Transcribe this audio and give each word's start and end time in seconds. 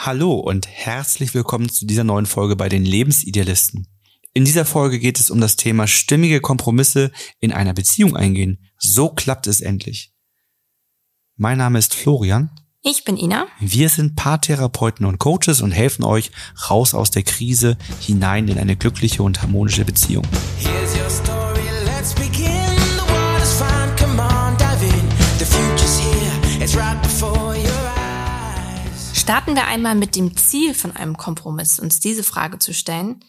Hallo 0.00 0.34
und 0.34 0.68
herzlich 0.68 1.34
willkommen 1.34 1.68
zu 1.68 1.84
dieser 1.84 2.04
neuen 2.04 2.26
Folge 2.26 2.54
bei 2.54 2.68
den 2.68 2.84
Lebensidealisten. 2.84 3.88
In 4.32 4.44
dieser 4.44 4.64
Folge 4.64 5.00
geht 5.00 5.18
es 5.18 5.28
um 5.28 5.40
das 5.40 5.56
Thema 5.56 5.88
stimmige 5.88 6.40
Kompromisse 6.40 7.10
in 7.40 7.50
einer 7.50 7.74
Beziehung 7.74 8.16
eingehen. 8.16 8.64
So 8.78 9.08
klappt 9.08 9.48
es 9.48 9.60
endlich. 9.60 10.14
Mein 11.34 11.58
Name 11.58 11.80
ist 11.80 11.94
Florian. 11.94 12.52
Ich 12.80 13.02
bin 13.02 13.16
Ina. 13.16 13.48
Wir 13.58 13.88
sind 13.88 14.14
Paartherapeuten 14.14 15.04
und 15.04 15.18
Coaches 15.18 15.62
und 15.62 15.72
helfen 15.72 16.04
euch 16.04 16.30
raus 16.70 16.94
aus 16.94 17.10
der 17.10 17.24
Krise 17.24 17.76
hinein 17.98 18.46
in 18.46 18.58
eine 18.58 18.76
glückliche 18.76 19.24
und 19.24 19.42
harmonische 19.42 19.84
Beziehung. 19.84 20.24
Starten 29.28 29.56
wir 29.56 29.66
einmal 29.66 29.94
mit 29.94 30.16
dem 30.16 30.38
Ziel 30.38 30.72
von 30.72 30.96
einem 30.96 31.18
Kompromiss, 31.18 31.78
uns 31.78 32.00
diese 32.00 32.22
Frage 32.24 32.58
zu 32.58 32.72
stellen. 32.72 33.22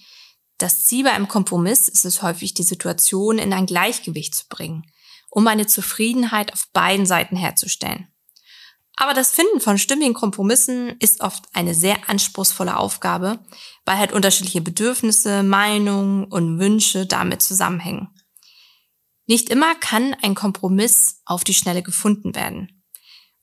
Das 0.57 0.85
Ziel 0.85 1.03
bei 1.03 1.11
einem 1.11 1.27
Kompromiss 1.27 1.89
ist 1.89 2.05
es 2.05 2.21
häufig, 2.21 2.53
die 2.53 2.63
Situation 2.63 3.37
in 3.37 3.51
ein 3.51 3.65
Gleichgewicht 3.65 4.33
zu 4.33 4.47
bringen, 4.47 4.89
um 5.29 5.45
eine 5.45 5.67
Zufriedenheit 5.67 6.53
auf 6.53 6.69
beiden 6.71 7.05
Seiten 7.05 7.35
herzustellen. 7.35 8.07
Aber 8.95 9.13
das 9.13 9.31
Finden 9.31 9.59
von 9.59 9.77
stimmigen 9.77 10.13
Kompromissen 10.13 10.95
ist 10.99 11.19
oft 11.19 11.43
eine 11.51 11.75
sehr 11.75 11.97
anspruchsvolle 12.07 12.77
Aufgabe, 12.77 13.39
weil 13.83 13.97
halt 13.97 14.13
unterschiedliche 14.13 14.61
Bedürfnisse, 14.61 15.43
Meinungen 15.43 16.23
und 16.23 16.59
Wünsche 16.59 17.07
damit 17.07 17.41
zusammenhängen. 17.41 18.07
Nicht 19.27 19.49
immer 19.49 19.75
kann 19.75 20.15
ein 20.21 20.33
Kompromiss 20.33 21.19
auf 21.25 21.43
die 21.43 21.53
Schnelle 21.53 21.83
gefunden 21.83 22.35
werden. 22.35 22.78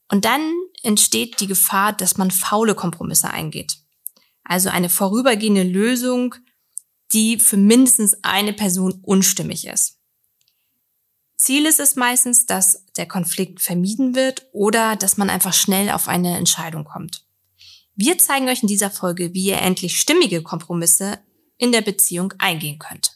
Und 0.09 0.25
dann 0.25 0.53
entsteht 0.83 1.41
die 1.41 1.47
Gefahr, 1.47 1.93
dass 1.93 2.17
man 2.17 2.31
faule 2.31 2.75
Kompromisse 2.75 3.31
eingeht. 3.31 3.79
Also 4.45 4.69
eine 4.69 4.89
vorübergehende 4.89 5.65
Lösung, 5.65 6.35
die 7.13 7.39
für 7.39 7.57
mindestens 7.57 8.17
eine 8.23 8.53
Person 8.53 9.01
unstimmig 9.03 9.67
ist. 9.67 9.99
Ziel 11.37 11.67
ist 11.67 11.81
es 11.81 11.97
meistens, 11.97 12.47
dass 12.47 12.85
der 12.97 13.07
Konflikt 13.07 13.61
vermieden 13.61 14.15
wird 14.15 14.47
oder 14.53 14.97
dass 14.97 15.17
man 15.17 15.29
einfach 15.29 15.53
schnell 15.53 15.91
auf 15.91 16.09
eine 16.09 16.37
Entscheidung 16.37 16.85
kommt. 16.85 17.25
Wir 17.95 18.19
zeigen 18.19 18.49
euch 18.49 18.63
in 18.63 18.69
dieser 18.69 18.91
Folge, 18.91 19.35
wie 19.35 19.47
ihr 19.47 19.59
endlich 19.59 19.99
stimmige 19.99 20.43
Kompromisse 20.43 21.19
in 21.59 21.73
der 21.73 21.83
Beziehung 21.83 22.33
eingehen 22.39 22.79
könnt. 22.79 23.16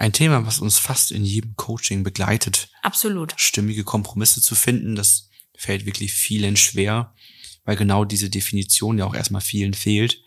Ein 0.00 0.12
Thema, 0.12 0.46
was 0.46 0.60
uns 0.60 0.78
fast 0.78 1.12
in 1.12 1.24
jedem 1.24 1.56
Coaching 1.56 2.02
begleitet. 2.02 2.70
Absolut. 2.82 3.34
Stimmige 3.36 3.84
Kompromisse 3.84 4.40
zu 4.40 4.54
finden, 4.54 4.96
das 4.96 5.28
fällt 5.56 5.86
wirklich 5.86 6.12
vielen 6.12 6.56
schwer, 6.56 7.14
weil 7.64 7.76
genau 7.76 8.04
diese 8.04 8.30
Definition 8.30 8.98
ja 8.98 9.04
auch 9.04 9.14
erstmal 9.14 9.42
vielen 9.42 9.74
fehlt. 9.74 10.22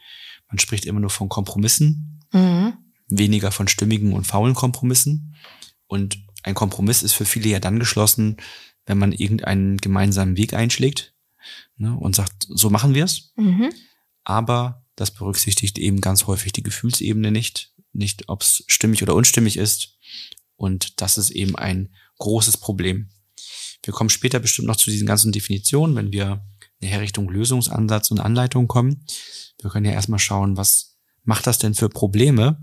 Man 0.48 0.60
spricht 0.60 0.86
immer 0.86 1.00
nur 1.00 1.10
von 1.10 1.28
Kompromissen. 1.28 2.24
Mhm 2.32 2.78
weniger 3.18 3.52
von 3.52 3.68
stimmigen 3.68 4.14
und 4.14 4.28
faulen 4.28 4.54
Kompromissen. 4.54 5.36
Und 5.88 6.18
ein 6.44 6.56
Kompromiss 6.56 7.04
ist 7.04 7.14
für 7.14 7.26
viele 7.26 7.50
ja 7.50 7.60
dann 7.60 7.80
geschlossen, 7.80 8.38
wenn 8.86 8.98
man 8.98 9.12
irgendeinen 9.12 9.78
gemeinsamen 9.78 10.38
Weg 10.38 10.54
einschlägt 10.54 11.14
ne, 11.78 11.96
und 11.96 12.16
sagt, 12.16 12.48
so 12.50 12.70
machen 12.70 12.94
wir 12.94 13.06
es. 13.06 13.34
Mhm. 13.36 13.70
Aber 14.24 14.86
das 14.96 15.12
berücksichtigt 15.12 15.78
eben 15.78 16.02
ganz 16.02 16.28
häufig 16.28 16.52
die 16.52 16.64
Gefühlsebene 16.64 17.32
nicht, 17.32 17.73
nicht 17.94 18.30
ob 18.30 18.41
es 18.41 18.63
stimmig 18.67 19.03
oder 19.03 19.16
unstimmig 19.16 19.58
ist. 19.58 19.97
Und 20.55 21.02
das 21.02 21.17
ist 21.17 21.31
eben 21.31 21.55
ein 21.55 21.94
großes 22.19 22.58
Problem. 22.58 23.09
Wir 23.83 23.94
kommen 23.94 24.09
später 24.09 24.39
bestimmt 24.39 24.67
noch 24.67 24.75
zu 24.75 24.89
diesen 24.89 25.08
ganzen 25.08 25.31
Definitionen, 25.31 25.95
wenn 25.95 26.11
wir 26.11 26.45
nachher 26.80 27.02
Richtung 27.02 27.30
Lösungsansatz 27.30 28.11
und 28.11 28.19
Anleitung 28.19 28.67
kommen. 28.67 29.05
Wir 29.61 29.69
können 29.69 29.86
ja 29.86 29.91
erstmal 29.91 30.19
schauen, 30.19 30.58
was 30.58 30.97
macht 31.23 31.47
das 31.47 31.58
denn 31.58 31.73
für 31.73 31.89
Probleme? 31.89 32.59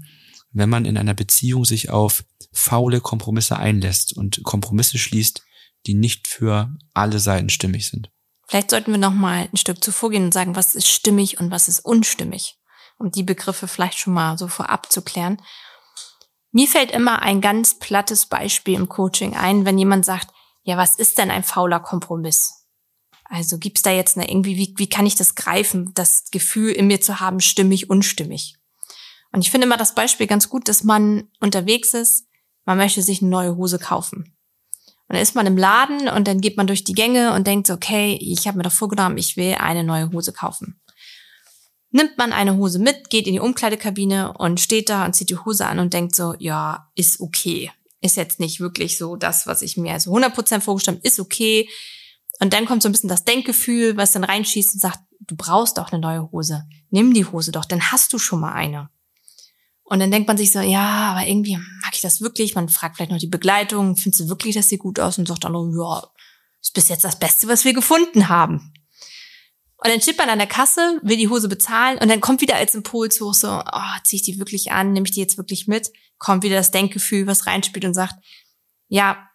wenn 0.53 0.69
man 0.69 0.85
in 0.85 0.97
einer 0.97 1.15
Beziehung 1.15 1.65
sich 1.65 1.91
auf 1.91 2.25
faule 2.53 3.01
Kompromisse 3.01 3.57
einlässt 3.57 4.17
und 4.17 4.43
Kompromisse 4.43 4.99
schließt, 4.99 5.43
die 5.87 5.95
nicht 5.95 6.29
für 6.29 6.77
alle 6.93 7.21
Seiten 7.21 7.49
stimmig 7.49 7.89
sind. 7.89 8.11
Vielleicht 8.47 8.71
sollten 8.71 8.91
wir 8.91 8.99
noch 8.99 9.15
mal 9.15 9.49
ein 9.53 9.57
Stück 9.57 9.83
zuvor 9.83 10.11
gehen 10.11 10.25
und 10.25 10.35
sagen, 10.35 10.57
was 10.57 10.75
ist 10.75 10.89
stimmig 10.89 11.39
und 11.39 11.51
was 11.53 11.69
ist 11.69 11.81
unstimmig, 11.81 12.57
um 13.01 13.11
die 13.11 13.23
Begriffe 13.23 13.67
vielleicht 13.67 13.99
schon 13.99 14.13
mal 14.13 14.39
so 14.39 14.47
vorab 14.47 14.93
zu 14.93 15.03
klären. 15.03 15.41
Mir 16.53 16.69
fällt 16.69 16.91
immer 16.91 17.23
ein 17.23 17.41
ganz 17.41 17.79
plattes 17.79 18.27
Beispiel 18.27 18.75
im 18.75 18.89
Coaching 18.89 19.35
ein, 19.35 19.65
wenn 19.65 19.79
jemand 19.79 20.05
sagt, 20.05 20.29
ja, 20.63 20.77
was 20.77 20.99
ist 20.99 21.19
denn 21.19 21.31
ein 21.31 21.43
fauler 21.43 21.81
Kompromiss? 21.81 22.67
Also 23.25 23.59
gibt's 23.59 23.83
da 23.83 23.91
jetzt 23.91 24.17
eine 24.17 24.29
irgendwie, 24.29 24.57
wie, 24.57 24.75
wie 24.77 24.89
kann 24.89 25.07
ich 25.07 25.15
das 25.15 25.35
greifen, 25.35 25.93
das 25.95 26.31
Gefühl 26.31 26.73
in 26.73 26.89
mir 26.89 27.01
zu 27.01 27.21
haben, 27.21 27.41
stimmig, 27.41 27.89
unstimmig? 27.89 28.57
Und 29.33 29.41
ich 29.41 29.51
finde 29.51 29.67
immer 29.67 29.77
das 29.77 29.95
Beispiel 29.95 30.27
ganz 30.27 30.49
gut, 30.49 30.69
dass 30.69 30.85
man 30.85 31.29
unterwegs 31.39 31.95
ist, 31.95 32.27
man 32.67 32.77
möchte 32.77 33.03
sich 33.03 33.23
eine 33.23 33.31
neue 33.31 33.57
Hose 33.57 33.79
kaufen. 33.79 34.37
Und 35.09 35.15
dann 35.15 35.23
ist 35.23 35.35
man 35.35 35.47
im 35.47 35.57
Laden 35.57 36.09
und 36.09 36.29
dann 36.29 36.41
geht 36.41 36.57
man 36.57 36.67
durch 36.67 36.85
die 36.85 36.93
Gänge 36.93 37.33
und 37.33 37.47
denkt 37.47 37.71
okay, 37.71 38.19
ich 38.21 38.47
habe 38.47 38.59
mir 38.59 38.65
doch 38.65 38.73
vorgenommen, 38.73 39.17
ich 39.17 39.37
will 39.37 39.55
eine 39.55 39.85
neue 39.85 40.13
Hose 40.13 40.33
kaufen. 40.33 40.81
Nimmt 41.93 42.19
man 42.19 42.33
eine 42.33 42.57
Hose 42.57 42.79
mit, 42.79 43.11
geht 43.11 43.27
in 43.27 43.33
die 43.33 43.41
Umkleidekabine 43.41 44.35
und 44.35 44.61
steht 44.61 44.89
da 44.89 45.05
und 45.05 45.15
zieht 45.15 45.31
die 45.31 45.37
Hose 45.37 45.67
an 45.67 45.81
und 45.81 45.93
denkt 45.93 46.15
so, 46.15 46.35
ja, 46.39 46.91
ist 46.95 47.21
okay. 47.21 47.71
Ist 48.01 48.17
jetzt 48.17 48.41
nicht 48.41 48.61
wirklich 48.61 48.97
so 48.97 49.17
das, 49.17 49.47
was 49.47 49.63
ich 49.63 49.77
mir 49.77 49.93
also 49.93 50.15
100% 50.15 50.61
vorgestellt 50.61 50.99
habe, 50.99 51.07
ist 51.07 51.19
okay. 51.19 51.69
Und 52.39 52.53
dann 52.53 52.65
kommt 52.65 52.83
so 52.83 52.89
ein 52.89 52.93
bisschen 52.93 53.09
das 53.09 53.25
Denkgefühl, 53.25 53.97
was 53.97 54.13
dann 54.13 54.25
reinschießt 54.25 54.75
und 54.75 54.81
sagt, 54.81 55.01
du 55.21 55.37
brauchst 55.37 55.79
doch 55.79 55.93
eine 55.93 56.01
neue 56.01 56.31
Hose. 56.31 56.65
Nimm 56.91 57.13
die 57.13 57.27
Hose 57.27 57.53
doch, 57.53 57.65
dann 57.65 57.93
hast 57.93 58.13
du 58.13 58.19
schon 58.19 58.41
mal 58.41 58.53
eine. 58.53 58.89
Und 59.83 59.99
dann 59.99 60.13
denkt 60.13 60.29
man 60.29 60.39
sich 60.39 60.53
so, 60.53 60.61
ja, 60.61 61.11
aber 61.11 61.27
irgendwie 61.27 61.57
mag 61.57 61.93
ich 61.95 62.01
das 62.01 62.21
wirklich. 62.21 62.55
Man 62.55 62.69
fragt 62.69 62.97
vielleicht 62.97 63.11
noch 63.11 63.19
die 63.19 63.27
Begleitung, 63.27 63.97
findest 63.97 64.21
du 64.21 64.29
wirklich, 64.29 64.55
dass 64.55 64.69
sie 64.69 64.79
gut 64.79 65.01
aus? 65.01 65.19
Und 65.19 65.27
sagt 65.27 65.43
dann, 65.43 65.53
ja, 65.53 66.05
ist 66.63 66.75
bis 66.75 66.89
jetzt 66.89 67.03
das 67.03 67.19
Beste, 67.19 67.49
was 67.49 67.65
wir 67.65 67.75
gefunden 67.75 68.29
haben. 68.29 68.73
Und 69.83 69.91
dann 69.91 70.01
steht 70.03 70.19
man 70.19 70.29
an 70.29 70.39
der 70.39 70.47
Kasse, 70.47 71.01
will 71.03 71.17
die 71.17 71.29
Hose 71.29 71.49
bezahlen 71.49 71.99
und 71.99 72.11
dann 72.11 72.21
kommt 72.21 72.43
wieder 72.43 72.57
als 72.57 72.75
Impuls 72.75 73.19
hoch 73.21 73.33
so, 73.33 73.49
oh, 73.49 73.99
zieh 74.05 74.17
ich 74.17 74.23
die 74.23 74.39
wirklich 74.39 74.73
an, 74.73 74.93
nehme 74.93 75.07
ich 75.07 75.13
die 75.13 75.21
jetzt 75.21 75.39
wirklich 75.39 75.69
mit? 75.69 75.91
Kommt 76.19 76.43
wieder 76.43 76.57
das 76.57 76.71
Denkgefühl, 76.71 77.27
was 77.27 77.47
reinspielt 77.47 77.87
und 77.87 77.95
sagt, 77.95 78.15
ja, 78.89 79.27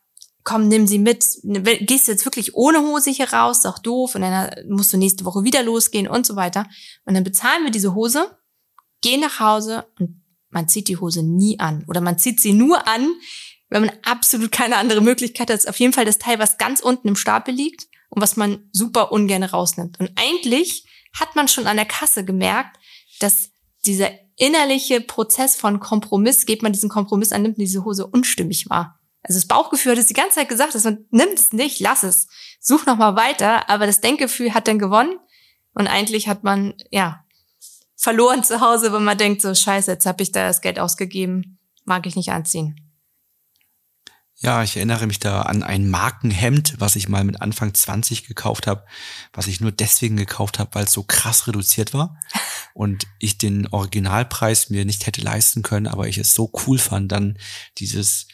komm, 0.44 0.68
nimm 0.68 0.86
sie 0.86 1.00
mit. 1.00 1.26
Gehst 1.44 2.08
jetzt 2.08 2.26
wirklich 2.26 2.54
ohne 2.54 2.82
Hose 2.82 3.10
hier 3.10 3.34
raus, 3.34 3.60
ist 3.60 3.66
auch 3.66 3.80
doof 3.80 4.14
und 4.14 4.22
dann 4.22 4.52
musst 4.70 4.94
du 4.94 4.98
nächste 4.98 5.26
Woche 5.26 5.44
wieder 5.44 5.64
losgehen 5.64 6.08
und 6.08 6.28
so 6.28 6.36
weiter. 6.36 6.68
Und 7.06 7.16
dann 7.16 7.24
bezahlen 7.24 7.64
wir 7.64 7.72
diese 7.72 7.96
Hose, 7.96 8.38
gehen 9.02 9.22
nach 9.22 9.40
Hause 9.40 9.88
und 10.00 10.22
man 10.52 10.68
zieht 10.68 10.88
die 10.88 10.98
Hose 10.98 11.24
nie 11.24 11.60
an 11.60 11.84
oder 11.88 12.02
man 12.02 12.20
zieht 12.20 12.40
sie 12.40 12.54
nur 12.54 12.88
an, 12.88 13.12
wenn 13.70 13.84
man 13.84 13.96
absolut 14.04 14.52
keine 14.52 14.78
andere 14.78 15.02
Möglichkeit 15.02 15.50
hat. 15.50 15.56
Das 15.56 15.64
ist 15.64 15.70
auf 15.70 15.80
jeden 15.80 15.94
Fall 15.94 16.06
das 16.06 16.20
Teil, 16.20 16.38
was 16.38 16.60
ganz 16.60 16.82
unten 16.82 17.08
im 17.08 17.16
Stapel 17.16 17.56
liegt 17.56 17.88
und 18.16 18.22
was 18.22 18.38
man 18.38 18.70
super 18.72 19.12
ungern 19.12 19.44
rausnimmt. 19.44 20.00
Und 20.00 20.12
eigentlich 20.16 20.86
hat 21.14 21.36
man 21.36 21.48
schon 21.48 21.68
an 21.68 21.78
der 21.78 21.86
Kasse 21.86 22.26
gemerkt, 22.26 22.78
dass 23.20 23.52
dieser 23.86 24.10
innerliche 24.38 25.02
Prozess 25.02 25.56
von 25.56 25.80
Kompromiss, 25.80 26.46
geht 26.46 26.64
man 26.64 26.74
diesen 26.74 26.90
Kompromiss 26.90 27.32
an, 27.32 27.44
nimmt 27.44 27.58
diese 27.58 27.86
Hose 27.86 28.08
unstimmig 28.08 28.70
war. 28.70 29.00
Also 29.22 29.40
das 29.40 29.48
Bauchgefühl 29.48 29.94
hat 29.94 30.00
es 30.00 30.08
die 30.08 30.14
ganze 30.14 30.36
Zeit 30.36 30.50
gesagt, 30.50 30.76
dass 30.76 30.84
man 30.84 31.06
nimmt 31.10 31.40
es 31.40 31.52
nicht, 31.54 31.80
lass 31.80 32.04
es, 32.04 32.28
such 32.60 32.86
noch 32.86 32.98
mal 32.98 33.16
weiter. 33.16 33.70
Aber 33.70 33.86
das 33.86 34.02
Denkgefühl 34.02 34.54
hat 34.54 34.68
dann 34.68 34.80
gewonnen 34.80 35.20
und 35.74 35.88
eigentlich 35.88 36.28
hat 36.28 36.44
man 36.44 36.74
ja 36.92 37.24
verloren 37.96 38.44
zu 38.44 38.62
Hause, 38.62 38.94
wenn 38.94 39.04
man 39.04 39.18
denkt, 39.18 39.42
so 39.42 39.54
scheiße, 39.54 39.92
jetzt 39.92 40.06
habe 40.06 40.22
ich 40.22 40.32
da 40.32 40.48
das 40.48 40.62
Geld 40.62 40.80
ausgegeben, 40.80 41.58
mag 41.86 42.06
ich 42.06 42.16
nicht 42.16 42.32
anziehen. 42.32 42.85
Ja, 44.40 44.64
ich 44.64 44.76
erinnere 44.76 45.08
mich 45.08 45.20
da 45.20 45.44
an 45.44 45.64
ein 45.64 45.90
Markenhemd, 45.90 46.76
was 46.80 46.98
ich 46.98 47.08
mal 47.08 47.24
mit 47.24 47.42
Anfang 47.42 47.74
20 47.74 48.28
gekauft 48.28 48.68
habe, 48.68 48.86
was 49.32 49.48
ich 49.48 49.62
nur 49.62 49.72
deswegen 49.72 50.18
gekauft 50.18 50.60
habe, 50.60 50.72
weil 50.74 50.84
es 50.84 50.92
so 50.92 51.04
krass 51.04 51.48
reduziert 51.48 51.94
war 51.94 52.20
und 52.74 53.08
ich 53.20 53.38
den 53.38 53.68
Originalpreis 53.68 54.70
mir 54.70 54.84
nicht 54.84 55.08
hätte 55.08 55.22
leisten 55.22 55.64
können, 55.64 55.88
aber 55.88 56.08
ich 56.08 56.18
es 56.18 56.34
so 56.34 56.52
cool 56.66 56.78
fand, 56.78 57.12
dann 57.14 57.38
dieses 57.78 58.28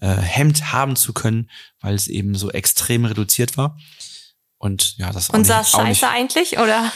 äh, 0.00 0.16
Hemd 0.16 0.72
haben 0.72 0.96
zu 0.96 1.12
können, 1.12 1.50
weil 1.80 1.94
es 1.94 2.08
eben 2.08 2.34
so 2.34 2.50
extrem 2.50 3.04
reduziert 3.04 3.58
war. 3.58 3.76
Und 4.56 4.96
ja, 4.98 5.12
das 5.12 5.30
Und 5.30 5.46
sah 5.46 5.64
scheiße 5.64 6.08
eigentlich, 6.08 6.58
oder? 6.58 6.92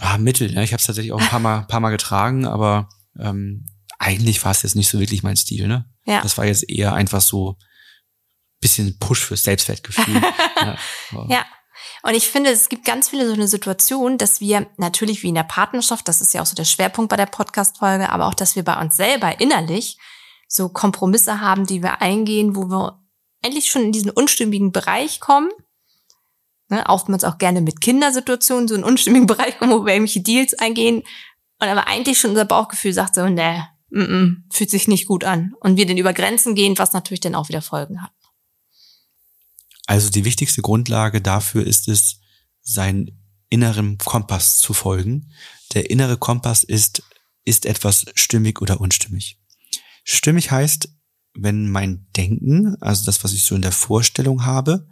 Ah, 0.00 0.18
Mittel, 0.18 0.52
ja. 0.52 0.62
Ich 0.62 0.72
habe 0.72 0.80
es 0.80 0.86
tatsächlich 0.86 1.12
auch 1.12 1.20
ein 1.20 1.28
paar 1.28 1.40
Mal, 1.40 1.62
paar 1.62 1.80
Mal 1.80 1.90
getragen, 1.90 2.46
aber 2.46 2.88
ähm, 3.18 3.66
eigentlich 4.00 4.44
war 4.44 4.50
es 4.50 4.62
jetzt 4.62 4.76
nicht 4.76 4.88
so 4.88 4.98
wirklich 4.98 5.22
mein 5.22 5.36
Stil, 5.36 5.68
ne? 5.68 5.84
Ja. 6.04 6.22
Das 6.22 6.38
war 6.38 6.46
jetzt 6.46 6.68
eher 6.68 6.94
einfach 6.94 7.20
so 7.20 7.56
bisschen 8.60 8.98
Push 8.98 9.24
fürs 9.24 9.44
Selbstwertgefühl. 9.44 10.20
ja, 10.56 10.76
ja. 11.28 11.46
Und 12.02 12.14
ich 12.14 12.28
finde, 12.28 12.50
es 12.50 12.68
gibt 12.68 12.84
ganz 12.84 13.08
viele 13.08 13.26
so 13.26 13.32
eine 13.32 13.48
Situation, 13.48 14.18
dass 14.18 14.40
wir 14.40 14.66
natürlich 14.76 15.22
wie 15.22 15.28
in 15.28 15.34
der 15.34 15.44
Partnerschaft, 15.44 16.08
das 16.08 16.20
ist 16.20 16.34
ja 16.34 16.42
auch 16.42 16.46
so 16.46 16.54
der 16.54 16.64
Schwerpunkt 16.64 17.08
bei 17.08 17.16
der 17.16 17.26
Podcast-Folge, 17.26 18.10
aber 18.10 18.26
auch, 18.26 18.34
dass 18.34 18.56
wir 18.56 18.64
bei 18.64 18.78
uns 18.80 18.96
selber 18.96 19.40
innerlich 19.40 19.98
so 20.48 20.68
Kompromisse 20.68 21.40
haben, 21.40 21.66
die 21.66 21.82
wir 21.82 22.02
eingehen, 22.02 22.56
wo 22.56 22.68
wir 22.68 23.02
endlich 23.42 23.70
schon 23.70 23.82
in 23.82 23.92
diesen 23.92 24.10
unstimmigen 24.10 24.72
Bereich 24.72 25.20
kommen 25.20 25.50
Ne? 26.70 26.84
Oftmals 26.86 27.24
auch 27.24 27.38
gerne 27.38 27.60
mit 27.60 27.80
Kindersituationen, 27.80 28.68
so 28.68 28.74
in 28.76 28.84
unstimmigen 28.84 29.26
Bereich, 29.26 29.56
wo 29.60 29.84
wir 29.84 29.92
irgendwelche 29.92 30.22
Deals 30.22 30.54
eingehen. 30.54 31.02
Und 31.58 31.68
aber 31.68 31.86
eigentlich 31.88 32.18
schon 32.18 32.30
unser 32.30 32.46
Bauchgefühl 32.46 32.92
sagt 32.92 33.16
so, 33.16 33.28
ne, 33.28 33.68
mm 33.90 34.00
-mm, 34.00 34.36
fühlt 34.50 34.70
sich 34.70 34.88
nicht 34.88 35.06
gut 35.06 35.24
an. 35.24 35.54
Und 35.60 35.76
wir 35.76 35.86
dann 35.86 35.98
über 35.98 36.12
Grenzen 36.12 36.54
gehen, 36.54 36.78
was 36.78 36.92
natürlich 36.92 37.20
dann 37.20 37.34
auch 37.34 37.48
wieder 37.48 37.62
Folgen 37.62 38.02
hat. 38.02 38.12
Also 39.86 40.10
die 40.10 40.24
wichtigste 40.24 40.62
Grundlage 40.62 41.20
dafür 41.20 41.66
ist 41.66 41.88
es, 41.88 42.20
seinen 42.62 43.20
inneren 43.48 43.98
Kompass 43.98 44.58
zu 44.58 44.72
folgen. 44.72 45.32
Der 45.74 45.90
innere 45.90 46.16
Kompass 46.16 46.62
ist, 46.62 47.02
ist 47.44 47.66
etwas 47.66 48.06
stimmig 48.14 48.62
oder 48.62 48.80
unstimmig. 48.80 49.40
Stimmig 50.04 50.50
heißt, 50.50 50.88
wenn 51.34 51.70
mein 51.70 52.06
Denken, 52.16 52.76
also 52.80 53.04
das, 53.04 53.22
was 53.24 53.32
ich 53.32 53.44
so 53.44 53.54
in 53.54 53.62
der 53.62 53.72
Vorstellung 53.72 54.44
habe, 54.44 54.88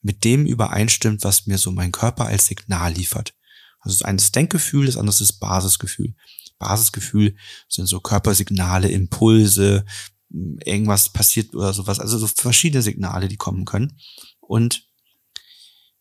mit 0.00 0.24
dem 0.24 0.46
übereinstimmt, 0.46 1.24
was 1.24 1.46
mir 1.46 1.58
so 1.58 1.70
mein 1.70 1.92
Körper 1.92 2.26
als 2.26 2.46
Signal 2.46 2.92
liefert. 2.92 3.34
Also 3.80 3.98
das 3.98 4.02
eine 4.02 4.16
ist 4.16 4.34
Denkgefühl, 4.34 4.86
das 4.86 4.96
andere 4.96 5.14
ist 5.22 5.38
Basisgefühl. 5.38 6.14
Basisgefühl 6.62 7.36
sind 7.68 7.86
so 7.86 8.00
Körpersignale, 8.00 8.88
Impulse, 8.88 9.84
irgendwas 10.30 11.12
passiert 11.12 11.54
oder 11.54 11.72
sowas, 11.72 12.00
also 12.00 12.18
so 12.18 12.26
verschiedene 12.26 12.82
Signale, 12.82 13.28
die 13.28 13.36
kommen 13.36 13.64
können. 13.64 13.98
Und 14.40 14.88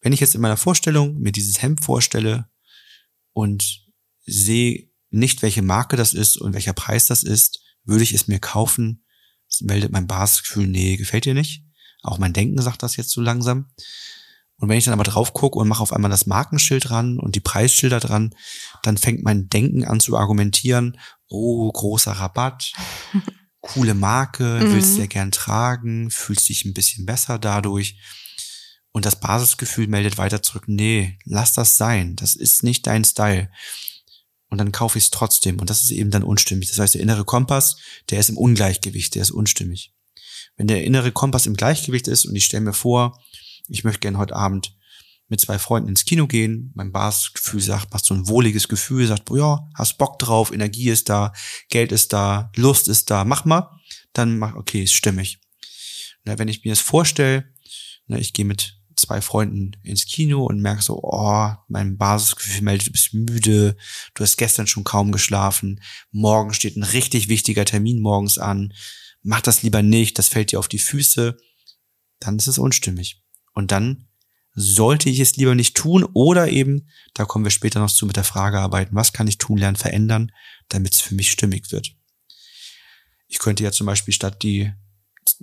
wenn 0.02 0.13
ich 0.13 0.19
jetzt 0.19 0.36
in 0.36 0.42
meiner 0.42 0.58
Vorstellung 0.58 1.19
mir 1.19 1.31
dieses 1.31 1.62
Hemd 1.62 1.84
vorstelle 1.84 2.50
und 3.34 3.86
sehe 4.25 4.90
nicht, 5.10 5.42
welche 5.42 5.62
Marke 5.62 5.98
das 5.98 6.13
ist 6.13 6.38
und 6.38 6.54
welcher 6.54 6.74
Preis 6.74 7.06
das 7.06 7.24
ist, 7.24 7.62
würde 7.84 8.04
ich 8.04 8.14
es 8.14 8.28
mir 8.28 8.40
kaufen, 8.40 9.04
meldet 9.60 9.92
mein 9.92 10.07
Basisgefühl, 10.07 10.68
nee, 10.68 10.96
gefällt 10.96 11.25
dir 11.25 11.34
nicht. 11.34 11.66
Auch 12.04 12.18
mein 12.18 12.34
Denken 12.34 12.62
sagt 12.62 12.84
das 12.84 12.96
jetzt 12.96 13.12
so 13.12 13.22
langsam. 13.22 13.72
Und 14.62 14.69
wenn 14.69 14.78
ich 14.78 14.86
dann 14.86 14.94
aber 14.94 15.04
drauf 15.04 15.34
gucke 15.34 15.58
und 15.58 15.68
mache 15.68 15.81
auf 15.81 15.92
einmal 15.92 16.12
das 16.12 16.28
Markenschild 16.28 16.88
dran 16.90 17.18
und 17.18 17.36
die 17.36 17.40
Preisschilder 17.40 18.00
dran, 18.00 18.36
dann 18.84 18.96
fängt 18.96 19.24
mein 19.24 19.50
Denken 19.50 19.84
an 19.86 20.00
zu 20.00 20.16
argumentieren, 20.16 21.00
oh, 21.28 21.69
großer 21.72 22.12
Rabatt, 22.12 22.72
coole 23.62 23.96
Marke, 23.96 24.44
mhm. 24.62 24.74
willst 24.74 24.96
du 24.96 25.02
ja 25.02 25.08
gern 25.08 25.31
tragen, 25.31 26.12
fühlst 26.12 26.48
dich 26.48 26.63
ein 26.63 26.75
bisschen 26.75 27.08
besser 27.08 27.40
dadurch. 27.40 27.98
Und 28.92 29.06
das 29.06 29.19
Basisgefühl 29.19 29.88
meldet 29.88 30.19
weiter 30.19 30.44
zurück, 30.44 30.66
nee, 30.68 31.18
lass 31.25 31.54
das 31.54 31.78
sein, 31.78 32.16
das 32.16 32.36
ist 32.36 32.62
nicht 32.62 32.86
dein 32.86 33.04
Style. 33.04 33.50
Und 34.50 34.60
dann 34.60 34.72
kaufe 34.72 35.00
ich 35.00 35.06
es 35.06 35.12
trotzdem. 35.12 35.60
Und 35.60 35.72
das 35.72 35.81
ist 35.81 35.92
eben 35.92 36.12
dann 36.12 36.24
unstimmig. 36.24 36.69
Das 36.69 36.78
heißt, 36.78 36.94
der 36.94 37.02
innere 37.02 37.24
Kompass, 37.25 37.78
der 38.12 38.19
ist 38.19 38.30
im 38.30 38.38
Ungleichgewicht, 38.38 39.16
der 39.16 39.24
ist 39.24 39.31
unstimmig. 39.31 39.94
Wenn 40.56 40.68
der 40.68 40.84
innere 40.84 41.12
Kompass 41.12 41.48
im 41.48 41.56
Gleichgewicht 41.56 42.07
ist 42.07 42.25
und 42.25 42.36
ich 42.36 42.46
stelle 42.46 42.66
mir 42.66 42.74
vor, 42.74 43.18
ich 43.71 43.83
möchte 43.83 44.01
gerne 44.01 44.18
heute 44.18 44.35
Abend 44.35 44.75
mit 45.27 45.39
zwei 45.39 45.57
Freunden 45.57 45.89
ins 45.89 46.03
Kino 46.03 46.27
gehen. 46.27 46.71
Mein 46.75 46.91
Basisgefühl 46.91 47.62
sagt, 47.62 47.94
macht 47.94 48.06
so 48.06 48.13
ein 48.13 48.27
wohliges 48.27 48.68
Gefühl, 48.68 49.07
sagt, 49.07 49.31
oh 49.31 49.38
ja, 49.38 49.69
hast 49.75 49.97
Bock 49.97 50.19
drauf, 50.19 50.51
Energie 50.51 50.89
ist 50.89 51.07
da, 51.09 51.31
Geld 51.69 51.94
ist 51.94 52.12
da, 52.12 52.51
Lust 52.57 52.89
ist 52.89 53.09
da, 53.09 53.23
mach 53.23 53.45
mal. 53.45 53.71
Dann 54.13 54.38
mach, 54.38 54.56
okay, 54.56 54.83
ist 54.83 54.94
stimmig. 54.94 55.39
Na, 56.25 56.38
wenn 56.38 56.50
ich 56.50 56.65
mir 56.65 56.71
das 56.71 56.81
vorstelle, 56.81 57.45
na, 58.07 58.18
ich 58.18 58.33
gehe 58.33 58.44
mit 58.44 58.77
zwei 58.97 59.21
Freunden 59.21 59.71
ins 59.83 60.06
Kino 60.06 60.45
und 60.45 60.59
merke 60.59 60.81
so, 60.81 61.00
oh, 61.01 61.53
mein 61.69 61.97
Basisgefühl 61.97 62.62
meldet, 62.62 62.88
du 62.88 62.91
bist 62.91 63.13
müde, 63.13 63.77
du 64.13 64.23
hast 64.23 64.38
gestern 64.38 64.68
schon 64.68 64.83
kaum 64.83 65.13
geschlafen, 65.13 65.81
morgen 66.12 66.53
steht 66.53 66.75
ein 66.75 66.83
richtig 66.83 67.29
wichtiger 67.29 67.63
Termin 67.63 68.01
morgens 68.01 68.38
an, 68.38 68.73
mach 69.23 69.41
das 69.41 69.63
lieber 69.63 69.81
nicht, 69.81 70.19
das 70.19 70.27
fällt 70.27 70.51
dir 70.51 70.59
auf 70.59 70.68
die 70.68 70.77
Füße, 70.77 71.38
dann 72.19 72.38
ist 72.38 72.47
es 72.47 72.59
unstimmig. 72.59 73.20
Und 73.53 73.71
dann 73.71 74.07
sollte 74.53 75.09
ich 75.09 75.19
es 75.19 75.38
lieber 75.38 75.56
nicht 75.56 75.75
tun 75.75 76.07
oder 76.13 76.50
eben, 76.50 76.89
da 77.13 77.25
kommen 77.25 77.45
wir 77.45 77.51
später 77.51 77.80
noch 77.80 77.92
zu 77.92 78.06
mit 78.06 78.18
der 78.18 78.24
Frage 78.24 78.59
arbeiten, 78.59 78.95
was 78.95 79.13
kann 79.13 79.27
ich 79.27 79.38
tun, 79.38 79.57
lernen, 79.57 79.77
verändern, 79.77 80.31
damit 80.69 80.94
es 80.94 81.01
für 81.01 81.15
mich 81.15 81.31
stimmig 81.31 81.71
wird. 81.71 81.92
Ich 83.27 83.39
könnte 83.39 83.63
ja 83.63 83.71
zum 83.71 83.88
Beispiel 83.88 84.13
statt 84.13 84.44
die 84.44 84.71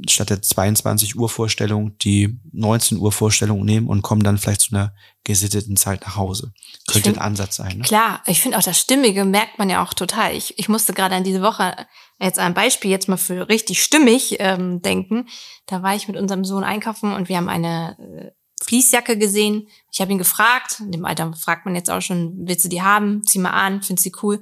statt 0.09 0.31
der 0.31 0.43
22 0.43 1.17
Uhr 1.17 1.29
Vorstellung 1.29 1.97
die 1.99 2.39
19 2.53 2.99
Uhr 2.99 3.13
Vorstellung 3.13 3.65
nehmen 3.65 3.89
und 3.89 4.03
kommen 4.03 4.23
dann 4.23 4.37
vielleicht 4.37 4.63
zu 4.63 4.75
einer 4.75 4.95
gesitteten 5.25 5.77
Zeit 5.77 6.03
nach 6.03 6.17
Hause. 6.17 6.53
Könnte 6.87 7.11
find, 7.11 7.19
ein 7.19 7.25
Ansatz 7.25 7.57
sein. 7.57 7.79
Ne? 7.79 7.85
Klar, 7.85 8.23
ich 8.27 8.41
finde 8.41 8.59
auch 8.59 8.63
das 8.63 8.79
Stimmige 8.79 9.25
merkt 9.25 9.59
man 9.59 9.71
ja 9.71 9.83
auch 9.83 9.95
total. 9.95 10.35
Ich, 10.35 10.59
ich 10.59 10.69
musste 10.69 10.93
gerade 10.93 11.15
an 11.15 11.25
diese 11.25 11.43
Woche 11.43 11.75
jetzt 12.21 12.39
ein 12.39 12.55
Beispiel 12.55 12.91
jetzt 12.91 13.09
mal 13.09 13.17
für 13.17 13.49
richtig 13.49 13.83
stimmig 13.83 14.37
ähm, 14.41 14.83
denken. 14.83 15.29
Da 15.67 15.83
war 15.83 15.95
ich 15.95 16.09
mit 16.09 16.17
unserem 16.17 16.45
Sohn 16.45 16.65
einkaufen 16.65 17.13
und 17.13 17.29
wir 17.29 17.37
haben 17.37 17.49
eine 17.49 17.97
äh, 17.99 18.65
Fließjacke 18.65 19.17
gesehen. 19.17 19.69
Ich 19.93 20.01
habe 20.01 20.13
ihn 20.13 20.19
gefragt, 20.19 20.81
in 20.81 20.93
dem 20.93 21.05
Alter 21.05 21.33
fragt 21.35 21.65
man 21.65 21.75
jetzt 21.75 21.91
auch 21.91 22.03
schon, 22.03 22.35
willst 22.47 22.65
du 22.65 22.69
die 22.69 22.83
haben? 22.83 23.23
Zieh 23.25 23.39
mal 23.39 23.51
an, 23.51 23.83
findest 23.83 24.05
sie 24.05 24.13
cool. 24.23 24.41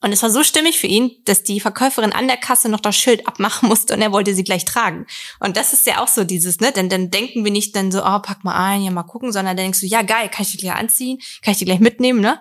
Und 0.00 0.12
es 0.12 0.22
war 0.22 0.30
so 0.30 0.44
stimmig 0.44 0.78
für 0.78 0.86
ihn, 0.86 1.10
dass 1.24 1.42
die 1.42 1.58
Verkäuferin 1.58 2.12
an 2.12 2.28
der 2.28 2.36
Kasse 2.36 2.68
noch 2.68 2.78
das 2.78 2.96
Schild 2.96 3.26
abmachen 3.26 3.68
musste 3.68 3.94
und 3.94 4.02
er 4.02 4.12
wollte 4.12 4.32
sie 4.32 4.44
gleich 4.44 4.64
tragen. 4.64 5.06
Und 5.40 5.56
das 5.56 5.72
ist 5.72 5.86
ja 5.86 6.00
auch 6.00 6.06
so 6.06 6.22
dieses, 6.22 6.60
ne? 6.60 6.70
Denn 6.70 6.88
dann 6.88 7.10
denken 7.10 7.44
wir 7.44 7.50
nicht 7.50 7.74
dann 7.74 7.90
so, 7.90 8.00
oh, 8.04 8.18
pack 8.20 8.44
mal 8.44 8.54
ein, 8.54 8.82
ja 8.82 8.92
mal 8.92 9.02
gucken, 9.02 9.32
sondern 9.32 9.56
dann 9.56 9.64
denkst 9.64 9.80
du, 9.80 9.86
ja 9.86 10.02
geil, 10.02 10.28
kann 10.28 10.42
ich 10.44 10.52
die 10.52 10.58
gleich 10.58 10.76
anziehen, 10.76 11.18
kann 11.42 11.52
ich 11.52 11.58
die 11.58 11.64
gleich 11.64 11.80
mitnehmen, 11.80 12.20
ne? 12.20 12.40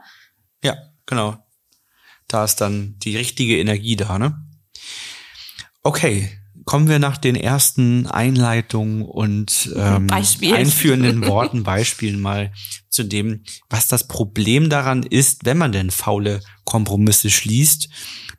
Ja, 0.63 0.75
genau. 1.07 1.37
Da 2.27 2.43
ist 2.43 2.57
dann 2.57 2.99
die 2.99 3.17
richtige 3.17 3.57
Energie 3.57 3.95
da, 3.95 4.19
ne? 4.19 4.46
Okay, 5.87 6.29
kommen 6.65 6.89
wir 6.89 6.99
nach 6.99 7.15
den 7.15 7.37
ersten 7.37 8.07
Einleitungen 8.07 9.03
und 9.03 9.71
ähm, 9.73 10.07
einführenden 10.11 11.25
Worten, 11.27 11.63
Beispielen 11.63 12.19
mal 12.19 12.51
zu 12.89 13.03
dem, 13.03 13.45
was 13.69 13.87
das 13.87 14.05
Problem 14.05 14.69
daran 14.69 15.03
ist, 15.03 15.45
wenn 15.45 15.57
man 15.57 15.71
denn 15.71 15.89
faule 15.89 16.41
Kompromisse 16.65 17.29
schließt. 17.29 17.87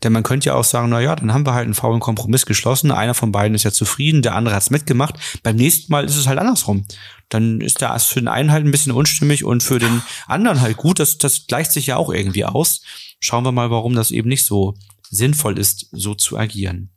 Denn 0.02 0.12
man 0.12 0.24
könnte 0.24 0.50
ja 0.50 0.56
auch 0.56 0.64
sagen, 0.64 0.90
na 0.90 1.00
ja, 1.00 1.16
dann 1.16 1.32
haben 1.32 1.46
wir 1.46 1.54
halt 1.54 1.64
einen 1.64 1.72
faulen 1.72 2.00
Kompromiss 2.00 2.44
geschlossen. 2.44 2.90
Einer 2.90 3.14
von 3.14 3.32
beiden 3.32 3.54
ist 3.54 3.64
ja 3.64 3.72
zufrieden, 3.72 4.20
der 4.20 4.34
andere 4.34 4.54
hat's 4.54 4.68
mitgemacht. 4.68 5.14
Beim 5.42 5.56
nächsten 5.56 5.90
Mal 5.90 6.04
ist 6.04 6.16
es 6.16 6.26
halt 6.26 6.38
andersrum. 6.38 6.84
Dann 7.30 7.62
ist 7.62 7.80
der 7.80 7.98
für 7.98 8.20
den 8.20 8.28
einen 8.28 8.52
halt 8.52 8.66
ein 8.66 8.72
bisschen 8.72 8.92
unstimmig 8.92 9.42
und 9.44 9.62
für 9.62 9.78
den 9.78 10.02
anderen 10.26 10.60
halt 10.60 10.76
gut. 10.76 10.98
Das, 10.98 11.16
das 11.16 11.46
gleicht 11.46 11.72
sich 11.72 11.86
ja 11.86 11.96
auch 11.96 12.12
irgendwie 12.12 12.44
aus. 12.44 12.82
Schauen 13.20 13.46
wir 13.46 13.52
mal, 13.52 13.70
warum 13.70 13.94
das 13.94 14.10
eben 14.10 14.28
nicht 14.28 14.44
so 14.44 14.74
sinnvoll 15.08 15.58
ist, 15.58 15.88
so 15.92 16.14
zu 16.14 16.36
agieren. 16.36 16.90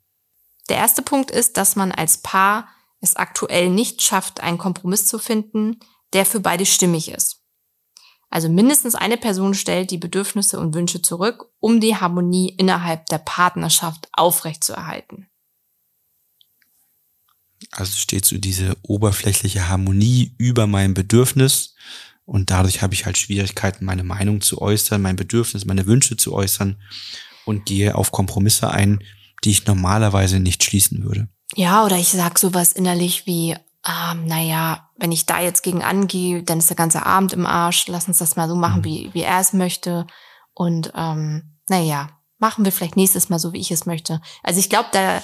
Der 0.69 0.77
erste 0.77 1.01
Punkt 1.01 1.31
ist, 1.31 1.57
dass 1.57 1.75
man 1.75 1.91
als 1.91 2.19
Paar 2.19 2.67
es 3.01 3.15
aktuell 3.15 3.69
nicht 3.69 4.01
schafft, 4.01 4.41
einen 4.41 4.57
Kompromiss 4.57 5.07
zu 5.07 5.19
finden, 5.19 5.79
der 6.13 6.25
für 6.25 6.39
beide 6.39 6.65
stimmig 6.65 7.09
ist. 7.09 7.41
Also 8.29 8.47
mindestens 8.47 8.95
eine 8.95 9.17
Person 9.17 9.53
stellt 9.53 9.91
die 9.91 9.97
Bedürfnisse 9.97 10.59
und 10.59 10.73
Wünsche 10.73 11.01
zurück, 11.01 11.51
um 11.59 11.81
die 11.81 11.97
Harmonie 11.97 12.55
innerhalb 12.57 13.05
der 13.07 13.17
Partnerschaft 13.17 14.07
aufrechtzuerhalten. 14.13 15.27
Also 17.71 17.97
steht 17.97 18.25
so 18.25 18.37
diese 18.37 18.77
oberflächliche 18.83 19.67
Harmonie 19.67 20.33
über 20.37 20.65
mein 20.65 20.93
Bedürfnis 20.93 21.75
und 22.25 22.49
dadurch 22.49 22.81
habe 22.81 22.93
ich 22.93 23.05
halt 23.05 23.17
Schwierigkeiten, 23.17 23.83
meine 23.83 24.03
Meinung 24.03 24.41
zu 24.41 24.61
äußern, 24.61 25.01
mein 25.01 25.17
Bedürfnis, 25.17 25.65
meine 25.65 25.85
Wünsche 25.85 26.15
zu 26.15 26.33
äußern 26.33 26.81
und 27.45 27.65
gehe 27.65 27.95
auf 27.95 28.11
Kompromisse 28.11 28.71
ein, 28.71 29.03
die 29.43 29.51
ich 29.51 29.65
normalerweise 29.65 30.39
nicht 30.39 30.63
schließen 30.63 31.03
würde. 31.03 31.27
Ja, 31.55 31.85
oder 31.85 31.97
ich 31.97 32.09
sag 32.09 32.39
sowas 32.39 32.73
innerlich 32.73 33.25
wie, 33.25 33.55
ähm, 33.85 34.25
naja, 34.25 34.89
wenn 34.97 35.11
ich 35.11 35.25
da 35.25 35.41
jetzt 35.41 35.63
gegen 35.63 35.83
angehe, 35.83 36.43
dann 36.43 36.59
ist 36.59 36.69
der 36.69 36.77
ganze 36.77 37.05
Abend 37.05 37.33
im 37.33 37.45
Arsch. 37.45 37.87
Lass 37.87 38.07
uns 38.07 38.19
das 38.19 38.35
mal 38.35 38.47
so 38.47 38.55
machen, 38.55 38.79
mhm. 38.79 38.85
wie, 38.85 39.09
wie 39.13 39.21
er 39.21 39.39
es 39.39 39.53
möchte. 39.53 40.05
Und 40.53 40.93
ähm, 40.95 41.57
naja, 41.67 42.09
machen 42.37 42.65
wir 42.65 42.71
vielleicht 42.71 42.95
nächstes 42.95 43.29
Mal 43.29 43.39
so, 43.39 43.53
wie 43.53 43.59
ich 43.59 43.71
es 43.71 43.85
möchte. 43.85 44.21
Also 44.43 44.59
ich 44.59 44.69
glaube, 44.69 44.89
da 44.91 45.21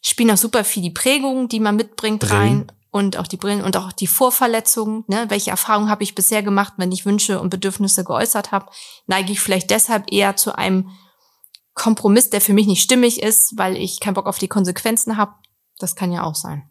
spielen 0.00 0.30
auch 0.30 0.36
super 0.36 0.64
viel 0.64 0.82
die 0.82 0.90
Prägungen, 0.90 1.48
die 1.48 1.60
man 1.60 1.76
mitbringt 1.76 2.20
Brillen. 2.20 2.36
rein 2.36 2.72
und 2.90 3.16
auch 3.16 3.26
die 3.26 3.36
Brillen 3.36 3.62
und 3.62 3.76
auch 3.76 3.92
die 3.92 4.06
Vorverletzungen. 4.06 5.04
Ne? 5.08 5.26
Welche 5.28 5.50
Erfahrungen 5.50 5.90
habe 5.90 6.02
ich 6.02 6.14
bisher 6.14 6.42
gemacht, 6.42 6.74
wenn 6.76 6.92
ich 6.92 7.04
Wünsche 7.04 7.40
und 7.40 7.50
Bedürfnisse 7.50 8.04
geäußert 8.04 8.52
habe? 8.52 8.66
Neige 9.06 9.32
ich 9.32 9.40
vielleicht 9.40 9.70
deshalb 9.70 10.12
eher 10.12 10.36
zu 10.36 10.56
einem 10.56 10.90
Kompromiss, 11.78 12.28
der 12.28 12.42
für 12.42 12.52
mich 12.52 12.66
nicht 12.66 12.82
stimmig 12.82 13.22
ist, 13.22 13.56
weil 13.56 13.76
ich 13.76 14.00
keinen 14.00 14.14
Bock 14.14 14.26
auf 14.26 14.38
die 14.38 14.48
Konsequenzen 14.48 15.16
habe. 15.16 15.32
Das 15.78 15.96
kann 15.96 16.12
ja 16.12 16.24
auch 16.24 16.34
sein. 16.34 16.68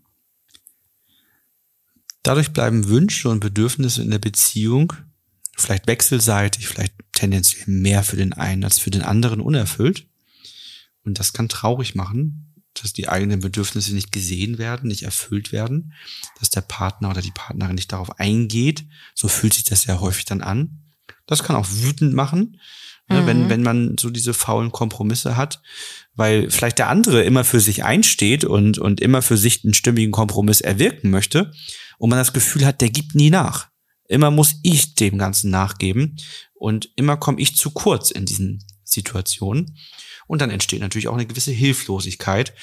Dadurch 2.21 2.51
bleiben 2.51 2.89
Wünsche 2.89 3.29
und 3.29 3.39
Bedürfnisse 3.39 4.01
in 4.03 4.11
der 4.11 4.19
Beziehung 4.19 4.93
vielleicht 5.55 5.87
wechselseitig, 5.87 6.67
vielleicht 6.67 6.93
tendenziell 7.13 7.63
mehr 7.67 8.03
für 8.03 8.17
den 8.17 8.33
einen 8.33 8.63
als 8.63 8.79
für 8.79 8.91
den 8.91 9.01
anderen 9.01 9.41
unerfüllt. 9.41 10.07
Und 11.03 11.19
das 11.19 11.33
kann 11.33 11.49
traurig 11.49 11.95
machen, 11.95 12.53
dass 12.73 12.93
die 12.93 13.09
eigenen 13.09 13.39
Bedürfnisse 13.39 13.95
nicht 13.95 14.11
gesehen 14.11 14.57
werden, 14.57 14.89
nicht 14.89 15.03
erfüllt 15.03 15.51
werden, 15.51 15.93
dass 16.39 16.49
der 16.49 16.61
Partner 16.61 17.09
oder 17.09 17.21
die 17.21 17.31
Partnerin 17.31 17.75
nicht 17.75 17.91
darauf 17.91 18.19
eingeht. 18.19 18.85
So 19.15 19.27
fühlt 19.27 19.53
sich 19.53 19.63
das 19.63 19.85
ja 19.85 19.99
häufig 19.99 20.25
dann 20.25 20.41
an. 20.41 20.83
Das 21.25 21.43
kann 21.43 21.55
auch 21.55 21.67
wütend 21.69 22.13
machen, 22.13 22.59
Ne, 23.09 23.21
mhm. 23.21 23.27
wenn, 23.27 23.49
wenn 23.49 23.63
man 23.63 23.95
so 23.97 24.09
diese 24.09 24.33
faulen 24.33 24.71
Kompromisse 24.71 25.37
hat, 25.37 25.61
weil 26.15 26.49
vielleicht 26.51 26.77
der 26.77 26.89
andere 26.89 27.23
immer 27.23 27.45
für 27.45 27.61
sich 27.61 27.83
einsteht 27.85 28.43
und, 28.43 28.79
und 28.79 28.99
immer 28.99 29.21
für 29.21 29.37
sich 29.37 29.63
einen 29.63 29.73
stimmigen 29.73 30.11
Kompromiss 30.11 30.59
erwirken 30.59 31.09
möchte 31.09 31.53
und 31.99 32.09
man 32.09 32.19
das 32.19 32.33
Gefühl 32.33 32.65
hat, 32.65 32.81
der 32.81 32.89
gibt 32.89 33.15
nie 33.15 33.29
nach. 33.29 33.69
Immer 34.09 34.31
muss 34.31 34.55
ich 34.63 34.95
dem 34.95 35.17
Ganzen 35.17 35.51
nachgeben 35.51 36.17
und 36.53 36.89
immer 36.95 37.17
komme 37.17 37.39
ich 37.39 37.55
zu 37.55 37.71
kurz 37.71 38.11
in 38.11 38.25
diesen 38.25 38.63
Situationen. 38.83 39.77
Und 40.27 40.41
dann 40.41 40.49
entsteht 40.49 40.81
natürlich 40.81 41.07
auch 41.07 41.13
eine 41.13 41.25
gewisse 41.25 41.51
Hilflosigkeit, 41.51 42.53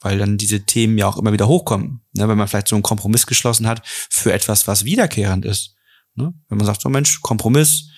weil 0.00 0.18
dann 0.18 0.38
diese 0.38 0.64
Themen 0.64 0.98
ja 0.98 1.06
auch 1.06 1.18
immer 1.18 1.32
wieder 1.32 1.46
hochkommen. 1.46 2.00
Ne, 2.14 2.28
wenn 2.28 2.38
man 2.38 2.48
vielleicht 2.48 2.68
so 2.68 2.76
einen 2.76 2.82
Kompromiss 2.82 3.26
geschlossen 3.26 3.68
hat 3.68 3.86
für 3.86 4.32
etwas, 4.32 4.66
was 4.66 4.84
wiederkehrend 4.84 5.44
ist. 5.44 5.76
Ne? 6.14 6.34
Wenn 6.48 6.58
man 6.58 6.66
sagt, 6.66 6.82
so 6.82 6.88
Mensch, 6.88 7.20
Kompromiss, 7.20 7.88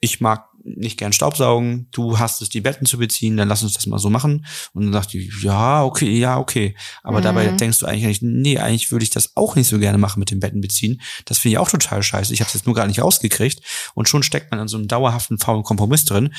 ich 0.00 0.20
mag 0.20 0.48
nicht 0.76 0.98
gern 0.98 1.12
Staubsaugen, 1.12 1.88
du 1.90 2.18
hast 2.18 2.42
es, 2.42 2.48
die 2.48 2.60
Betten 2.60 2.86
zu 2.86 2.98
beziehen, 2.98 3.36
dann 3.36 3.48
lass 3.48 3.62
uns 3.62 3.72
das 3.72 3.86
mal 3.86 3.98
so 3.98 4.10
machen. 4.10 4.46
Und 4.72 4.84
dann 4.84 4.92
sagt 4.92 5.12
die, 5.12 5.30
ja, 5.42 5.82
okay, 5.84 6.18
ja, 6.18 6.38
okay. 6.38 6.76
Aber 7.02 7.18
mhm. 7.18 7.22
dabei 7.22 7.46
denkst 7.48 7.78
du 7.78 7.86
eigentlich, 7.86 8.20
nee, 8.22 8.58
eigentlich 8.58 8.90
würde 8.90 9.02
ich 9.02 9.10
das 9.10 9.36
auch 9.36 9.56
nicht 9.56 9.68
so 9.68 9.78
gerne 9.78 9.98
machen 9.98 10.20
mit 10.20 10.30
dem 10.30 10.40
Betten 10.40 10.60
beziehen. 10.60 11.00
Das 11.24 11.38
finde 11.38 11.52
ich 11.52 11.58
auch 11.58 11.70
total 11.70 12.02
scheiße. 12.02 12.32
Ich 12.32 12.40
habe 12.40 12.48
es 12.48 12.54
jetzt 12.54 12.66
nur 12.66 12.74
gar 12.74 12.86
nicht 12.86 13.00
rausgekriegt. 13.00 13.60
Und 13.94 14.08
schon 14.08 14.22
steckt 14.22 14.50
man 14.50 14.60
an 14.60 14.68
so 14.68 14.76
einem 14.76 14.88
dauerhaften 14.88 15.38
faulen 15.38 15.62
Kompromiss 15.62 16.04
drin 16.04 16.34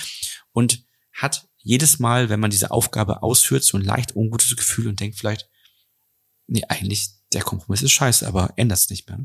und 0.51 0.83
hat 1.13 1.47
jedes 1.57 1.99
Mal, 1.99 2.29
wenn 2.29 2.39
man 2.39 2.51
diese 2.51 2.71
Aufgabe 2.71 3.23
ausführt, 3.23 3.63
so 3.63 3.77
ein 3.77 3.83
leicht 3.83 4.15
ungutes 4.15 4.55
Gefühl 4.55 4.87
und 4.87 4.99
denkt 4.99 5.17
vielleicht, 5.17 5.49
nee, 6.47 6.63
eigentlich 6.67 7.09
der 7.33 7.43
Kompromiss 7.43 7.81
ist 7.81 7.91
scheiße, 7.91 8.27
aber 8.27 8.53
ändert 8.55 8.79
es 8.79 8.89
nicht 8.89 9.07
mehr. 9.07 9.19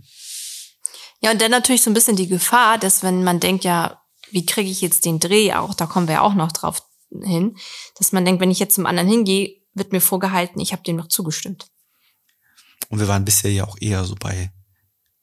Ja, 1.20 1.30
und 1.30 1.40
dann 1.40 1.50
natürlich 1.50 1.82
so 1.82 1.90
ein 1.90 1.94
bisschen 1.94 2.16
die 2.16 2.28
Gefahr, 2.28 2.76
dass 2.78 3.02
wenn 3.02 3.24
man 3.24 3.40
denkt, 3.40 3.64
ja, 3.64 4.03
wie 4.30 4.46
kriege 4.46 4.70
ich 4.70 4.80
jetzt 4.80 5.04
den 5.04 5.18
Dreh 5.18 5.52
auch, 5.52 5.74
da 5.74 5.86
kommen 5.86 6.08
wir 6.08 6.22
auch 6.22 6.34
noch 6.34 6.52
drauf 6.52 6.82
hin, 7.22 7.56
dass 7.98 8.12
man 8.12 8.24
denkt, 8.24 8.40
wenn 8.40 8.50
ich 8.50 8.58
jetzt 8.58 8.74
zum 8.74 8.86
anderen 8.86 9.08
hingehe, 9.08 9.60
wird 9.74 9.92
mir 9.92 10.00
vorgehalten, 10.00 10.60
ich 10.60 10.72
habe 10.72 10.82
dem 10.82 10.96
noch 10.96 11.08
zugestimmt. 11.08 11.66
Und 12.88 13.00
wir 13.00 13.08
waren 13.08 13.24
bisher 13.24 13.50
ja 13.50 13.64
auch 13.66 13.76
eher 13.80 14.04
so 14.04 14.14
bei 14.14 14.52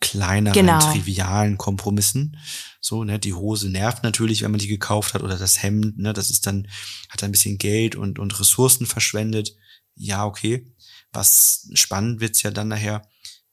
kleineren, 0.02 0.54
genau. 0.54 0.80
trivialen 0.80 1.58
Kompromissen. 1.58 2.38
So, 2.82 3.04
ne, 3.04 3.20
die 3.20 3.34
Hose 3.34 3.70
nervt 3.70 4.04
natürlich, 4.04 4.42
wenn 4.42 4.52
man 4.52 4.60
die 4.60 4.68
gekauft 4.68 5.14
hat 5.14 5.22
oder 5.22 5.38
das 5.38 5.62
Hemd, 5.62 6.00
ne, 6.00 6.12
das 6.12 6.30
ist 6.30 6.48
dann, 6.48 6.68
hat 7.10 7.24
ein 7.24 7.32
bisschen 7.32 7.58
Geld 7.58 7.96
und, 7.96 8.20
und 8.20 8.38
Ressourcen 8.40 8.88
verschwendet. 8.88 9.56
Ja, 9.96 10.26
okay. 10.26 10.74
Was 11.14 11.70
spannend 11.74 12.20
wird's 12.20 12.42
ja 12.42 12.52
dann 12.52 12.70
nachher, 12.70 13.04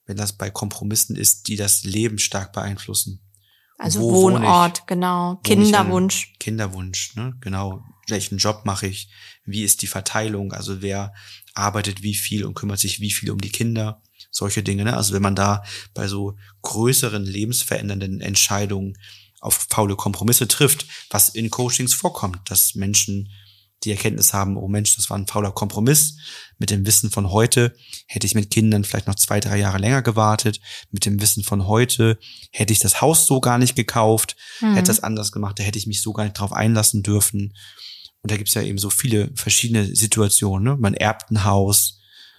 wenn 0.07 0.17
das 0.17 0.33
bei 0.33 0.51
Kompromissen 0.51 1.17
ist, 1.17 1.49
die 1.49 1.57
das 1.57 1.85
Leben 1.85 2.19
stark 2.19 2.53
beeinflussen. 2.53 3.21
Also 3.79 4.01
Wo 4.01 4.13
Wohnort, 4.13 4.87
genau. 4.89 5.37
Kinderwunsch. 5.45 6.35
Kinderwunsch, 6.41 7.15
ne? 7.15 7.35
Genau. 7.41 7.85
Welchen 8.09 8.39
Job 8.39 8.63
mache 8.65 8.89
ich? 8.89 9.09
Wie 9.45 9.63
ist 9.63 9.83
die 9.83 9.87
Verteilung? 9.87 10.53
Also 10.53 10.83
wer 10.83 11.15
arbeitet 11.55 12.03
wie 12.03 12.15
viel 12.15 12.45
und 12.45 12.55
kümmert 12.55 12.81
sich 12.81 13.01
wie 13.01 13.13
viel 13.13 13.31
um 13.31 13.41
die 13.41 13.51
Kinder? 13.53 14.03
Solche 14.31 14.65
Dinge, 14.65 14.85
ne? 14.85 14.97
Also 14.97 15.15
wenn 15.15 15.23
man 15.23 15.37
da 15.37 15.63
bei 15.95 16.09
so 16.09 16.37
größeren 16.63 17.25
lebensverändernden 17.25 18.21
Entscheidungen 18.21 18.99
auf 19.41 19.67
faule 19.71 19.95
Kompromisse 19.95 20.49
trifft, 20.49 20.87
was 21.11 21.29
in 21.29 21.49
Coachings 21.49 21.95
vorkommt, 21.95 22.51
dass 22.51 22.75
Menschen 22.75 23.31
die 23.85 23.91
Erkenntnis 23.91 24.33
haben, 24.33 24.57
oh 24.57 24.69
Mensch, 24.69 24.97
das 24.97 25.09
war 25.09 25.19
ein 25.19 25.27
fauler 25.27 25.53
Kompromiss. 25.53 26.17
Mit 26.59 26.71
dem 26.71 26.85
Wissen 26.87 27.11
von 27.11 27.31
heute 27.31 27.77
hätte 28.07 28.27
ich 28.27 28.35
mit 28.35 28.51
Kindern 28.51 28.85
vielleicht 28.85 29.07
noch 29.07 29.15
zwei, 29.15 29.39
drei 29.41 29.59
Jahre 29.59 29.79
länger 29.79 30.03
gewartet. 30.03 30.61
Mit 30.91 31.05
dem 31.05 31.21
Wissen 31.21 31.45
von 31.45 31.67
heute 31.67 32.19
hätte 32.51 32.73
ich 32.73 32.81
das 32.81 33.01
Haus 33.01 33.27
so 33.27 33.41
gar 33.41 33.59
nicht 33.59 33.77
gekauft, 33.77 34.37
mhm. 34.61 34.75
hätte 34.75 34.89
das 34.89 35.03
anders 35.03 35.31
gemacht, 35.31 35.59
da 35.59 35.63
hätte 35.63 35.79
ich 35.79 35.87
mich 35.87 36.03
so 36.03 36.13
gar 36.13 36.25
nicht 36.25 36.39
drauf 36.39 36.53
einlassen 36.53 37.03
dürfen. 37.03 37.55
Und 38.23 38.33
da 38.33 38.37
gibt's 38.37 38.55
ja 38.55 38.63
eben 38.63 38.79
so 38.79 38.91
viele 38.91 39.31
verschiedene 39.35 39.95
Situationen. 39.95 40.65
Ne? 40.65 40.77
Man 40.77 40.95
erbt 40.95 41.31
ein 41.31 41.45
Haus, 41.45 41.98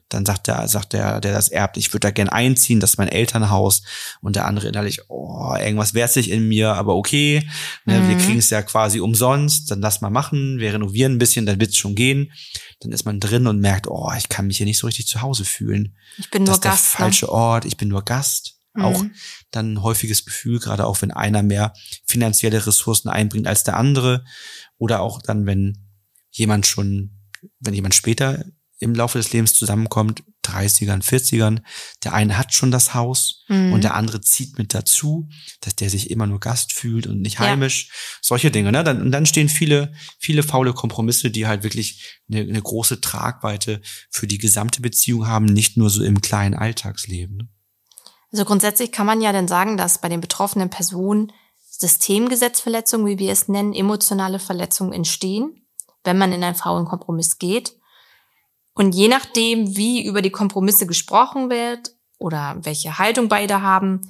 dann 0.10 0.26
sagt 0.26 0.48
der, 0.48 0.68
sagt 0.68 0.94
der, 0.94 1.22
der 1.22 1.34
das 1.34 1.50
erbt, 1.50 1.78
ich 1.78 1.94
würde 1.94 2.08
da 2.08 2.12
gern 2.12 2.30
einziehen, 2.30 2.80
das 2.80 2.92
ist 2.92 2.98
mein 2.98 3.08
Elternhaus. 3.08 3.84
Und 4.22 4.36
der 4.36 4.46
andere 4.46 4.68
innerlich, 4.68 5.02
oh, 5.08 5.56
irgendwas 5.56 5.94
wehrt 5.94 6.12
sich 6.12 6.32
in 6.32 6.48
mir, 6.48 6.74
aber 6.74 6.96
okay, 6.96 7.48
ne, 7.86 8.00
mhm. 8.00 8.10
wir 8.10 8.18
kriegen 8.18 8.40
es 8.40 8.50
ja 8.50 8.64
quasi 8.64 9.00
umsonst, 9.00 9.70
dann 9.70 9.82
lass 9.82 10.02
mal 10.02 10.10
machen, 10.10 10.58
wir 10.58 10.74
renovieren 10.74 11.14
ein 11.14 11.20
bisschen, 11.20 11.46
dann 11.46 11.60
wird's 11.60 11.78
schon 11.78 11.96
gehen. 11.96 12.32
Dann 12.80 12.92
ist 12.92 13.06
man 13.06 13.20
drin 13.20 13.46
und 13.46 13.60
merkt, 13.60 13.88
oh, 13.88 14.12
ich 14.18 14.30
kann 14.30 14.48
mich 14.48 14.58
hier 14.58 14.66
nicht 14.66 14.80
so 14.80 14.88
richtig 14.88 15.08
zu 15.08 15.22
Hause 15.22 15.46
fühlen. 15.46 15.96
Ich 16.18 16.30
bin 16.32 16.46
das 16.46 16.56
nur 16.56 16.62
Gast. 16.62 16.66
Das 16.66 16.82
ist 16.82 16.94
der 16.94 17.00
falsche 17.00 17.26
ne? 17.26 17.32
Ort, 17.32 17.66
ich 17.66 17.78
bin 17.78 17.88
nur 17.88 18.04
Gast. 18.04 18.56
Mhm. 18.74 18.84
Auch 18.84 19.04
dann 19.52 19.74
ein 19.74 19.84
häufiges 19.84 20.26
Gefühl, 20.26 20.60
gerade 20.60 20.86
auch 20.86 21.02
wenn 21.02 21.12
einer 21.12 21.44
mehr 21.44 21.74
finanzielle 22.06 22.66
Ressourcen 22.66 23.10
einbringt 23.10 23.48
als 23.48 23.64
der 23.64 23.78
andere. 23.78 24.26
Oder 24.78 25.02
auch 25.02 25.22
dann, 25.22 25.46
wenn 25.46 25.86
jemand 26.32 26.66
schon, 26.66 27.12
wenn 27.60 27.74
jemand 27.74 27.94
später 27.96 28.44
im 28.80 28.96
Laufe 28.96 29.18
des 29.18 29.32
Lebens 29.34 29.54
zusammenkommt, 29.54 30.24
30ern, 30.44 31.04
40ern. 31.04 31.62
Der 32.04 32.14
eine 32.14 32.38
hat 32.38 32.54
schon 32.54 32.72
das 32.72 32.94
Haus 32.94 33.44
mhm. 33.48 33.74
und 33.74 33.84
der 33.84 33.96
andere 33.96 34.22
zieht 34.22 34.58
mit 34.58 34.74
dazu, 34.74 35.30
dass 35.62 35.76
der 35.76 35.90
sich 35.90 36.10
immer 36.10 36.28
nur 36.28 36.40
Gast 36.40 36.74
fühlt 36.74 37.08
und 37.08 37.22
nicht 37.22 37.40
heimisch. 37.40 37.88
Ja. 37.88 37.94
Solche 38.22 38.52
Dinge. 38.52 38.72
Ne? 38.72 38.84
Dann, 38.84 39.02
und 39.02 39.12
dann 39.12 39.26
stehen 39.26 39.50
viele, 39.50 39.94
viele 40.18 40.44
faule 40.44 40.74
Kompromisse, 40.74 41.30
die 41.30 41.46
halt 41.46 41.64
wirklich 41.64 42.20
eine, 42.32 42.42
eine 42.42 42.62
große 42.62 43.02
Tragweite 43.02 43.82
für 44.10 44.28
die 44.28 44.38
gesamte 44.38 44.82
Beziehung 44.82 45.28
haben, 45.28 45.46
nicht 45.46 45.78
nur 45.78 45.90
so 45.90 46.04
im 46.04 46.22
kleinen 46.22 46.56
Alltagsleben. 46.56 47.38
Ne? 47.38 47.48
Also 48.32 48.46
grundsätzlich 48.46 48.92
kann 48.92 49.08
man 49.08 49.22
ja 49.22 49.34
dann 49.34 49.48
sagen, 49.48 49.78
dass 49.78 50.02
bei 50.02 50.10
den 50.10 50.22
betroffenen 50.22 50.70
Personen 50.70 51.32
Systemgesetzverletzungen, 51.80 53.08
wie 53.08 53.20
wir 53.20 53.32
es 53.32 53.48
nennen, 53.48 53.74
emotionale 53.74 54.40
Verletzungen 54.40 54.94
entstehen, 54.94 55.66
wenn 56.04 56.18
man 56.18 56.32
in 56.32 56.44
einen 56.44 56.56
faulen 56.56 56.86
Kompromiss 56.86 57.40
geht. 57.40 57.79
Und 58.80 58.96
je 58.96 59.10
nachdem, 59.10 59.76
wie 59.76 60.06
über 60.06 60.22
die 60.22 60.30
Kompromisse 60.30 60.88
gesprochen 60.88 61.50
wird 61.50 61.92
oder 62.18 62.56
welche 62.62 62.98
Haltung 62.98 63.28
beide 63.28 63.62
haben, 63.62 64.08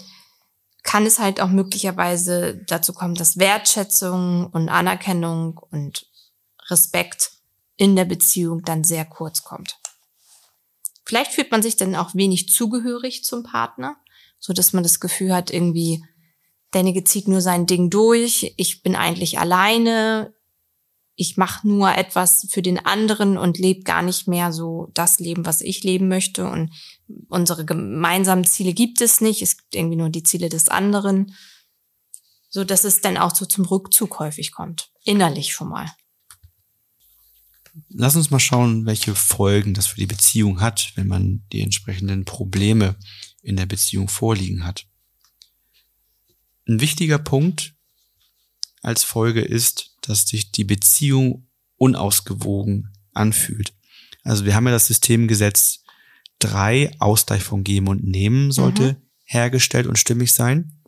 kann 0.83 1.07
es 1.07 1.17
halt 1.17 1.41
auch 1.41 1.49
möglicherweise 1.49 2.63
dazu 2.67 2.93
kommen, 2.93 3.15
dass 3.15 3.39
Wertschätzung 3.39 4.45
und 4.45 4.69
Anerkennung 4.69 5.57
und 5.57 6.05
Respekt 6.69 7.31
in 7.77 7.95
der 7.95 8.05
Beziehung 8.05 8.61
dann 8.61 8.83
sehr 8.83 9.05
kurz 9.05 9.41
kommt. 9.41 9.79
Vielleicht 11.03 11.31
fühlt 11.31 11.49
man 11.49 11.63
sich 11.63 11.75
dann 11.75 11.95
auch 11.95 12.13
wenig 12.13 12.49
zugehörig 12.49 13.23
zum 13.23 13.41
Partner, 13.41 13.97
so 14.37 14.53
dass 14.53 14.71
man 14.71 14.83
das 14.83 14.99
Gefühl 14.99 15.33
hat, 15.33 15.49
irgendwie, 15.49 16.05
derjenige 16.75 17.03
zieht 17.03 17.27
nur 17.27 17.41
sein 17.41 17.65
Ding 17.65 17.89
durch, 17.89 18.53
ich 18.55 18.83
bin 18.83 18.95
eigentlich 18.95 19.39
alleine, 19.39 20.31
ich 21.19 21.35
mache 21.35 21.67
nur 21.67 21.93
etwas 21.97 22.47
für 22.49 22.61
den 22.61 22.79
anderen 22.79 23.37
und 23.37 23.57
lebe 23.57 23.83
gar 23.83 24.01
nicht 24.01 24.29
mehr 24.29 24.53
so 24.53 24.89
das 24.93 25.19
Leben, 25.19 25.45
was 25.45 25.59
ich 25.59 25.83
leben 25.83 26.07
möchte. 26.07 26.47
Und 26.47 26.71
unsere 27.27 27.65
gemeinsamen 27.65 28.45
Ziele 28.45 28.73
gibt 28.73 29.01
es 29.01 29.19
nicht. 29.19 29.41
Es 29.41 29.57
gibt 29.57 29.75
irgendwie 29.75 29.97
nur 29.97 30.09
die 30.09 30.23
Ziele 30.23 30.47
des 30.47 30.69
anderen. 30.69 31.35
So 32.49 32.63
dass 32.63 32.85
es 32.85 33.01
dann 33.01 33.17
auch 33.17 33.35
so 33.35 33.45
zum 33.45 33.65
Rückzug 33.65 34.17
häufig 34.19 34.53
kommt. 34.53 34.91
Innerlich 35.03 35.51
schon 35.51 35.67
mal. 35.67 35.91
Lass 37.89 38.15
uns 38.15 38.31
mal 38.31 38.39
schauen, 38.39 38.85
welche 38.85 39.13
Folgen 39.13 39.73
das 39.73 39.87
für 39.87 39.99
die 39.99 40.07
Beziehung 40.07 40.61
hat, 40.61 40.93
wenn 40.95 41.07
man 41.07 41.43
die 41.51 41.61
entsprechenden 41.61 42.23
Probleme 42.23 42.95
in 43.41 43.57
der 43.57 43.65
Beziehung 43.65 44.07
vorliegen 44.07 44.63
hat. 44.63 44.87
Ein 46.65 46.79
wichtiger 46.79 47.19
Punkt 47.19 47.75
als 48.81 49.03
Folge 49.03 49.41
ist, 49.41 49.97
dass 50.09 50.23
sich 50.23 50.51
die 50.51 50.63
Beziehung 50.63 51.47
unausgewogen 51.77 52.91
anfühlt. 53.13 53.73
Also 54.23 54.43
wir 54.43 54.55
haben 54.55 54.65
ja 54.65 54.71
das 54.71 54.87
Systemgesetz 54.87 55.83
drei 56.39 56.91
Ausgleich 56.99 57.43
von 57.43 57.63
Geben 57.63 57.87
und 57.87 58.03
Nehmen 58.03 58.51
sollte 58.51 58.93
mhm. 58.93 58.95
hergestellt 59.23 59.85
und 59.85 59.99
stimmig 59.99 60.33
sein. 60.33 60.81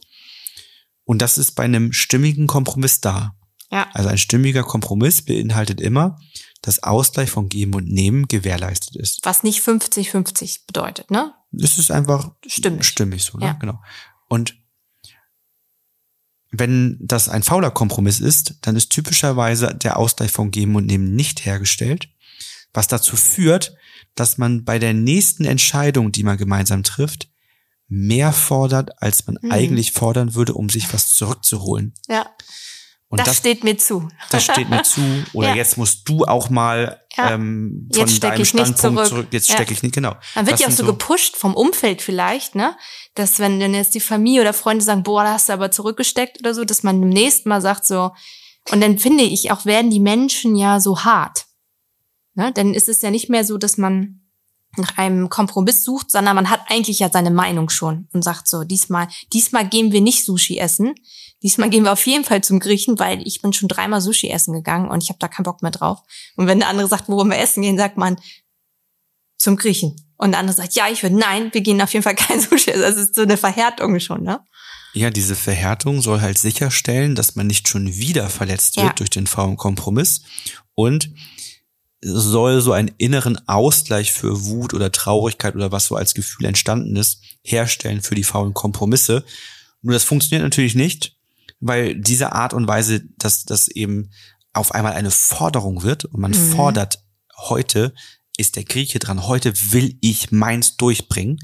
Und 1.03 1.21
das 1.21 1.37
ist 1.37 1.51
bei 1.51 1.63
einem 1.63 1.93
stimmigen 1.93 2.47
Kompromiss 2.47 2.99
da. 2.99 3.35
Ja. 3.69 3.87
Also 3.93 4.09
ein 4.09 4.17
stimmiger 4.17 4.63
Kompromiss 4.63 5.21
beinhaltet 5.21 5.79
immer, 5.79 6.19
dass 6.61 6.81
Ausgleich 6.81 7.29
von 7.29 7.47
Geben 7.47 7.75
und 7.75 7.87
Nehmen 7.87 8.27
gewährleistet 8.27 8.95
ist. 8.95 9.19
Was 9.23 9.43
nicht 9.43 9.61
50-50 9.61 10.65
bedeutet, 10.65 11.11
ne? 11.11 11.33
Es 11.51 11.77
ist 11.77 11.91
einfach 11.91 12.31
stimmig, 12.47 12.85
stimmig 12.85 13.23
so, 13.23 13.37
ne? 13.37 13.45
Ja. 13.45 13.53
Genau. 13.53 13.81
Und 14.29 14.55
wenn 16.51 16.97
das 16.99 17.29
ein 17.29 17.43
fauler 17.43 17.71
Kompromiss 17.71 18.19
ist, 18.19 18.55
dann 18.61 18.75
ist 18.75 18.89
typischerweise 18.89 19.73
der 19.73 19.97
Ausgleich 19.97 20.31
von 20.31 20.51
Geben 20.51 20.75
und 20.75 20.85
Nehmen 20.85 21.15
nicht 21.15 21.45
hergestellt, 21.45 22.09
was 22.73 22.87
dazu 22.87 23.15
führt, 23.15 23.75
dass 24.15 24.37
man 24.37 24.65
bei 24.65 24.77
der 24.77 24.93
nächsten 24.93 25.45
Entscheidung, 25.45 26.11
die 26.11 26.23
man 26.23 26.37
gemeinsam 26.37 26.83
trifft, 26.83 27.29
mehr 27.87 28.33
fordert, 28.33 29.01
als 29.01 29.25
man 29.27 29.37
mhm. 29.41 29.51
eigentlich 29.51 29.93
fordern 29.93 30.35
würde, 30.35 30.53
um 30.53 30.69
sich 30.69 30.93
was 30.93 31.13
zurückzuholen. 31.13 31.93
Ja. 32.09 32.25
Und 33.11 33.19
das, 33.19 33.27
das, 33.27 33.37
steht 33.37 33.65
mir 33.65 33.77
zu. 33.77 34.07
Das 34.29 34.45
steht 34.45 34.69
mir 34.69 34.83
zu. 34.83 35.01
Oder 35.33 35.49
ja. 35.49 35.55
jetzt 35.55 35.77
musst 35.77 36.07
du 36.07 36.23
auch 36.23 36.49
mal 36.49 37.01
ja. 37.17 37.31
ähm, 37.31 37.89
von 37.93 38.07
jetzt 38.07 38.23
deinem 38.23 38.45
Standpunkt 38.45 38.79
zurück. 38.79 39.05
zurück. 39.05 39.27
Jetzt 39.31 39.49
ja. 39.49 39.55
stecke 39.55 39.73
ich 39.73 39.83
nicht, 39.83 39.93
genau. 39.93 40.15
Dann 40.33 40.47
wird 40.47 40.61
ja 40.61 40.67
auch 40.67 40.71
so, 40.71 40.85
gepusht 40.85 41.35
vom 41.35 41.53
Umfeld 41.53 42.01
vielleicht, 42.01 42.55
ne? 42.55 42.77
Dass 43.13 43.39
wenn 43.39 43.59
dann 43.59 43.73
jetzt 43.73 43.95
die 43.95 43.99
Familie 43.99 44.39
oder 44.39 44.53
Freunde 44.53 44.85
sagen, 44.85 45.03
boah, 45.03 45.23
da 45.23 45.33
hast 45.33 45.49
du 45.49 45.53
aber 45.53 45.71
zurückgesteckt 45.71 46.39
oder 46.39 46.53
so, 46.53 46.63
dass 46.63 46.83
man 46.83 47.03
im 47.03 47.09
nächsten 47.09 47.49
Mal 47.49 47.61
sagt 47.61 47.85
so, 47.85 48.11
und 48.69 48.79
dann 48.79 48.97
finde 48.97 49.25
ich 49.25 49.51
auch, 49.51 49.65
werden 49.65 49.91
die 49.91 49.99
Menschen 49.99 50.55
ja 50.55 50.79
so 50.79 51.03
hart. 51.03 51.47
Ne? 52.35 52.53
Dann 52.53 52.73
ist 52.73 52.87
es 52.87 53.01
ja 53.01 53.11
nicht 53.11 53.29
mehr 53.29 53.43
so, 53.43 53.57
dass 53.57 53.77
man 53.77 54.20
nach 54.77 54.97
einem 54.97 55.29
Kompromiss 55.29 55.83
sucht, 55.83 56.11
sondern 56.11 56.35
man 56.35 56.49
hat 56.49 56.61
eigentlich 56.67 56.99
ja 56.99 57.09
seine 57.11 57.31
Meinung 57.31 57.69
schon 57.69 58.07
und 58.13 58.23
sagt 58.23 58.47
so, 58.47 58.63
diesmal, 58.63 59.07
diesmal 59.33 59.67
gehen 59.67 59.91
wir 59.91 60.01
nicht 60.01 60.25
Sushi 60.25 60.57
essen. 60.57 60.95
Diesmal 61.43 61.69
gehen 61.69 61.83
wir 61.83 61.91
auf 61.91 62.05
jeden 62.05 62.23
Fall 62.23 62.41
zum 62.41 62.59
Griechen, 62.59 62.99
weil 62.99 63.25
ich 63.25 63.41
bin 63.41 63.51
schon 63.51 63.67
dreimal 63.67 63.99
Sushi 63.99 64.29
essen 64.29 64.53
gegangen 64.53 64.89
und 64.89 65.03
ich 65.03 65.09
habe 65.09 65.19
da 65.19 65.27
keinen 65.27 65.43
Bock 65.43 65.61
mehr 65.61 65.71
drauf. 65.71 65.99
Und 66.35 66.47
wenn 66.47 66.59
der 66.59 66.69
andere 66.69 66.87
sagt, 66.87 67.09
worum 67.09 67.29
wir 67.29 67.39
essen 67.39 67.63
gehen, 67.63 67.77
sagt 67.77 67.97
man 67.97 68.17
zum 69.37 69.57
Griechen. 69.57 69.95
Und 70.17 70.31
der 70.31 70.39
andere 70.39 70.55
sagt, 70.55 70.75
ja, 70.75 70.87
ich 70.87 71.01
würde, 71.01 71.17
nein, 71.17 71.49
wir 71.51 71.61
gehen 71.61 71.81
auf 71.81 71.93
jeden 71.93 72.03
Fall 72.03 72.15
kein 72.15 72.39
Sushi 72.39 72.71
essen. 72.71 72.81
Das 72.81 72.95
ist 72.95 73.15
so 73.15 73.23
eine 73.23 73.37
Verhärtung 73.37 73.99
schon, 73.99 74.23
ne? 74.23 74.39
Ja, 74.93 75.09
diese 75.09 75.35
Verhärtung 75.35 76.01
soll 76.01 76.21
halt 76.21 76.37
sicherstellen, 76.37 77.15
dass 77.15 77.35
man 77.35 77.47
nicht 77.47 77.67
schon 77.69 77.95
wieder 77.95 78.29
verletzt 78.29 78.75
wird 78.75 78.87
ja. 78.87 78.93
durch 78.93 79.09
den 79.09 79.25
faulen 79.25 79.55
Kompromiss 79.55 80.21
und 80.75 81.09
soll 82.01 82.61
so 82.61 82.73
einen 82.73 82.91
inneren 82.97 83.47
Ausgleich 83.47 84.11
für 84.11 84.45
Wut 84.45 84.73
oder 84.73 84.91
Traurigkeit 84.91 85.55
oder 85.55 85.71
was 85.71 85.85
so 85.85 85.95
als 85.95 86.13
Gefühl 86.13 86.45
entstanden 86.45 86.95
ist, 86.95 87.21
herstellen 87.43 88.01
für 88.01 88.15
die 88.15 88.23
faulen 88.23 88.53
Kompromisse. 88.53 89.23
Nur 89.81 89.93
das 89.93 90.03
funktioniert 90.03 90.43
natürlich 90.43 90.75
nicht, 90.75 91.15
weil 91.59 91.95
diese 91.95 92.31
Art 92.31 92.53
und 92.53 92.67
Weise, 92.67 93.03
dass 93.17 93.45
das 93.45 93.67
eben 93.67 94.11
auf 94.53 94.73
einmal 94.73 94.93
eine 94.93 95.11
Forderung 95.11 95.83
wird 95.83 96.05
und 96.05 96.19
man 96.19 96.31
mhm. 96.31 96.55
fordert 96.55 97.03
heute 97.37 97.93
ist 98.37 98.55
der 98.55 98.63
Grieche 98.63 98.99
dran, 98.99 99.27
heute 99.27 99.53
will 99.71 99.97
ich 100.01 100.31
meins 100.31 100.77
durchbringen, 100.77 101.39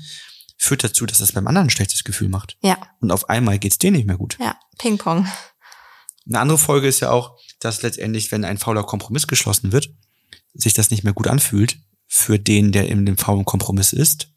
führt 0.58 0.84
dazu, 0.84 1.06
dass 1.06 1.20
das 1.20 1.34
beim 1.34 1.48
anderen 1.48 1.68
ein 1.68 1.72
schlechtes 1.72 2.04
Gefühl 2.04 2.30
macht. 2.30 2.58
Ja. 2.64 2.78
Und 3.00 3.12
auf 3.12 3.30
einmal 3.30 3.60
geht's 3.60 3.78
dir 3.78 3.92
nicht 3.92 4.08
mehr 4.08 4.18
gut. 4.18 4.38
Ja, 4.40 4.58
Ping-Pong. 4.80 5.28
Eine 6.26 6.40
andere 6.40 6.58
Folge 6.58 6.88
ist 6.88 7.00
ja 7.00 7.12
auch, 7.12 7.38
dass 7.60 7.84
letztendlich, 7.84 8.32
wenn 8.32 8.44
ein 8.44 8.58
fauler 8.58 8.84
Kompromiss 8.84 9.28
geschlossen 9.28 9.72
wird, 9.72 9.94
sich 10.58 10.74
das 10.74 10.92
nicht 10.92 11.04
mehr 11.04 11.14
gut 11.14 11.28
anfühlt 11.28 11.78
für 12.08 12.40
den, 12.40 12.72
der 12.72 12.88
in 12.88 13.06
dem 13.06 13.18
faulen 13.18 13.46
Kompromiss 13.46 13.94
ist 13.94 14.32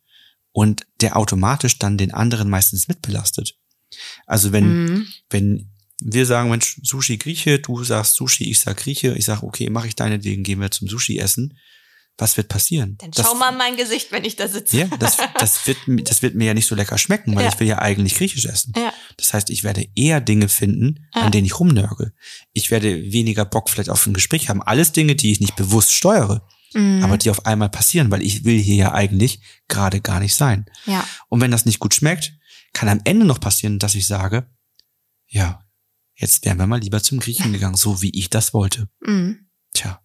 und 0.53 0.87
der 1.01 1.17
automatisch 1.17 1.79
dann 1.79 1.99
den 1.99 2.13
anderen 2.13 2.51
meistens 2.51 2.89
mitbelastet. 2.89 3.57
Also 4.27 4.53
wenn, 4.53 4.85
mhm. 4.85 5.07
wenn 5.31 5.71
wir 6.03 6.27
sagen, 6.27 6.51
Mensch, 6.51 6.81
Sushi 6.83 7.19
Grieche, 7.19 7.59
du 7.59 7.85
sagst 7.85 8.15
Sushi, 8.15 8.51
ich 8.51 8.61
sag 8.61 8.79
Grieche, 8.79 9.15
ich 9.17 9.25
sag, 9.25 9.43
okay, 9.43 9.71
mache 9.71 9.89
ich 9.89 9.97
deinetwegen, 9.97 10.43
gehen 10.43 10.61
wir 10.61 10.71
zum 10.71 10.89
Sushi 10.89 11.19
essen. 11.19 11.57
Was 12.19 12.37
wird 12.37 12.49
passieren? 12.49 12.97
Dann 12.99 13.11
das, 13.13 13.27
schau 13.27 13.35
mal 13.35 13.51
in 13.51 13.57
mein 13.57 13.77
Gesicht, 13.77 14.13
wenn 14.13 14.25
ich 14.25 14.37
da 14.37 14.47
sitze. 14.47 14.77
Ja, 14.77 14.87
das, 14.99 15.17
das, 15.39 15.67
wird, 15.67 15.79
das 16.09 16.21
wird 16.21 16.35
mir 16.35 16.47
ja 16.47 16.55
nicht 16.55 16.67
so 16.67 16.75
lecker 16.75 16.99
schmecken, 16.99 17.35
weil 17.35 17.45
ja. 17.45 17.49
ich 17.49 17.59
will 17.59 17.67
ja 17.67 17.79
eigentlich 17.79 18.15
Griechisch 18.15 18.45
essen. 18.45 18.75
Ja. 18.77 18.93
Das 19.17 19.33
heißt, 19.33 19.49
ich 19.49 19.65
werde 19.65 19.87
eher 19.95 20.21
Dinge 20.21 20.49
finden, 20.49 21.07
ja. 21.15 21.23
an 21.23 21.33
denen 21.33 21.47
ich 21.47 21.59
rumnörgel. 21.59 22.15
Ich 22.53 22.71
werde 22.71 23.13
weniger 23.13 23.47
Bock 23.47 23.71
vielleicht 23.71 23.89
auf 23.89 24.07
ein 24.07 24.13
Gespräch 24.13 24.49
haben. 24.49 24.63
Alles 24.63 24.93
Dinge, 24.93 25.15
die 25.17 25.33
ich 25.33 25.41
nicht 25.41 25.57
bewusst 25.57 25.93
steuere, 25.93 26.47
mhm. 26.75 27.03
aber 27.03 27.17
die 27.17 27.31
auf 27.31 27.47
einmal 27.47 27.71
passieren, 27.71 28.11
weil 28.11 28.23
ich 28.23 28.45
will 28.45 28.59
hier 28.59 28.77
ja 28.77 28.93
eigentlich 28.93 29.41
gerade 29.69 30.01
gar 30.01 30.21
nicht 30.21 30.35
sein. 30.35 30.67
Ja. 30.85 31.07
Und 31.29 31.41
wenn 31.41 31.51
das 31.51 31.65
nicht 31.65 31.79
gut 31.79 31.95
schmeckt, 31.95 32.35
kann 32.73 32.89
am 32.89 33.01
Ende 33.05 33.25
noch 33.25 33.41
passieren, 33.41 33.79
dass 33.79 33.95
ich 33.95 34.07
sage, 34.07 34.47
ja, 35.27 35.65
jetzt 36.15 36.45
wären 36.45 36.59
wir 36.59 36.67
mal 36.67 36.81
lieber 36.81 37.03
zum 37.03 37.21
Griechen 37.21 37.53
gegangen, 37.55 37.77
so 37.77 38.03
wie 38.03 38.11
ich 38.11 38.31
das 38.31 38.53
wollte. 38.53 38.89
Mhm. 39.01 39.49
Tja. 39.73 40.00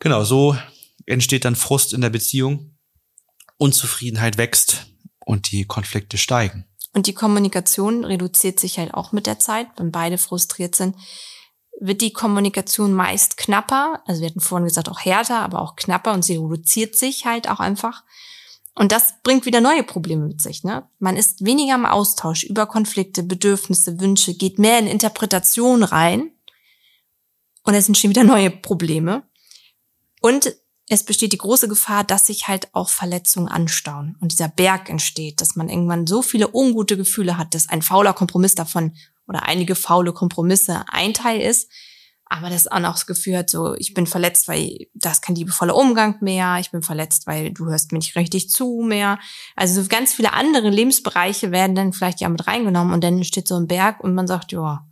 Genau, 0.00 0.24
so 0.24 0.56
entsteht 1.06 1.44
dann 1.44 1.56
Frust 1.56 1.92
in 1.92 2.00
der 2.00 2.10
Beziehung, 2.10 2.76
Unzufriedenheit 3.56 4.36
wächst 4.36 4.86
und 5.24 5.52
die 5.52 5.64
Konflikte 5.64 6.18
steigen. 6.18 6.66
Und 6.92 7.06
die 7.06 7.14
Kommunikation 7.14 8.04
reduziert 8.04 8.58
sich 8.58 8.78
halt 8.78 8.92
auch 8.94 9.12
mit 9.12 9.26
der 9.26 9.38
Zeit, 9.38 9.68
wenn 9.76 9.92
beide 9.92 10.18
frustriert 10.18 10.74
sind 10.74 10.96
wird 11.80 12.02
die 12.02 12.12
Kommunikation 12.12 12.92
meist 12.92 13.38
knapper. 13.38 14.02
Also 14.06 14.20
wir 14.20 14.28
hatten 14.28 14.40
vorhin 14.40 14.68
gesagt, 14.68 14.88
auch 14.88 15.00
härter, 15.00 15.38
aber 15.40 15.60
auch 15.62 15.76
knapper 15.76 16.12
und 16.12 16.24
sie 16.24 16.36
reduziert 16.36 16.94
sich 16.94 17.24
halt 17.24 17.48
auch 17.48 17.58
einfach. 17.58 18.04
Und 18.74 18.92
das 18.92 19.14
bringt 19.22 19.46
wieder 19.46 19.60
neue 19.60 19.82
Probleme 19.82 20.26
mit 20.26 20.40
sich. 20.40 20.62
Ne? 20.62 20.88
Man 20.98 21.16
ist 21.16 21.44
weniger 21.44 21.74
im 21.74 21.86
Austausch 21.86 22.44
über 22.44 22.66
Konflikte, 22.66 23.22
Bedürfnisse, 23.22 23.98
Wünsche, 23.98 24.34
geht 24.34 24.58
mehr 24.58 24.78
in 24.78 24.86
Interpretation 24.86 25.82
rein. 25.82 26.30
Und 27.64 27.74
es 27.74 27.88
entstehen 27.88 28.10
wieder 28.10 28.24
neue 28.24 28.50
Probleme. 28.50 29.22
Und 30.20 30.54
es 30.88 31.04
besteht 31.04 31.32
die 31.32 31.38
große 31.38 31.68
Gefahr, 31.68 32.04
dass 32.04 32.26
sich 32.26 32.48
halt 32.48 32.68
auch 32.72 32.88
Verletzungen 32.88 33.48
anstauen 33.48 34.16
und 34.20 34.32
dieser 34.32 34.48
Berg 34.48 34.90
entsteht, 34.90 35.40
dass 35.40 35.54
man 35.54 35.68
irgendwann 35.68 36.06
so 36.06 36.20
viele 36.20 36.52
ungute 36.52 36.96
Gefühle 36.96 37.38
hat, 37.38 37.54
dass 37.54 37.68
ein 37.68 37.82
fauler 37.82 38.12
Kompromiss 38.12 38.54
davon 38.54 38.96
oder 39.28 39.44
einige 39.44 39.76
faule 39.76 40.12
Kompromisse 40.12 40.84
ein 40.90 41.14
Teil 41.14 41.40
ist, 41.40 41.70
aber 42.32 42.50
das 42.50 42.68
auch 42.68 42.78
noch 42.78 42.92
das 42.92 43.06
Gefühl 43.06 43.38
hat, 43.38 43.50
so, 43.50 43.74
ich 43.74 43.94
bin 43.94 44.06
verletzt, 44.06 44.46
weil 44.46 44.86
das 44.94 45.20
kein 45.20 45.34
liebevoller 45.34 45.74
Umgang 45.74 46.16
mehr, 46.20 46.58
ich 46.60 46.70
bin 46.70 46.82
verletzt, 46.82 47.26
weil 47.26 47.52
du 47.52 47.66
hörst 47.66 47.92
mir 47.92 47.98
nicht 47.98 48.16
richtig 48.16 48.50
zu 48.50 48.82
mehr. 48.82 49.18
Also 49.56 49.82
so 49.82 49.88
ganz 49.88 50.12
viele 50.12 50.32
andere 50.32 50.70
Lebensbereiche 50.70 51.50
werden 51.50 51.74
dann 51.74 51.92
vielleicht 51.92 52.20
ja 52.20 52.28
mit 52.28 52.46
reingenommen 52.46 52.94
und 52.94 53.02
dann 53.02 53.24
steht 53.24 53.48
so 53.48 53.56
ein 53.56 53.66
Berg 53.66 54.00
und 54.00 54.14
man 54.14 54.28
sagt, 54.28 54.52
ja, 54.52 54.86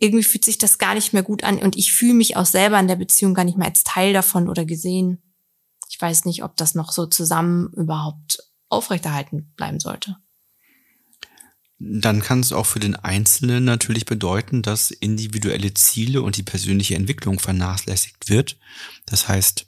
irgendwie 0.00 0.24
fühlt 0.24 0.44
sich 0.44 0.58
das 0.58 0.78
gar 0.78 0.94
nicht 0.94 1.12
mehr 1.12 1.22
gut 1.22 1.44
an 1.44 1.58
und 1.58 1.76
ich 1.76 1.92
fühle 1.92 2.14
mich 2.14 2.36
auch 2.36 2.46
selber 2.46 2.80
in 2.80 2.88
der 2.88 2.96
Beziehung 2.96 3.34
gar 3.34 3.44
nicht 3.44 3.58
mehr 3.58 3.68
als 3.68 3.84
Teil 3.84 4.12
davon 4.12 4.48
oder 4.48 4.64
gesehen. 4.64 5.22
Ich 5.90 6.00
weiß 6.00 6.24
nicht, 6.24 6.42
ob 6.42 6.56
das 6.56 6.74
noch 6.74 6.90
so 6.90 7.06
zusammen 7.06 7.70
überhaupt 7.74 8.42
aufrechterhalten 8.70 9.52
bleiben 9.56 9.78
sollte. 9.78 10.16
Dann 11.78 12.22
kann 12.22 12.40
es 12.40 12.52
auch 12.52 12.66
für 12.66 12.80
den 12.80 12.96
Einzelnen 12.96 13.64
natürlich 13.64 14.06
bedeuten, 14.06 14.62
dass 14.62 14.90
individuelle 14.90 15.74
Ziele 15.74 16.22
und 16.22 16.36
die 16.36 16.42
persönliche 16.42 16.94
Entwicklung 16.94 17.38
vernachlässigt 17.38 18.28
wird. 18.28 18.58
Das 19.06 19.28
heißt, 19.28 19.66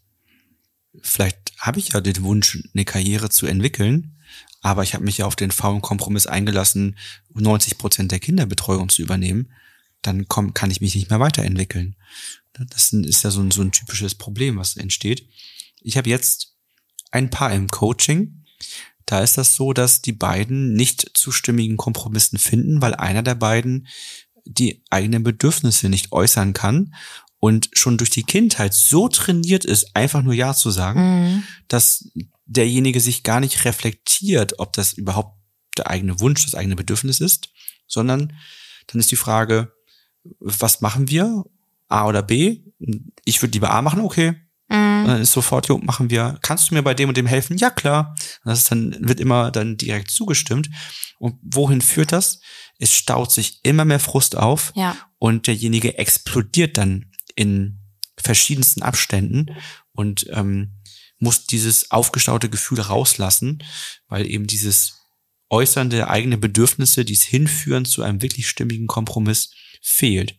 vielleicht 1.03 1.53
habe 1.59 1.79
ich 1.79 1.93
ja 1.93 2.01
den 2.01 2.23
Wunsch, 2.23 2.59
eine 2.75 2.85
Karriere 2.85 3.29
zu 3.29 3.47
entwickeln, 3.47 4.19
aber 4.63 4.83
ich 4.83 4.95
habe 4.95 5.05
mich 5.05 5.19
ja 5.19 5.27
auf 5.27 5.37
den 5.37 5.51
faulen 5.51 5.83
Kompromiss 5.83 6.27
eingelassen, 6.27 6.97
90 7.35 7.77
Prozent 7.77 8.13
der 8.13 8.21
Kinderbetreuung 8.21 8.89
zu 8.89 9.03
übernehmen 9.03 9.53
dann 10.03 10.29
komm, 10.29 10.55
kann 10.55 10.71
ich 10.71 10.81
mich 10.81 10.95
nicht 10.95 11.11
mehr 11.11 11.21
weiterentwickeln. 11.21 11.97
Das 12.53 12.93
ist 12.93 13.25
ja 13.25 13.31
so 13.31 13.41
ein, 13.41 13.51
so 13.51 13.63
ein 13.63 13.73
typisches 13.73 14.15
Problem, 14.15 14.57
was 14.59 14.77
entsteht. 14.77 15.27
Ich 15.81 15.97
habe 15.97 16.11
jetzt 16.11 16.55
ein 17.11 17.31
Paar 17.31 17.53
im 17.53 17.69
Coaching. 17.69 18.45
Da 19.07 19.21
ist 19.21 19.39
das 19.39 19.55
so, 19.55 19.73
dass 19.73 20.03
die 20.03 20.13
beiden 20.13 20.75
nicht 20.75 21.11
zustimmigen 21.15 21.77
Kompromissen 21.77 22.39
finden, 22.39 22.83
weil 22.83 22.95
einer 22.95 23.23
der 23.23 23.35
beiden 23.35 23.89
die 24.45 24.83
eigenen 24.91 25.23
Bedürfnisse 25.23 25.89
nicht 25.89 26.13
äußern 26.13 26.53
kann 26.53 26.95
und 27.39 27.71
schon 27.73 27.99
durch 27.99 28.11
die 28.11 28.25
Kindheit 28.25 28.75
so 28.75 29.09
trainiert 29.09 29.65
ist, 29.65 29.97
einfach 29.97 30.23
nur 30.23 30.35
Ja 30.35 30.55
zu 30.55 30.71
sagen, 30.71 31.01
mhm. 31.01 31.43
dass 31.69 32.09
derjenige 32.47 33.01
sich 33.01 33.23
gar 33.23 33.41
nicht 33.41 33.65
reflektiert, 33.65 34.59
ob 34.59 34.73
das 34.73 34.93
überhaupt 34.93 35.39
der 35.77 35.91
eigene 35.91 36.21
Wunsch, 36.21 36.45
das 36.45 36.55
eigene 36.55 36.77
Bedürfnis 36.77 37.21
ist, 37.21 37.51
sondern 37.87 38.33
dann 38.87 39.01
ist 39.01 39.11
die 39.11 39.17
Frage, 39.17 39.73
was 40.39 40.81
machen 40.81 41.09
wir? 41.09 41.45
A 41.89 42.07
oder 42.07 42.23
B? 42.23 42.61
Ich 43.25 43.43
würde 43.43 43.53
lieber 43.53 43.71
A 43.71 43.83
machen, 43.83 44.01
okay. 44.01 44.35
Mhm. 44.69 45.03
Und 45.03 45.09
dann 45.09 45.21
ist 45.21 45.33
sofort, 45.33 45.69
jo, 45.69 45.79
machen 45.79 46.11
wir, 46.11 46.39
kannst 46.43 46.71
du 46.71 46.75
mir 46.75 46.83
bei 46.83 46.95
dem 46.95 47.09
und 47.09 47.17
dem 47.17 47.27
helfen? 47.27 47.59
Ja, 47.59 47.71
klar. 47.71 48.15
Und 48.45 48.51
das 48.51 48.61
ist 48.61 48.71
dann, 48.71 48.97
wird 49.01 49.21
immer 49.21 49.51
dann 49.51 49.77
direkt 49.77 50.11
zugestimmt. 50.11 50.71
Und 51.19 51.39
wohin 51.43 51.81
führt 51.81 52.13
das? 52.13 52.41
Es 52.79 52.93
staut 52.93 53.31
sich 53.31 53.61
immer 53.63 53.85
mehr 53.85 54.01
Frust 54.01 54.37
auf 54.37 54.73
ja. 54.75 54.97
und 55.19 55.47
derjenige 55.47 55.99
explodiert 55.99 56.79
dann 56.79 57.13
in 57.37 57.79
verschiedensten 58.17 58.83
Abständen 58.83 59.47
und 59.93 60.27
ähm, 60.31 60.73
muss 61.19 61.47
dieses 61.47 61.91
aufgestaute 61.91 62.49
Gefühl 62.49 62.81
rauslassen, 62.81 63.63
weil 64.09 64.27
eben 64.27 64.47
dieses 64.47 64.99
Äußern 65.51 65.91
der 65.91 66.11
eigenen 66.11 66.41
Bedürfnisse, 66.41 67.05
die 67.05 67.13
es 67.13 67.23
hinführen 67.23 67.85
zu 67.85 68.03
einem 68.03 68.23
wirklich 68.23 68.49
stimmigen 68.49 68.87
Kompromiss, 68.87 69.53
fehlt. 69.83 70.37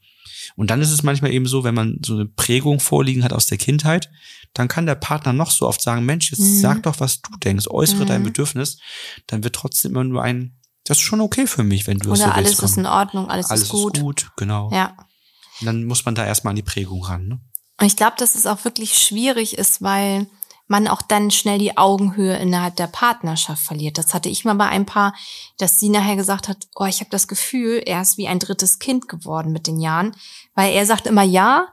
Und 0.56 0.72
dann 0.72 0.82
ist 0.82 0.92
es 0.92 1.04
manchmal 1.04 1.32
eben 1.32 1.46
so, 1.46 1.64
wenn 1.64 1.76
man 1.76 2.00
so 2.04 2.14
eine 2.16 2.26
Prägung 2.26 2.80
vorliegen 2.80 3.24
hat 3.24 3.34
aus 3.34 3.46
der 3.46 3.58
Kindheit, 3.58 4.10
dann 4.54 4.68
kann 4.68 4.86
der 4.86 4.96
Partner 4.96 5.34
noch 5.34 5.52
so 5.52 5.68
oft 5.68 5.82
sagen, 5.82 6.06
Mensch, 6.06 6.32
jetzt 6.32 6.42
mhm. 6.42 6.60
sag 6.60 6.84
doch, 6.84 7.00
was 7.00 7.22
du 7.22 7.36
denkst, 7.38 7.68
äußere 7.68 8.04
mhm. 8.04 8.08
dein 8.08 8.24
Bedürfnis, 8.24 8.78
dann 9.28 9.44
wird 9.44 9.56
trotzdem 9.56 9.92
immer 9.92 10.04
nur 10.04 10.24
ein, 10.24 10.60
das 10.84 10.98
ist 10.98 11.04
schon 11.04 11.22
okay 11.22 11.48
für 11.48 11.64
mich, 11.64 11.88
wenn 11.88 12.00
du 12.00 12.10
Oder 12.12 12.20
das 12.20 12.28
so 12.28 12.32
alles 12.32 12.50
willst, 12.50 12.64
ist 12.64 12.78
in 12.78 12.86
Ordnung, 12.86 13.30
alles, 13.30 13.50
alles 13.50 13.64
ist 13.64 13.70
gut. 13.70 13.98
Ist 13.98 14.04
gut, 14.04 14.32
genau. 14.38 14.70
Ja. 14.72 14.96
Und 15.60 15.68
dann 15.68 15.86
muss 15.86 16.06
man 16.06 16.16
da 16.16 16.26
erstmal 16.26 16.52
an 16.52 16.56
die 16.56 16.64
Prägung 16.64 17.04
ran. 17.04 17.28
Ne? 17.28 17.40
Und 17.80 17.88
ich 17.88 17.96
glaube, 17.96 18.16
dass 18.18 18.36
es 18.36 18.46
auch 18.46 18.64
wirklich 18.66 18.98
schwierig 18.98 19.58
ist, 19.58 19.82
weil 19.82 20.28
man 20.68 20.88
auch 20.88 21.02
dann 21.02 21.30
schnell 21.30 21.60
die 21.60 21.78
Augenhöhe 21.78 22.38
innerhalb 22.38 22.76
der 22.76 22.88
Partnerschaft 22.88 23.64
verliert. 23.64 23.98
Das 23.98 24.14
hatte 24.14 24.30
ich 24.30 24.46
mal 24.46 24.54
bei 24.56 24.68
ein 24.68 24.86
paar, 24.86 25.14
dass 25.58 25.80
sie 25.80 25.90
nachher 25.90 26.16
gesagt 26.16 26.48
hat, 26.48 26.68
oh, 26.76 26.86
ich 26.86 27.00
habe 27.00 27.10
das 27.10 27.28
Gefühl, 27.28 27.82
er 27.86 28.02
ist 28.02 28.18
wie 28.18 28.28
ein 28.28 28.40
drittes 28.40 28.80
Kind 28.80 29.10
geworden 29.10 29.52
mit 29.52 29.68
den 29.68 29.80
Jahren, 29.80 30.16
weil 30.56 30.74
er 30.74 30.86
sagt 30.86 31.08
immer 31.08 31.24
ja 31.24 31.68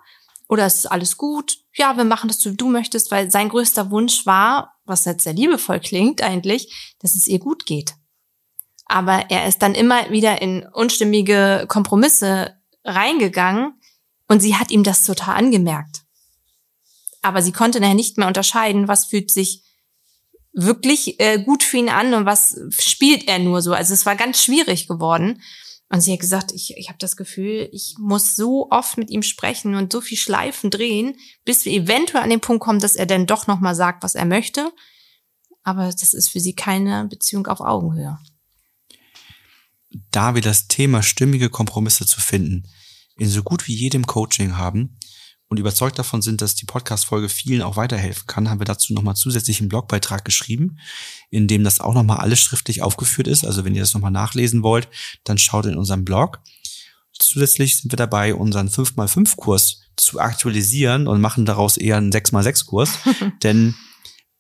oder 0.48 0.66
es 0.66 0.79
ist 0.79 0.87
alles 0.87 1.16
gut, 1.16 1.59
ja, 1.74 1.96
wir 1.96 2.05
machen 2.05 2.29
das, 2.29 2.44
wie 2.44 2.57
du 2.57 2.68
möchtest, 2.68 3.12
weil 3.12 3.31
sein 3.31 3.48
größter 3.48 3.90
Wunsch 3.92 4.26
war, 4.26 4.74
was 4.85 5.05
jetzt 5.05 5.22
sehr 5.22 5.33
liebevoll 5.33 5.79
klingt 5.79 6.22
eigentlich, 6.22 6.94
dass 6.98 7.14
es 7.14 7.29
ihr 7.29 7.38
gut 7.38 7.66
geht. 7.66 7.94
Aber 8.87 9.31
er 9.31 9.46
ist 9.46 9.62
dann 9.62 9.76
immer 9.76 10.11
wieder 10.11 10.42
in 10.42 10.66
unstimmige 10.72 11.66
Kompromisse 11.68 12.57
reingegangen 12.85 13.74
und 14.26 14.40
sie 14.40 14.57
hat 14.57 14.72
ihm 14.72 14.83
das 14.83 15.05
total 15.05 15.37
angemerkt 15.37 16.03
aber 17.22 17.42
sie 17.42 17.52
konnte 17.52 17.80
nachher 17.80 17.94
nicht 17.94 18.18
mehr 18.18 18.28
unterscheiden, 18.28 18.88
was 18.88 19.06
fühlt 19.06 19.30
sich 19.30 19.64
wirklich 20.52 21.20
äh, 21.20 21.42
gut 21.42 21.62
für 21.62 21.76
ihn 21.76 21.88
an 21.88 22.14
und 22.14 22.26
was 22.26 22.59
spielt 22.78 23.28
er 23.28 23.38
nur 23.38 23.62
so. 23.62 23.72
Also 23.72 23.94
es 23.94 24.06
war 24.06 24.16
ganz 24.16 24.42
schwierig 24.42 24.88
geworden. 24.88 25.40
Und 25.92 26.00
sie 26.02 26.12
hat 26.12 26.20
gesagt, 26.20 26.52
ich, 26.52 26.74
ich 26.76 26.88
habe 26.88 26.98
das 26.98 27.16
Gefühl, 27.16 27.68
ich 27.72 27.96
muss 27.98 28.37
so 28.37 28.68
oft 28.70 28.96
mit 28.96 29.11
ihm 29.11 29.22
sprechen 29.22 29.74
und 29.74 29.92
so 29.92 30.00
viel 30.00 30.16
Schleifen 30.16 30.70
drehen, 30.70 31.16
bis 31.44 31.64
wir 31.64 31.72
eventuell 31.72 32.22
an 32.22 32.30
den 32.30 32.40
Punkt 32.40 32.62
kommen, 32.62 32.78
dass 32.78 32.94
er 32.94 33.06
dann 33.06 33.26
doch 33.26 33.48
nochmal 33.48 33.74
sagt, 33.74 34.04
was 34.04 34.14
er 34.14 34.24
möchte. 34.24 34.72
Aber 35.64 35.87
das 35.87 36.14
ist 36.14 36.28
für 36.28 36.38
sie 36.38 36.54
keine 36.54 37.06
Beziehung 37.06 37.48
auf 37.48 37.61
Augenhöhe. 37.61 38.18
Da 40.12 40.37
wir 40.37 40.42
das 40.42 40.68
Thema 40.68 41.02
stimmige 41.02 41.50
Kompromisse 41.50 42.06
zu 42.06 42.20
finden 42.20 42.68
in 43.16 43.28
so 43.28 43.42
gut 43.42 43.66
wie 43.66 43.74
jedem 43.74 44.06
Coaching 44.06 44.56
haben, 44.56 44.96
und 45.50 45.58
überzeugt 45.58 45.98
davon 45.98 46.22
sind, 46.22 46.40
dass 46.42 46.54
die 46.54 46.64
Podcast-Folge 46.64 47.28
vielen 47.28 47.60
auch 47.60 47.76
weiterhelfen 47.76 48.26
kann, 48.28 48.48
haben 48.48 48.60
wir 48.60 48.66
dazu 48.66 48.94
nochmal 48.94 49.16
zusätzlich 49.16 49.58
einen 49.58 49.68
Blogbeitrag 49.68 50.24
geschrieben, 50.24 50.78
in 51.28 51.48
dem 51.48 51.64
das 51.64 51.80
auch 51.80 51.92
nochmal 51.92 52.18
alles 52.18 52.40
schriftlich 52.40 52.82
aufgeführt 52.82 53.26
ist. 53.26 53.44
Also 53.44 53.64
wenn 53.64 53.74
ihr 53.74 53.82
das 53.82 53.92
nochmal 53.92 54.12
nachlesen 54.12 54.62
wollt, 54.62 54.88
dann 55.24 55.38
schaut 55.38 55.66
in 55.66 55.76
unserem 55.76 56.04
Blog. 56.04 56.40
Zusätzlich 57.18 57.78
sind 57.78 57.92
wir 57.92 57.96
dabei, 57.96 58.34
unseren 58.34 58.68
5x5-Kurs 58.68 59.82
zu 59.96 60.20
aktualisieren 60.20 61.08
und 61.08 61.20
machen 61.20 61.44
daraus 61.44 61.76
eher 61.76 61.96
einen 61.96 62.12
6x6-Kurs. 62.12 62.90
denn 63.42 63.74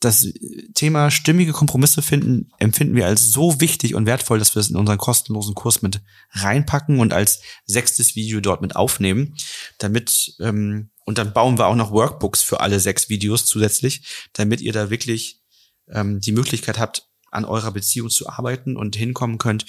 das 0.00 0.32
Thema 0.74 1.10
stimmige 1.10 1.52
Kompromisse 1.52 2.00
finden 2.00 2.50
empfinden 2.58 2.94
wir 2.94 3.06
als 3.06 3.32
so 3.32 3.60
wichtig 3.60 3.94
und 3.94 4.06
wertvoll, 4.06 4.38
dass 4.38 4.54
wir 4.54 4.60
es 4.60 4.70
in 4.70 4.76
unseren 4.76 4.96
kostenlosen 4.96 5.54
Kurs 5.54 5.82
mit 5.82 6.00
reinpacken 6.30 7.00
und 7.00 7.12
als 7.12 7.42
sechstes 7.66 8.16
Video 8.16 8.40
dort 8.40 8.62
mit 8.62 8.76
aufnehmen, 8.76 9.34
damit 9.76 10.36
ähm, 10.40 10.88
und 11.10 11.18
dann 11.18 11.32
bauen 11.32 11.58
wir 11.58 11.66
auch 11.66 11.74
noch 11.74 11.90
Workbooks 11.90 12.40
für 12.40 12.60
alle 12.60 12.78
sechs 12.78 13.08
Videos 13.08 13.44
zusätzlich, 13.44 14.28
damit 14.32 14.60
ihr 14.60 14.72
da 14.72 14.90
wirklich 14.90 15.40
ähm, 15.88 16.20
die 16.20 16.30
Möglichkeit 16.30 16.78
habt, 16.78 17.08
an 17.32 17.44
eurer 17.44 17.72
Beziehung 17.72 18.10
zu 18.10 18.28
arbeiten 18.28 18.76
und 18.76 18.94
hinkommen 18.94 19.36
könnt, 19.36 19.66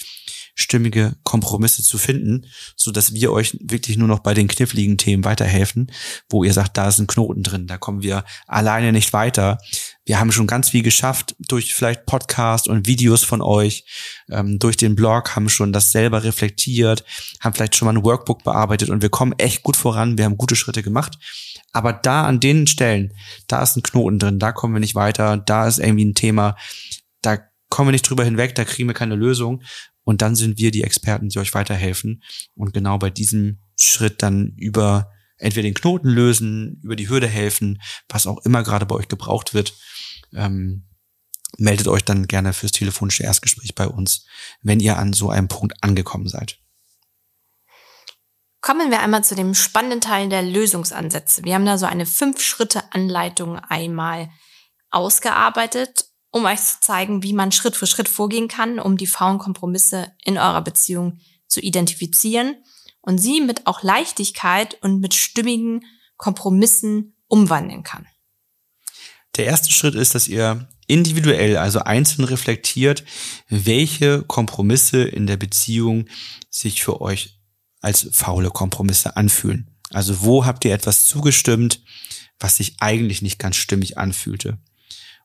stimmige 0.62 1.15
Kompromisse 1.24 1.84
zu 1.84 1.97
finden, 1.97 2.45
so 2.76 2.91
dass 2.91 3.13
wir 3.13 3.32
euch 3.32 3.58
wirklich 3.62 3.97
nur 3.97 4.08
noch 4.08 4.19
bei 4.19 4.34
den 4.34 4.47
kniffligen 4.47 4.97
Themen 4.97 5.24
weiterhelfen, 5.24 5.91
wo 6.30 6.43
ihr 6.43 6.54
sagt, 6.54 6.78
da 6.78 6.88
ist 6.88 7.00
ein 7.00 7.08
Knoten 7.08 7.43
drin, 7.43 7.67
da 7.67 7.78
kommen 7.78 8.02
wir 8.02 8.24
alleine 8.47 8.91
nicht 8.91 9.13
weiter. 9.13 9.58
Wir 10.06 10.19
haben 10.19 10.32
schon 10.32 10.47
ganz 10.47 10.69
viel 10.69 10.84
geschafft 10.84 11.36
durch 11.39 11.74
vielleicht 11.74 12.06
Podcast 12.06 12.67
und 12.67 12.88
Videos 12.88 13.24
von 13.24 13.41
euch, 13.41 13.86
ähm, 14.30 14.60
durch 14.60 14.78
den 14.78 14.95
Blog, 14.95 15.36
haben 15.36 15.50
schon 15.50 15.74
das 15.74 15.91
selber 15.91 16.24
reflektiert, 16.24 17.04
haben 17.39 17.54
vielleicht 17.54 17.76
schon 17.76 17.86
mal 17.86 17.95
ein 17.95 18.04
Workbook 18.04 18.43
bearbeitet 18.43 18.89
und 18.89 19.02
wir 19.02 19.10
kommen 19.10 19.34
echt 19.38 19.63
gut 19.63 19.78
voran, 19.78 20.17
wir 20.17 20.26
haben 20.26 20.38
gute 20.38 20.56
Schritte 20.56 20.84
gemacht. 20.84 21.17
Aber 21.74 21.93
da 21.93 22.26
an 22.26 22.39
den 22.39 22.67
Stellen, 22.67 23.13
da 23.47 23.62
ist 23.62 23.78
ein 23.78 23.84
Knoten 23.84 24.19
drin, 24.19 24.39
da 24.39 24.52
kommen 24.52 24.74
wir 24.74 24.80
nicht 24.80 24.95
weiter, 24.95 25.38
da 25.38 25.67
ist 25.67 25.80
irgendwie 25.80 26.06
ein 26.06 26.15
Thema, 26.15 26.56
da 27.21 27.38
kommen 27.69 27.88
wir 27.88 27.93
nicht 27.93 28.08
drüber 28.08 28.24
hinweg, 28.24 28.54
da 28.54 28.65
kriegen 28.65 28.89
wir 28.89 28.93
keine 28.93 29.15
Lösung. 29.15 29.63
Und 30.12 30.21
dann 30.21 30.36
sind 30.36 30.58
wir 30.58 30.71
die 30.71 30.84
Experten, 30.84 31.30
die 31.30 31.39
euch 31.39 31.54
weiterhelfen 31.54 32.21
und 32.54 32.74
genau 32.74 32.97
bei 32.97 33.10
diesem 33.10 33.60
Schritt 33.78 34.21
dann 34.21 34.54
über 34.58 35.10
entweder 35.38 35.63
den 35.63 35.74
Knoten 35.74 36.10
lösen, 36.10 36.82
über 36.84 36.97
die 36.97 37.08
Hürde 37.08 37.30
helfen, 37.30 37.82
was 38.10 38.28
auch 38.28 38.39
immer 38.43 38.62
gerade 38.62 38.86
bei 38.86 38.93
euch 38.93 39.08
gebraucht 39.08 39.54
wird. 39.54 39.74
Ähm, 40.34 40.84
meldet 41.58 41.88
euch 41.88 42.04
dann 42.04 42.28
gerne 42.28 42.52
fürs 42.52 42.74
telefonische 42.74 43.24
Erstgespräch 43.24 43.74
bei 43.74 43.88
uns, 43.88 44.26
wenn 44.62 44.82
ihr 44.82 44.97
an 44.97 45.13
so 45.13 45.30
einem 45.30 45.47
Punkt 45.47 45.82
angekommen 45.82 46.28
seid. 46.28 46.60
Kommen 48.60 48.91
wir 48.91 49.00
einmal 49.00 49.24
zu 49.24 49.36
dem 49.36 49.54
spannenden 49.54 50.02
Teil 50.02 50.28
der 50.28 50.43
Lösungsansätze. 50.43 51.45
Wir 51.45 51.56
haben 51.56 51.65
da 51.65 51.78
so 51.78 51.86
eine 51.86 52.06
Fünf-Schritte-Anleitung 52.06 53.60
einmal 53.60 54.30
ausgearbeitet 54.89 56.11
um 56.32 56.46
euch 56.46 56.62
zu 56.62 56.80
zeigen, 56.82 57.24
wie 57.24 57.34
man 57.34 57.52
Schritt 57.52 57.76
für 57.76 57.88
Schritt 57.88 58.10
vorgehen 58.10 58.48
kann, 58.48 58.80
um 58.80 58.98
die 58.98 59.08
faulen 59.08 59.38
Kompromisse 59.38 60.12
in 60.24 60.38
eurer 60.38 60.62
Beziehung 60.62 61.20
zu 61.48 61.60
identifizieren 61.60 62.56
und 63.02 63.17
sie 63.17 63.41
mit 63.41 63.67
auch 63.67 63.84
Leichtigkeit 63.84 64.78
und 64.82 65.02
mit 65.02 65.13
stimmigen 65.13 65.86
Kompromissen 66.17 67.15
umwandeln 67.28 67.84
kann. 67.84 68.08
Der 69.36 69.46
erste 69.46 69.72
Schritt 69.72 69.96
ist, 69.96 70.15
dass 70.15 70.28
ihr 70.28 70.67
individuell, 70.88 71.58
also 71.58 71.80
einzeln 71.80 72.26
reflektiert, 72.26 73.04
welche 73.48 74.24
Kompromisse 74.24 75.04
in 75.04 75.26
der 75.26 75.38
Beziehung 75.38 76.08
sich 76.50 76.84
für 76.84 77.02
euch 77.02 77.39
als 77.80 78.10
faule 78.12 78.50
Kompromisse 78.50 79.15
anfühlen. 79.15 79.72
Also 79.89 80.22
wo 80.22 80.46
habt 80.46 80.65
ihr 80.65 80.74
etwas 80.74 81.06
zugestimmt, 81.06 81.82
was 82.39 82.58
sich 82.58 82.76
eigentlich 82.80 83.22
nicht 83.22 83.39
ganz 83.39 83.56
stimmig 83.56 83.98
anfühlte? 83.98 84.58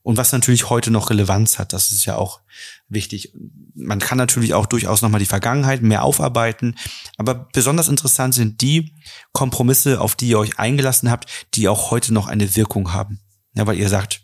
Und 0.07 0.17
was 0.17 0.31
natürlich 0.31 0.71
heute 0.71 0.93
noch 0.93 1.11
Relevanz 1.11 1.59
hat. 1.59 1.73
Das 1.73 1.91
ist 1.91 2.05
ja 2.05 2.15
auch 2.15 2.39
wichtig. 2.87 3.33
Man 3.75 3.99
kann 3.99 4.17
natürlich 4.17 4.55
auch 4.55 4.67
durchaus 4.67 5.03
nochmal 5.03 5.19
die 5.19 5.27
Vergangenheit 5.27 5.83
mehr 5.83 6.05
aufarbeiten, 6.05 6.77
aber 7.17 7.35
besonders 7.53 7.89
interessant 7.89 8.33
sind 8.33 8.61
die 8.61 8.95
Kompromisse, 9.33 10.01
auf 10.01 10.15
die 10.15 10.29
ihr 10.29 10.39
euch 10.39 10.61
eingelassen 10.61 11.11
habt, 11.11 11.49
die 11.55 11.67
auch 11.67 11.91
heute 11.91 12.15
noch 12.15 12.29
eine 12.29 12.55
Wirkung 12.55 12.93
haben. 12.93 13.19
Ja, 13.55 13.67
weil 13.67 13.79
ihr 13.79 13.89
sagt, 13.89 14.23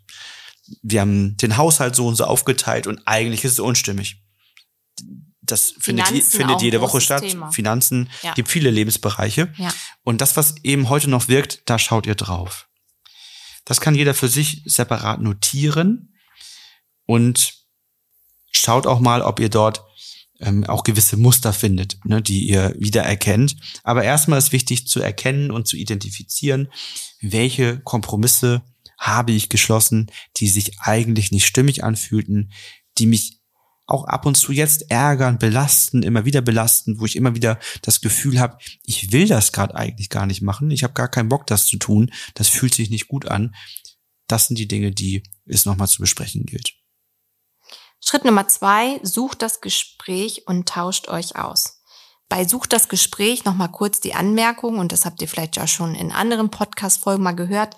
wir 0.83 1.01
haben 1.01 1.37
den 1.39 1.57
Haushalt 1.57 1.97
so 1.97 2.07
und 2.07 2.15
so 2.15 2.27
aufgeteilt 2.27 2.87
und 2.87 3.01
eigentlich 3.07 3.43
ist 3.43 3.55
es 3.55 3.59
unstimmig. 3.59 4.23
Das 5.41 5.75
findet, 5.81 6.07
findet 6.07 6.63
jede 6.63 6.81
Woche 6.81 7.01
statt. 7.01 7.23
Thema. 7.23 7.51
Finanzen 7.51 8.09
ja. 8.23 8.35
gibt 8.35 8.49
viele 8.49 8.71
Lebensbereiche. 8.71 9.53
Ja. 9.57 9.75
Und 10.05 10.21
das, 10.21 10.37
was 10.37 10.55
eben 10.63 10.89
heute 10.91 11.11
noch 11.11 11.27
wirkt, 11.27 11.63
da 11.69 11.77
schaut 11.81 12.07
ihr 12.07 12.15
drauf. 12.15 12.69
Das 13.65 13.81
kann 13.81 13.95
jeder 13.95 14.15
für 14.15 14.29
sich 14.29 14.63
separat 14.67 15.21
notieren 15.21 16.15
und 17.07 17.55
schaut 18.51 18.87
auch 18.87 19.01
mal, 19.01 19.23
ob 19.23 19.41
ihr 19.41 19.49
dort 19.49 19.85
ähm, 20.41 20.65
auch 20.65 20.85
gewisse 20.85 21.17
Muster 21.17 21.53
findet, 21.53 22.05
ne, 22.05 22.21
die 22.21 22.49
ihr 22.49 22.75
wiedererkennt. 22.79 23.57
Aber 23.85 24.03
erstmal 24.03 24.39
ist 24.39 24.53
wichtig 24.53 24.87
zu 24.89 25.01
erkennen 25.01 25.51
und 25.51 25.67
zu 25.67 25.77
identifizieren, 25.77 26.69
welche 27.21 27.79
Kompromisse 27.81 28.63
habe 28.99 29.33
ich 29.33 29.49
geschlossen, 29.49 30.11
die 30.37 30.49
sich 30.49 30.81
eigentlich 30.81 31.33
nicht 31.33 31.47
stimmig 31.47 31.85
anfühlten, 31.85 32.53
die 32.99 33.07
mich 33.07 33.42
auch 33.93 34.05
ab 34.05 34.27
und 34.27 34.37
zu 34.37 34.53
jetzt 34.53 34.91
ärgern, 34.91 35.39
belasten, 35.39 36.03
immer 36.03 36.25
wieder 36.25 36.41
belasten, 36.41 36.99
wo 36.99 37.05
ich 37.05 37.17
immer 37.17 37.35
wieder 37.35 37.59
das 37.83 38.01
Gefühl 38.01 38.41
habe, 38.41 38.59
ich 38.85 39.13
will 39.13 39.29
das 39.29 39.53
gerade 39.53 39.75
eigentlich 39.75 40.11
gar 40.11 40.27
nicht 40.27 40.43
machen, 40.43 40.71
ich 40.71 40.83
habe 40.83 40.95
gar 40.95 41.09
keinen 41.09 41.29
Bock, 41.29 41.47
das 41.47 41.67
zu 41.67 41.77
tun, 41.77 42.11
das 42.35 42.49
fühlt 42.49 42.75
sich 42.75 42.91
nicht 42.91 43.09
gut 43.09 43.27
an. 43.27 43.55
Das 44.27 44.47
sind 44.47 44.59
die 44.59 44.69
Dinge, 44.69 44.93
die 44.93 45.23
es 45.47 45.67
nochmal 45.67 45.89
zu 45.89 46.01
besprechen 46.01 46.47
gilt. 46.47 46.75
Schritt 48.05 48.25
Nummer 48.25 48.49
zwei, 48.49 48.99
sucht 49.03 49.43
das 49.43 49.61
Gespräch 49.61 50.47
und 50.47 50.69
tauscht 50.69 51.09
euch 51.09 51.37
aus. 51.37 51.83
Bei 52.29 52.47
Sucht 52.47 52.73
das 52.73 52.89
Gespräch 52.89 53.45
nochmal 53.45 53.71
kurz 53.71 54.01
die 54.01 54.15
Anmerkung, 54.15 54.79
und 54.79 54.91
das 54.91 55.05
habt 55.05 55.21
ihr 55.21 55.29
vielleicht 55.29 55.57
ja 55.57 55.67
schon 55.67 55.95
in 55.95 56.11
anderen 56.11 56.51
Podcast-Folgen 56.51 57.23
mal 57.23 57.37
gehört, 57.37 57.77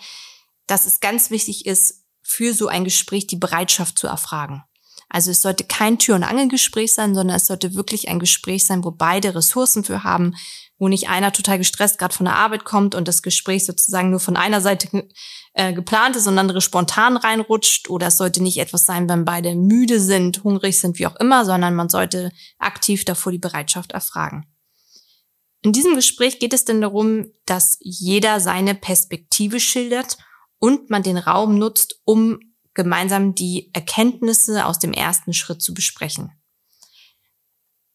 dass 0.68 0.87
es 0.87 1.00
ganz 1.00 1.31
wichtig 1.31 1.66
ist, 1.66 2.05
für 2.22 2.55
so 2.55 2.68
ein 2.68 2.85
Gespräch 2.85 3.27
die 3.27 3.37
Bereitschaft 3.37 3.98
zu 3.98 4.07
erfragen. 4.07 4.62
Also 5.09 5.31
es 5.31 5.43
sollte 5.43 5.64
kein 5.64 5.99
Tür- 5.99 6.17
und 6.17 6.25
Angelgespräch 6.25 6.95
sein, 6.95 7.14
sondern 7.14 7.37
es 7.37 7.47
sollte 7.47 7.75
wirklich 7.75 8.09
ein 8.09 8.19
Gespräch 8.19 8.67
sein, 8.67 8.85
wo 8.85 8.90
beide 8.90 9.35
Ressourcen 9.35 9.85
für 9.85 10.05
haben, 10.05 10.35
wo 10.79 10.88
nicht 10.88 11.09
einer 11.09 11.33
total 11.33 11.59
gestresst 11.59 11.99
gerade 11.99 12.14
von 12.14 12.27
der 12.27 12.37
Arbeit 12.37 12.64
kommt 12.64 12.95
und 12.95 13.07
das 13.07 13.23
Gespräch 13.23 13.64
sozusagen 13.64 14.11
nur 14.11 14.21
von 14.21 14.37
einer 14.37 14.61
Seite 14.61 15.09
äh, 15.55 15.73
geplant 15.73 16.17
ist 16.17 16.27
und 16.27 16.38
andere 16.38 16.61
spontan 16.61 17.17
reinrutscht. 17.17 17.88
Oder 17.88 18.09
es 18.09 18.17
sollte 18.17 18.43
nicht 18.43 18.59
etwas 18.59 18.85
sein, 18.85 19.09
wenn 19.09 19.25
beide 19.25 19.55
müde 19.55 20.01
sind, 20.01 20.43
hungrig 20.43 20.81
sind, 20.81 20.99
wie 20.99 21.07
auch 21.07 21.17
immer, 21.17 21.45
sondern 21.45 21.75
man 21.75 21.88
sollte 21.88 22.33
aktiv 22.59 23.05
davor 23.05 23.33
die 23.33 23.38
Bereitschaft 23.38 23.93
erfragen. 23.93 24.47
In 25.62 25.73
diesem 25.73 25.95
Gespräch 25.95 26.40
geht 26.40 26.53
es 26.53 26.67
denn 26.67 26.83
darum, 26.83 27.31
dass 27.47 27.79
jeder 27.81 28.38
seine 28.40 28.75
Perspektive 28.75 29.61
schildert 29.61 30.19
und 30.59 30.90
man 30.90 31.03
den 31.03 31.17
Raum 31.17 31.59
nutzt, 31.59 32.01
um 32.05 32.38
gemeinsam 32.75 33.35
die 33.35 33.71
Erkenntnisse 33.73 34.67
aus 34.67 34.79
dem 34.79 34.93
ersten 34.93 35.33
Schritt 35.33 35.63
zu 35.63 35.75
besprechen. 35.75 36.33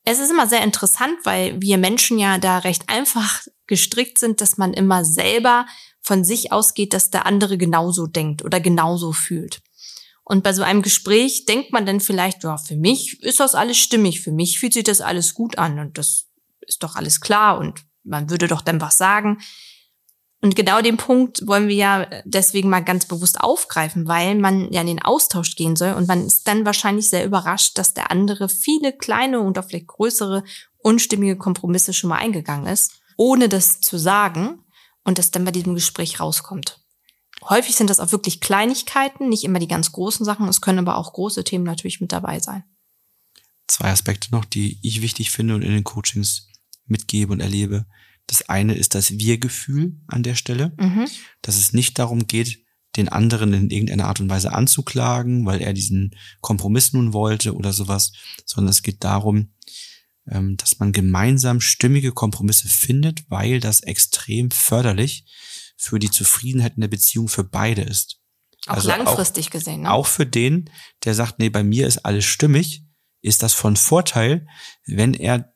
Es 0.06 0.20
ist 0.20 0.32
immer 0.32 0.48
sehr 0.48 0.63
interessant, 0.63 1.18
weil 1.24 1.62
wir 1.62 1.78
Menschen 1.78 2.18
ja 2.18 2.38
da 2.38 2.60
recht 2.60 2.89
einfach 2.89 3.42
gestrickt 3.68 4.18
sind, 4.18 4.42
dass 4.42 4.58
man 4.58 4.74
immer 4.74 5.06
selber 5.06 5.65
von 6.02 6.24
sich 6.24 6.52
ausgeht, 6.52 6.94
dass 6.94 7.12
der 7.12 7.26
andere 7.26 7.58
genauso 7.58 8.08
denkt 8.08 8.44
oder 8.44 8.60
genauso 8.60 9.12
fühlt. 9.12 9.62
Und 10.24 10.44
bei 10.44 10.54
so 10.54 10.63
einem 10.63 10.82
Gespräch 10.82 11.46
denkt 11.46 11.72
man 11.74 11.86
dann 11.86 12.00
vielleicht, 12.00 12.44
ja, 12.44 12.58
für 12.58 12.76
mich 12.76 13.22
ist 13.22 13.39
das 13.39 13.56
alles 13.56 13.78
stimmig, 13.78 14.22
für 14.22 14.32
mich 14.32 14.60
fühlt 14.60 14.74
sich 14.74 14.84
das 14.84 15.02
alles 15.02 15.34
gut 15.34 15.58
an 15.58 15.80
und 15.80 15.98
das 15.98 16.28
ist 16.62 16.84
doch 16.84 16.96
alles 16.96 17.20
klar 17.20 17.58
und 17.58 17.84
man 18.04 18.30
würde 18.30 18.48
doch 18.48 18.62
dann 18.62 18.80
was 18.80 18.98
sagen. 18.98 19.39
Und 20.41 20.56
genau 20.56 20.82
den 20.82 20.95
Punkt 20.95 21.45
wollen 21.47 21.67
wir 21.67 21.75
ja 21.75 22.08
deswegen 22.23 22.69
mal 22.69 22.80
ganz 22.80 23.06
bewusst 23.06 23.41
aufgreifen, 23.41 24.08
weil 24.08 24.36
man 24.36 24.71
ja 24.71 24.82
in 24.82 24.88
den 24.88 25.02
Austausch 25.02 25.56
gehen 25.56 25.75
soll 25.75 25.93
und 25.93 26.08
man 26.08 26.25
ist 26.25 26.47
dann 26.47 26.65
wahrscheinlich 26.65 27.10
sehr 27.10 27.25
überrascht, 27.25 27.78
dass 27.78 27.93
der 27.93 28.10
andere 28.10 28.47
viele 28.47 28.95
kleine 28.95 29.41
und 29.41 29.58
auch 29.58 29.65
vielleicht 29.65 29.88
größere 29.88 30.43
unstimmige 30.78 31.38
Kompromisse 31.38 31.93
schon 31.93 32.10
mal 32.10 32.19
eingegangen 32.19 32.67
ist, 32.67 33.02
ohne 33.17 33.49
das 33.49 33.82
zu 33.82 33.97
sagen 33.97 34.63
und 35.04 35.17
das 35.17 35.32
dann 35.32 35.43
bei 35.43 35.52
diesem 35.52 35.75
Gespräch 35.75 36.21
rauskommt. 36.21 36.80
Häufig 37.43 37.75
sind 37.75 37.89
das 37.89 37.99
auch 37.99 38.12
wirklich 38.12 38.39
Kleinigkeiten, 38.39 39.28
nicht 39.28 39.43
immer 39.43 39.60
die 39.60 39.67
ganz 39.67 39.91
großen 39.91 40.25
Sachen. 40.25 40.47
Es 40.47 40.62
können 40.62 40.80
aber 40.80 40.97
auch 40.97 41.13
große 41.13 41.43
Themen 41.43 41.63
natürlich 41.63 41.99
mit 41.99 42.12
dabei 42.12 42.39
sein. 42.39 42.63
Zwei 43.67 43.91
Aspekte 43.91 44.32
noch, 44.32 44.45
die 44.45 44.80
ich 44.82 45.02
wichtig 45.02 45.32
finde 45.32 45.56
und 45.56 45.62
in 45.62 45.71
den 45.71 45.84
Coachings 45.84 46.47
mitgebe 46.86 47.32
und 47.32 47.39
erlebe. 47.39 47.86
Das 48.30 48.48
eine 48.48 48.76
ist 48.76 48.94
das 48.94 49.18
Wir-Gefühl 49.18 50.00
an 50.08 50.22
der 50.22 50.36
Stelle, 50.36 50.72
mhm. 50.78 51.08
dass 51.42 51.58
es 51.58 51.74
nicht 51.74 51.98
darum 51.98 52.28
geht, 52.28 52.63
den 52.96 53.10
anderen 53.10 53.54
in 53.54 53.72
irgendeiner 53.72 54.06
Art 54.06 54.20
und 54.20 54.30
Weise 54.30 54.54
anzuklagen, 54.54 55.48
weil 55.48 55.62
er 55.62 55.74
diesen 55.74 56.15
Kompromiss 56.39 56.94
nun 56.94 57.12
wollte 57.12 57.56
oder 57.56 57.74
sowas, 57.74 58.12
sondern 58.46 58.70
es 58.70 58.84
geht 58.84 59.04
darum, 59.04 59.54
ähm, 60.28 60.58
dass 60.58 60.78
man 60.78 60.92
gemeinsam 60.92 61.60
stimmige 61.60 62.12
Kompromisse 62.12 62.68
findet, 62.68 63.24
weil 63.30 63.60
das 63.60 63.82
extrem 63.82 64.52
förderlich 64.52 65.26
für 65.76 65.98
die 65.98 66.12
Zufriedenheit 66.12 66.76
in 66.76 66.82
der 66.82 66.88
Beziehung 66.88 67.30
für 67.30 67.44
beide 67.44 67.82
ist. 67.82 68.20
Auch 68.68 68.76
also 68.76 68.89
langfristig 68.89 69.48
auch, 69.48 69.52
gesehen. 69.52 69.82
Ne? 69.82 69.92
Auch 69.92 70.06
für 70.06 70.28
den, 70.28 70.70
der 71.04 71.15
sagt, 71.15 71.39
nee, 71.39 71.50
bei 71.50 71.63
mir 71.63 71.88
ist 71.88 72.06
alles 72.06 72.26
stimmig, 72.26 72.84
ist 73.22 73.42
das 73.42 73.54
von 73.54 73.76
Vorteil, 73.76 74.46
wenn 74.86 75.15
er 75.15 75.52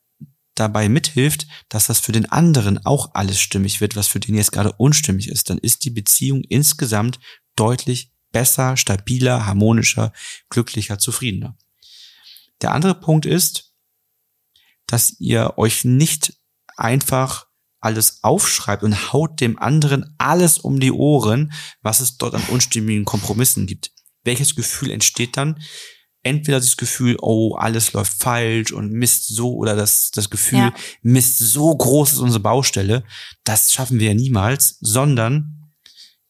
dabei 0.56 0.90
mithilft, 0.90 1.48
dass 1.70 1.88
das 1.88 2.00
für 2.00 2.12
den 2.12 2.32
anderen 2.32 2.86
auch 2.86 3.16
alles 3.16 3.40
stimmig 3.40 3.82
wird, 3.82 3.96
was 3.96 4.08
für 4.08 4.20
den 4.20 4.36
jetzt 4.36 4.52
gerade 4.52 4.74
unstimmig 4.74 5.30
ist, 5.30 5.50
dann 5.50 5.58
ist 5.58 5.86
die 5.86 5.90
Beziehung 5.90 6.44
insgesamt 6.44 7.20
deutlich 7.56 8.12
besser, 8.32 8.78
stabiler, 8.78 9.46
harmonischer, 9.46 10.12
glücklicher, 10.50 11.00
zufriedener. 11.00 11.58
Der 12.62 12.72
andere 12.72 12.96
Punkt 12.96 13.26
ist, 13.26 13.74
dass 14.88 15.20
ihr 15.20 15.54
euch 15.58 15.86
nicht 15.86 16.34
einfach 16.76 17.48
alles 17.80 18.24
aufschreibt 18.24 18.84
und 18.84 19.12
haut 19.12 19.42
dem 19.42 19.60
anderen 19.60 20.16
alles 20.18 20.58
um 20.58 20.80
die 20.80 20.92
Ohren, 20.92 21.52
was 21.82 22.00
es 22.00 22.18
dort 22.18 22.34
an 22.34 22.44
unstimmigen 22.50 23.06
Kompromissen 23.06 23.68
gibt. 23.68 23.92
Welches 24.24 24.56
Gefühl 24.56 24.92
entsteht 24.92 25.36
dann? 25.36 25.62
Entweder 26.24 26.60
das 26.60 26.78
Gefühl, 26.78 27.18
oh, 27.22 27.56
alles 27.56 27.94
läuft 27.94 28.14
falsch 28.14 28.72
und 28.72 28.92
Mist 28.92 29.28
so, 29.28 29.56
oder 29.56 29.76
das, 29.76 30.10
das 30.12 30.30
Gefühl, 30.30 30.60
ja. 30.60 30.74
Mist 31.02 31.40
so 31.40 31.76
groß 31.76 32.14
ist 32.14 32.20
unsere 32.20 32.42
Baustelle, 32.42 33.04
das 33.44 33.74
schaffen 33.74 34.00
wir 34.00 34.08
ja 34.08 34.14
niemals, 34.14 34.78
sondern 34.80 35.72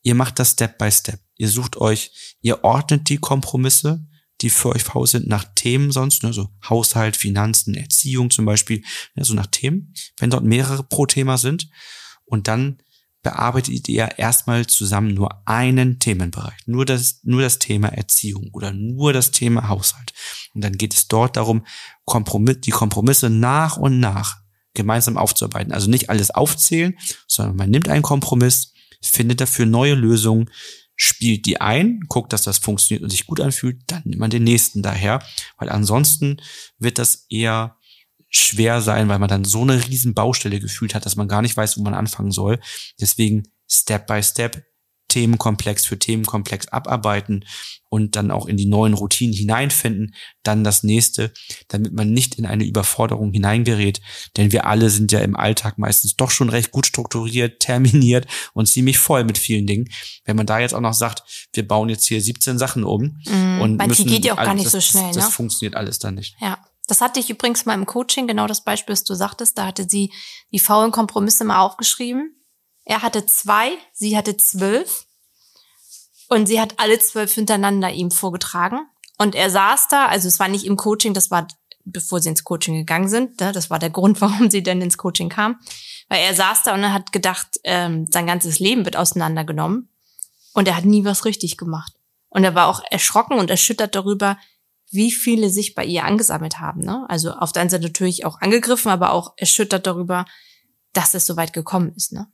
ihr 0.01 0.15
macht 0.15 0.39
das 0.39 0.51
Step 0.51 0.77
by 0.77 0.91
Step. 0.91 1.19
Ihr 1.37 1.49
sucht 1.49 1.77
euch, 1.77 2.35
ihr 2.41 2.63
ordnet 2.63 3.09
die 3.09 3.17
Kompromisse, 3.17 4.05
die 4.41 4.49
für 4.49 4.69
euch 4.69 4.83
faul 4.83 5.07
sind, 5.07 5.27
nach 5.27 5.45
Themen 5.55 5.91
sonst, 5.91 6.23
ne, 6.23 6.33
so 6.33 6.49
Haushalt, 6.67 7.15
Finanzen, 7.15 7.75
Erziehung 7.75 8.29
zum 8.29 8.45
Beispiel, 8.45 8.83
ne, 9.15 9.23
so 9.23 9.33
nach 9.33 9.47
Themen, 9.47 9.93
wenn 10.17 10.29
dort 10.29 10.43
mehrere 10.43 10.83
pro 10.83 11.05
Thema 11.05 11.37
sind. 11.37 11.69
Und 12.25 12.47
dann 12.47 12.81
bearbeitet 13.23 13.87
ihr 13.87 14.19
erstmal 14.19 14.67
zusammen 14.67 15.13
nur 15.13 15.41
einen 15.47 15.97
Themenbereich, 15.97 16.67
nur 16.67 16.85
das, 16.85 17.21
nur 17.23 17.41
das 17.41 17.57
Thema 17.57 17.87
Erziehung 17.87 18.49
oder 18.51 18.73
nur 18.73 19.13
das 19.13 19.31
Thema 19.31 19.69
Haushalt. 19.69 20.13
Und 20.53 20.63
dann 20.63 20.77
geht 20.77 20.93
es 20.93 21.07
dort 21.07 21.37
darum, 21.37 21.65
Kompromiss, 22.05 22.59
die 22.61 22.71
Kompromisse 22.71 23.29
nach 23.29 23.77
und 23.77 23.99
nach 23.99 24.41
gemeinsam 24.73 25.17
aufzuarbeiten. 25.17 25.71
Also 25.71 25.89
nicht 25.89 26.09
alles 26.09 26.31
aufzählen, 26.31 26.97
sondern 27.27 27.55
man 27.55 27.69
nimmt 27.69 27.87
einen 27.87 28.01
Kompromiss, 28.01 28.73
findet 29.01 29.39
dafür 29.41 29.65
neue 29.65 29.95
Lösungen, 29.95 30.49
spielt 30.95 31.45
die 31.45 31.59
ein, 31.61 32.01
guckt, 32.07 32.33
dass 32.33 32.43
das 32.43 32.57
funktioniert 32.57 33.03
und 33.03 33.09
sich 33.09 33.25
gut 33.25 33.39
anfühlt, 33.39 33.81
dann 33.87 34.03
nimmt 34.05 34.19
man 34.19 34.29
den 34.29 34.43
nächsten 34.43 34.81
daher, 34.81 35.23
weil 35.57 35.69
ansonsten 35.69 36.37
wird 36.77 36.97
das 36.97 37.25
eher 37.29 37.77
schwer 38.33 38.81
sein, 38.81 39.07
weil 39.09 39.19
man 39.19 39.29
dann 39.29 39.45
so 39.45 39.61
eine 39.61 39.87
riesen 39.87 40.13
Baustelle 40.13 40.59
gefühlt 40.59 40.95
hat, 40.95 41.05
dass 41.05 41.15
man 41.15 41.27
gar 41.27 41.41
nicht 41.41 41.55
weiß, 41.55 41.77
wo 41.77 41.83
man 41.83 41.93
anfangen 41.93 42.31
soll. 42.31 42.59
Deswegen 42.99 43.43
Step 43.67 44.07
by 44.07 44.21
Step 44.21 44.63
Themenkomplex 45.13 45.85
für 45.85 45.99
Themenkomplex 45.99 46.69
abarbeiten 46.69 47.45
und 47.89 48.15
dann 48.15 48.31
auch 48.31 48.47
in 48.47 48.57
die 48.57 48.65
neuen 48.65 48.95
Routinen 48.95 49.35
hineinfinden. 49.35 50.15
Dann 50.41 50.63
das 50.63 50.81
nächste, 50.81 51.31
damit 51.67 51.93
man 51.93 52.11
nicht 52.11 52.35
in 52.35 52.47
eine 52.47 52.63
Überforderung 52.63 53.31
hineingerät. 53.31 54.01
Denn 54.37 54.51
wir 54.51 54.65
alle 54.65 54.89
sind 54.89 55.11
ja 55.11 55.19
im 55.19 55.35
Alltag 55.35 55.77
meistens 55.77 56.15
doch 56.15 56.31
schon 56.31 56.49
recht 56.49 56.71
gut 56.71 56.87
strukturiert, 56.87 57.59
terminiert 57.59 58.25
und 58.53 58.65
ziemlich 58.65 58.97
voll 58.97 59.23
mit 59.23 59.37
vielen 59.37 59.67
Dingen. 59.67 59.89
Wenn 60.25 60.35
man 60.35 60.47
da 60.47 60.57
jetzt 60.57 60.73
auch 60.73 60.81
noch 60.81 60.95
sagt, 60.95 61.47
wir 61.53 61.67
bauen 61.67 61.89
jetzt 61.89 62.07
hier 62.07 62.19
17 62.19 62.57
Sachen 62.57 62.83
um 62.83 63.19
mm, 63.27 63.61
und 63.61 63.85
müssen, 63.85 64.07
geht 64.07 64.25
ja 64.25 64.33
auch 64.33 64.37
gar 64.37 64.55
nicht 64.55 64.65
das, 64.65 64.71
so 64.71 64.81
schnell. 64.81 65.07
Das, 65.07 65.17
das 65.17 65.25
ne? 65.25 65.31
funktioniert 65.31 65.75
alles 65.75 65.99
dann 65.99 66.15
nicht. 66.15 66.35
Ja. 66.41 66.57
Das 66.87 67.01
hatte 67.01 67.19
ich 67.19 67.29
übrigens 67.29 67.65
mal 67.65 67.75
im 67.75 67.85
Coaching, 67.85 68.27
genau 68.27 68.47
das 68.47 68.63
Beispiel, 68.63 68.93
das 68.93 69.03
du 69.03 69.13
sagtest. 69.13 69.57
Da 69.57 69.67
hatte 69.67 69.87
sie 69.89 70.11
die 70.51 70.59
faulen 70.59 70.91
Kompromisse 70.91 71.45
mal 71.45 71.61
aufgeschrieben. 71.61 72.35
Er 72.83 73.01
hatte 73.01 73.25
zwei, 73.25 73.77
sie 73.93 74.17
hatte 74.17 74.35
zwölf. 74.37 75.05
Und 76.27 76.47
sie 76.47 76.59
hat 76.59 76.79
alle 76.79 76.99
zwölf 76.99 77.33
hintereinander 77.33 77.91
ihm 77.91 78.11
vorgetragen. 78.11 78.87
Und 79.17 79.35
er 79.35 79.49
saß 79.49 79.87
da, 79.87 80.07
also 80.07 80.27
es 80.27 80.39
war 80.39 80.47
nicht 80.47 80.65
im 80.65 80.77
Coaching, 80.77 81.13
das 81.13 81.31
war 81.31 81.47
bevor 81.85 82.21
sie 82.21 82.29
ins 82.29 82.43
Coaching 82.43 82.75
gegangen 82.75 83.09
sind. 83.09 83.39
Ne? 83.39 83.51
Das 83.51 83.69
war 83.69 83.79
der 83.79 83.89
Grund, 83.89 84.21
warum 84.21 84.49
sie 84.49 84.63
denn 84.63 84.81
ins 84.81 84.97
Coaching 84.97 85.29
kam. 85.29 85.59
Weil 86.09 86.21
er 86.21 86.33
saß 86.33 86.63
da 86.63 86.73
und 86.73 86.83
er 86.83 86.93
hat 86.93 87.11
gedacht, 87.11 87.59
ähm, 87.63 88.07
sein 88.11 88.27
ganzes 88.27 88.59
Leben 88.59 88.85
wird 88.85 88.97
auseinandergenommen. 88.97 89.89
Und 90.53 90.67
er 90.67 90.75
hat 90.75 90.85
nie 90.85 91.03
was 91.03 91.25
richtig 91.25 91.57
gemacht. 91.57 91.93
Und 92.29 92.43
er 92.43 92.55
war 92.55 92.67
auch 92.67 92.81
erschrocken 92.89 93.37
und 93.37 93.49
erschüttert 93.49 93.95
darüber, 93.95 94.37
wie 94.93 95.11
viele 95.11 95.49
sich 95.49 95.75
bei 95.75 95.85
ihr 95.85 96.05
angesammelt 96.05 96.59
haben. 96.59 96.81
Ne? 96.81 97.05
Also 97.09 97.31
auf 97.31 97.51
der 97.51 97.61
einen 97.61 97.69
Seite 97.69 97.83
natürlich 97.83 98.25
auch 98.25 98.41
angegriffen, 98.41 98.91
aber 98.91 99.11
auch 99.11 99.33
erschüttert 99.37 99.87
darüber, 99.87 100.25
dass 100.93 101.13
es 101.13 101.25
so 101.25 101.35
weit 101.35 101.53
gekommen 101.53 101.93
ist. 101.95 102.13
Ne? 102.13 102.27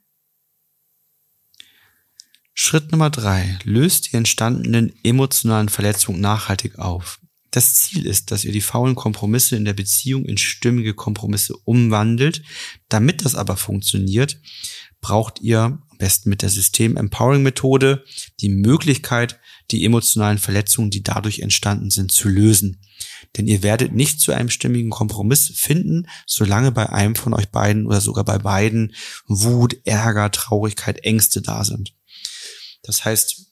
Schritt 2.53 2.91
Nummer 2.91 3.09
drei. 3.09 3.57
Löst 3.63 4.11
die 4.11 4.17
entstandenen 4.17 4.93
emotionalen 5.03 5.69
Verletzungen 5.69 6.19
nachhaltig 6.19 6.77
auf. 6.77 7.19
Das 7.51 7.75
Ziel 7.75 8.05
ist, 8.05 8.31
dass 8.31 8.43
ihr 8.43 8.51
die 8.51 8.61
faulen 8.61 8.95
Kompromisse 8.95 9.55
in 9.55 9.65
der 9.65 9.73
Beziehung 9.73 10.25
in 10.25 10.37
stimmige 10.37 10.93
Kompromisse 10.93 11.55
umwandelt. 11.57 12.43
Damit 12.89 13.25
das 13.25 13.35
aber 13.35 13.57
funktioniert, 13.57 14.39
braucht 15.01 15.41
ihr 15.41 15.61
am 15.61 15.97
besten 15.97 16.29
mit 16.29 16.41
der 16.41 16.49
System 16.49 16.97
Empowering 16.97 17.41
Methode 17.41 18.03
die 18.39 18.49
Möglichkeit, 18.49 19.39
die 19.71 19.85
emotionalen 19.85 20.37
Verletzungen, 20.37 20.89
die 20.89 21.03
dadurch 21.03 21.39
entstanden 21.39 21.89
sind, 21.89 22.11
zu 22.11 22.27
lösen. 22.27 22.81
Denn 23.37 23.47
ihr 23.47 23.63
werdet 23.63 23.93
nicht 23.93 24.19
zu 24.19 24.31
einem 24.31 24.49
stimmigen 24.49 24.89
Kompromiss 24.89 25.51
finden, 25.55 26.07
solange 26.25 26.71
bei 26.71 26.89
einem 26.89 27.15
von 27.15 27.33
euch 27.33 27.49
beiden 27.49 27.85
oder 27.85 28.01
sogar 28.01 28.25
bei 28.25 28.37
beiden 28.37 28.93
Wut, 29.27 29.77
Ärger, 29.85 30.31
Traurigkeit, 30.31 31.03
Ängste 31.03 31.41
da 31.41 31.63
sind. 31.63 31.93
Das 32.81 33.05
heißt, 33.05 33.49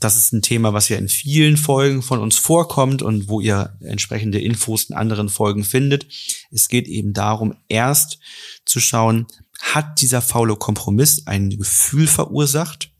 das 0.00 0.16
ist 0.16 0.32
ein 0.32 0.42
Thema, 0.42 0.72
was 0.72 0.88
ja 0.88 0.96
in 0.96 1.08
vielen 1.08 1.56
Folgen 1.56 2.02
von 2.02 2.18
uns 2.18 2.36
vorkommt 2.36 3.02
und 3.02 3.28
wo 3.28 3.40
ihr 3.40 3.76
entsprechende 3.80 4.40
Infos 4.40 4.84
in 4.84 4.96
anderen 4.96 5.28
Folgen 5.28 5.64
findet. 5.64 6.06
Es 6.50 6.68
geht 6.68 6.88
eben 6.88 7.12
darum, 7.12 7.54
erst 7.68 8.18
zu 8.64 8.80
schauen, 8.80 9.26
hat 9.60 10.00
dieser 10.00 10.20
faule 10.20 10.56
Kompromiss 10.56 11.26
ein 11.26 11.50
Gefühl 11.50 12.06
verursacht? 12.06 12.90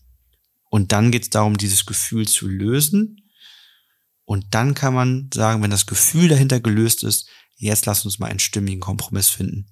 Und 0.74 0.90
dann 0.90 1.12
geht 1.12 1.22
es 1.22 1.30
darum, 1.30 1.56
dieses 1.56 1.86
Gefühl 1.86 2.26
zu 2.26 2.48
lösen. 2.48 3.30
Und 4.24 4.56
dann 4.56 4.74
kann 4.74 4.92
man 4.92 5.30
sagen, 5.32 5.62
wenn 5.62 5.70
das 5.70 5.86
Gefühl 5.86 6.26
dahinter 6.26 6.58
gelöst 6.58 7.04
ist, 7.04 7.28
jetzt 7.54 7.86
lass 7.86 8.04
uns 8.04 8.18
mal 8.18 8.28
einen 8.28 8.40
stimmigen 8.40 8.80
Kompromiss 8.80 9.28
finden. 9.28 9.68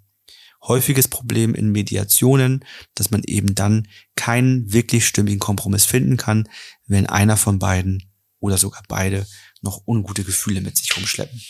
Häufiges 0.63 1.09
Problem 1.09 1.57
in 1.57 1.73
Mediationen, 1.73 2.65
dass 2.95 3.11
man 3.11 3.25
eben 3.25 3.57
dann 3.57 3.89
keinen 4.15 4.73
wirklich 4.73 5.05
stimmigen 5.05 5.41
Kompromiss 5.41 5.87
finden 5.87 6.19
kann, 6.19 6.49
wenn 6.87 7.09
einer 7.09 7.37
von 7.37 7.59
beiden 7.59 8.09
oder 8.39 8.57
sogar 8.57 8.85
beide 8.87 9.27
noch 9.61 9.83
ungute 9.85 10.23
Gefühle 10.23 10.61
mit 10.61 10.77
sich 10.77 10.97
rumschleppen. 10.97 11.43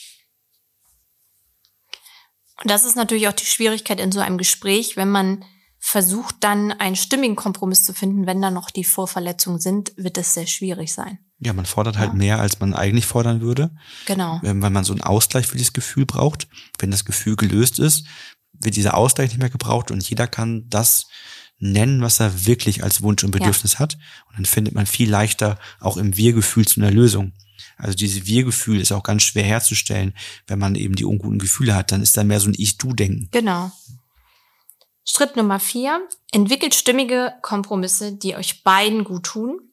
Und 2.63 2.71
das 2.71 2.87
ist 2.87 2.97
natürlich 2.97 3.29
auch 3.29 3.35
die 3.35 3.45
Schwierigkeit 3.45 4.01
in 4.01 4.13
so 4.13 4.21
einem 4.21 4.39
Gespräch, 4.39 4.97
wenn 4.97 5.11
man 5.11 5.45
versucht 5.85 6.37
dann 6.41 6.71
einen 6.71 6.95
stimmigen 6.95 7.35
Kompromiss 7.35 7.83
zu 7.83 7.93
finden, 7.93 8.25
wenn 8.25 8.41
da 8.41 8.53
noch 8.53 8.71
die 8.71 8.85
Vorverletzungen 8.85 9.59
sind, 9.59 9.93
wird 9.97 10.17
es 10.17 10.33
sehr 10.33 10.47
schwierig 10.47 10.93
sein. 10.93 11.19
Ja, 11.41 11.53
man 11.53 11.67
fordert 11.67 11.99
halt 11.99 12.13
ja. 12.13 12.17
mehr, 12.17 12.39
als 12.39 12.61
man 12.61 12.73
eigentlich 12.73 13.05
fordern 13.05 13.41
würde. 13.41 13.75
Genau. 14.07 14.41
Ähm, 14.45 14.63
weil 14.63 14.71
man 14.71 14.85
so 14.85 14.93
einen 14.93 15.03
Ausgleich 15.03 15.49
für 15.49 15.57
dieses 15.57 15.73
Gefühl 15.73 16.07
braucht. 16.07 16.47
Wenn 16.79 16.93
das 16.93 17.05
Gefühl 17.05 17.35
gelöst 17.35 17.81
ist, 17.81 18.07
wird 18.53 18.77
dieser 18.77 18.97
Ausgleich 18.97 19.31
nicht 19.31 19.41
mehr 19.41 19.51
gebraucht 19.51 19.91
und 19.91 20.09
jeder 20.09 20.29
kann 20.29 20.69
das 20.71 21.09
nennen, 21.59 22.01
was 22.01 22.21
er 22.21 22.47
wirklich 22.47 22.85
als 22.85 23.03
Wunsch 23.03 23.25
und 23.25 23.33
Bedürfnis 23.33 23.75
ja. 23.75 23.79
hat. 23.81 23.99
Und 24.29 24.39
dann 24.39 24.45
findet 24.45 24.75
man 24.75 24.87
viel 24.87 25.11
leichter 25.11 25.59
auch 25.81 25.97
im 25.97 26.17
Wir-Gefühl 26.17 26.67
zu 26.67 26.81
einer 26.81 26.93
Lösung. 26.93 27.33
Also 27.77 27.97
dieses 27.97 28.25
Wir-Gefühl 28.25 28.81
ist 28.81 28.93
auch 28.93 29.03
ganz 29.03 29.25
schwer 29.25 29.45
herzustellen, 29.45 30.15
wenn 30.47 30.61
man 30.61 30.77
eben 30.77 30.95
die 30.95 31.05
unguten 31.05 31.41
Gefühle 31.41 31.75
hat. 31.75 31.91
Dann 31.91 32.03
ist 32.03 32.17
da 32.17 32.23
mehr 32.23 32.39
so 32.39 32.49
ein 32.49 32.55
Ich-Du-Denken. 32.57 33.29
Genau. 33.33 33.73
Schritt 35.05 35.37
Nummer 35.37 35.59
vier, 35.61 36.07
entwickelt 36.31 36.75
stimmige 36.75 37.35
Kompromisse, 37.43 38.13
die 38.13 38.37
euch 38.37 38.63
beiden 38.63 39.05
gut 39.05 39.25
tun 39.25 39.73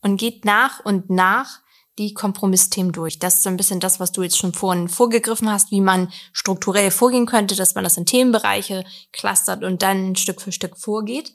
und 0.00 0.16
geht 0.16 0.44
nach 0.44 0.80
und 0.80 1.10
nach 1.10 1.60
die 1.98 2.12
Kompromissthemen 2.12 2.92
durch. 2.92 3.18
Das 3.18 3.36
ist 3.36 3.42
so 3.44 3.50
ein 3.50 3.56
bisschen 3.56 3.80
das, 3.80 4.00
was 4.00 4.12
du 4.12 4.22
jetzt 4.22 4.36
schon 4.36 4.52
vorhin 4.52 4.88
vorgegriffen 4.88 5.50
hast, 5.50 5.70
wie 5.70 5.80
man 5.80 6.12
strukturell 6.32 6.90
vorgehen 6.90 7.26
könnte, 7.26 7.54
dass 7.54 7.74
man 7.74 7.84
das 7.84 7.96
in 7.96 8.06
Themenbereiche 8.06 8.84
clustert 9.12 9.62
und 9.62 9.82
dann 9.82 10.16
Stück 10.16 10.40
für 10.40 10.52
Stück 10.52 10.76
vorgeht. 10.76 11.32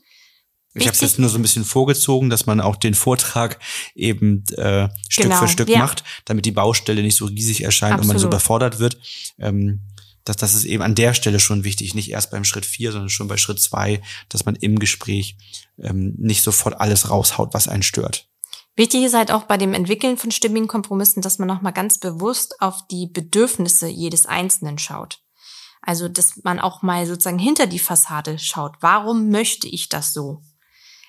Ich 0.76 0.86
habe 0.86 0.94
es 0.94 1.02
jetzt 1.02 1.18
nur 1.18 1.30
so 1.30 1.40
ein 1.40 1.42
bisschen 1.42 1.66
vorgezogen, 1.66 2.30
dass 2.30 2.46
man 2.46 2.62
auch 2.62 2.76
den 2.76 2.94
Vortrag 2.94 3.60
eben 3.96 4.44
äh, 4.56 4.90
Stück 5.10 5.24
genau, 5.26 5.40
für 5.40 5.48
Stück 5.48 5.68
ja. 5.68 5.80
macht, 5.80 6.04
damit 6.26 6.46
die 6.46 6.52
Baustelle 6.52 7.02
nicht 7.02 7.16
so 7.16 7.26
riesig 7.26 7.64
erscheint 7.64 7.94
Absolut. 7.94 8.04
und 8.04 8.08
man 8.16 8.20
so 8.20 8.28
überfordert 8.28 8.80
wird. 8.80 8.98
Ähm, 9.40 9.82
das, 10.24 10.38
das 10.38 10.54
ist 10.54 10.66
eben 10.66 10.84
an 10.84 10.96
der 10.96 11.14
Stelle 11.14 11.40
schon 11.40 11.64
wichtig, 11.64 11.94
nicht 11.96 12.12
erst 12.12 12.32
beim 12.32 12.44
Schritt 12.44 12.66
vier, 12.66 12.92
sondern 12.92 13.10
schon 13.10 13.28
bei 13.28 13.38
Schritt 13.38 13.60
zwei, 13.60 14.02
dass 14.30 14.46
man 14.46 14.56
im 14.56 14.80
Gespräch 14.80 15.38
ähm, 15.78 16.14
nicht 16.18 16.44
sofort 16.44 16.80
alles 16.80 17.10
raushaut, 17.10 17.54
was 17.54 17.68
einen 17.68 17.84
stört. 17.84 18.28
Wichtig 18.76 19.04
ist 19.04 19.14
halt 19.14 19.32
auch 19.32 19.44
bei 19.44 19.58
dem 19.58 19.74
Entwickeln 19.74 20.18
von 20.18 20.32
stimmigen 20.32 20.68
Kompromissen, 20.68 21.22
dass 21.22 21.38
man 21.38 21.48
nochmal 21.48 21.74
ganz 21.74 21.98
bewusst 21.98 22.62
auf 22.62 22.88
die 22.88 23.08
Bedürfnisse 23.08 23.88
jedes 23.88 24.26
Einzelnen 24.26 24.78
schaut. 24.78 25.20
Also, 25.82 26.08
dass 26.08 26.44
man 26.44 26.60
auch 26.60 26.82
mal 26.82 27.06
sozusagen 27.06 27.40
hinter 27.40 27.68
die 27.68 27.80
Fassade 27.80 28.38
schaut. 28.38 28.76
Warum 28.82 29.30
möchte 29.30 29.68
ich 29.68 29.90
das 29.90 30.14
so? 30.14 30.42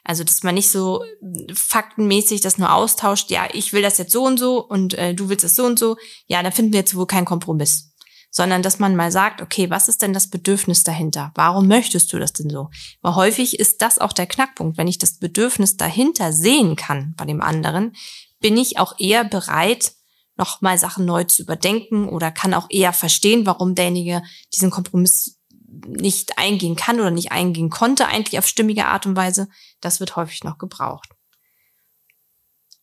Also, 0.02 0.24
dass 0.24 0.42
man 0.42 0.54
nicht 0.54 0.70
so 0.70 1.04
faktenmäßig 1.52 2.40
das 2.40 2.58
nur 2.58 2.72
austauscht, 2.72 3.30
ja, 3.30 3.48
ich 3.52 3.72
will 3.72 3.82
das 3.82 3.98
jetzt 3.98 4.12
so 4.12 4.24
und 4.24 4.38
so 4.38 4.66
und 4.66 4.94
äh, 4.94 5.14
du 5.14 5.28
willst 5.28 5.44
es 5.44 5.54
so 5.54 5.64
und 5.64 5.78
so. 5.78 5.96
Ja, 6.26 6.42
da 6.42 6.50
finden 6.50 6.72
wir 6.72 6.80
jetzt 6.80 6.96
wohl 6.96 7.06
keinen 7.06 7.26
Kompromiss 7.26 7.89
sondern 8.30 8.62
dass 8.62 8.78
man 8.78 8.96
mal 8.96 9.10
sagt, 9.10 9.42
okay, 9.42 9.70
was 9.70 9.88
ist 9.88 10.02
denn 10.02 10.12
das 10.12 10.28
Bedürfnis 10.28 10.84
dahinter? 10.84 11.32
Warum 11.34 11.66
möchtest 11.66 12.12
du 12.12 12.18
das 12.18 12.32
denn 12.32 12.48
so? 12.48 12.70
Weil 13.02 13.16
häufig 13.16 13.58
ist 13.58 13.82
das 13.82 13.98
auch 13.98 14.12
der 14.12 14.26
Knackpunkt. 14.26 14.78
Wenn 14.78 14.88
ich 14.88 14.98
das 14.98 15.18
Bedürfnis 15.18 15.76
dahinter 15.76 16.32
sehen 16.32 16.76
kann 16.76 17.14
bei 17.16 17.24
dem 17.24 17.40
anderen, 17.40 17.94
bin 18.40 18.56
ich 18.56 18.78
auch 18.78 18.98
eher 18.98 19.24
bereit, 19.24 19.92
nochmal 20.36 20.78
Sachen 20.78 21.04
neu 21.04 21.24
zu 21.24 21.42
überdenken 21.42 22.08
oder 22.08 22.30
kann 22.30 22.54
auch 22.54 22.66
eher 22.70 22.92
verstehen, 22.92 23.46
warum 23.46 23.74
derjenige 23.74 24.22
diesen 24.54 24.70
Kompromiss 24.70 25.38
nicht 25.86 26.38
eingehen 26.38 26.76
kann 26.76 26.98
oder 26.98 27.10
nicht 27.10 27.32
eingehen 27.32 27.70
konnte, 27.70 28.06
eigentlich 28.06 28.38
auf 28.38 28.46
stimmige 28.46 28.86
Art 28.86 29.06
und 29.06 29.16
Weise. 29.16 29.48
Das 29.80 30.00
wird 30.00 30.16
häufig 30.16 30.42
noch 30.44 30.58
gebraucht. 30.58 31.10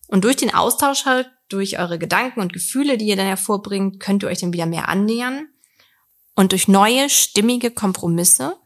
Und 0.08 0.24
durch 0.24 0.38
den 0.38 0.54
Austausch 0.54 1.06
halt 1.06 1.30
durch 1.50 1.80
eure 1.80 2.00
Gedanken 2.00 2.42
und 2.42 2.54
Gefühle, 2.54 2.98
die 2.98 3.06
ihr 3.06 3.16
dann 3.16 3.28
hervorbringt, 3.28 4.00
könnt 4.00 4.24
ihr 4.24 4.30
euch 4.30 4.40
dann 4.40 4.54
wieder 4.54 4.66
mehr 4.66 4.90
annähern. 4.90 5.48
Und 6.36 6.52
durch 6.52 6.68
neue, 6.68 7.10
stimmige 7.10 7.72
Kompromisse, 7.72 8.58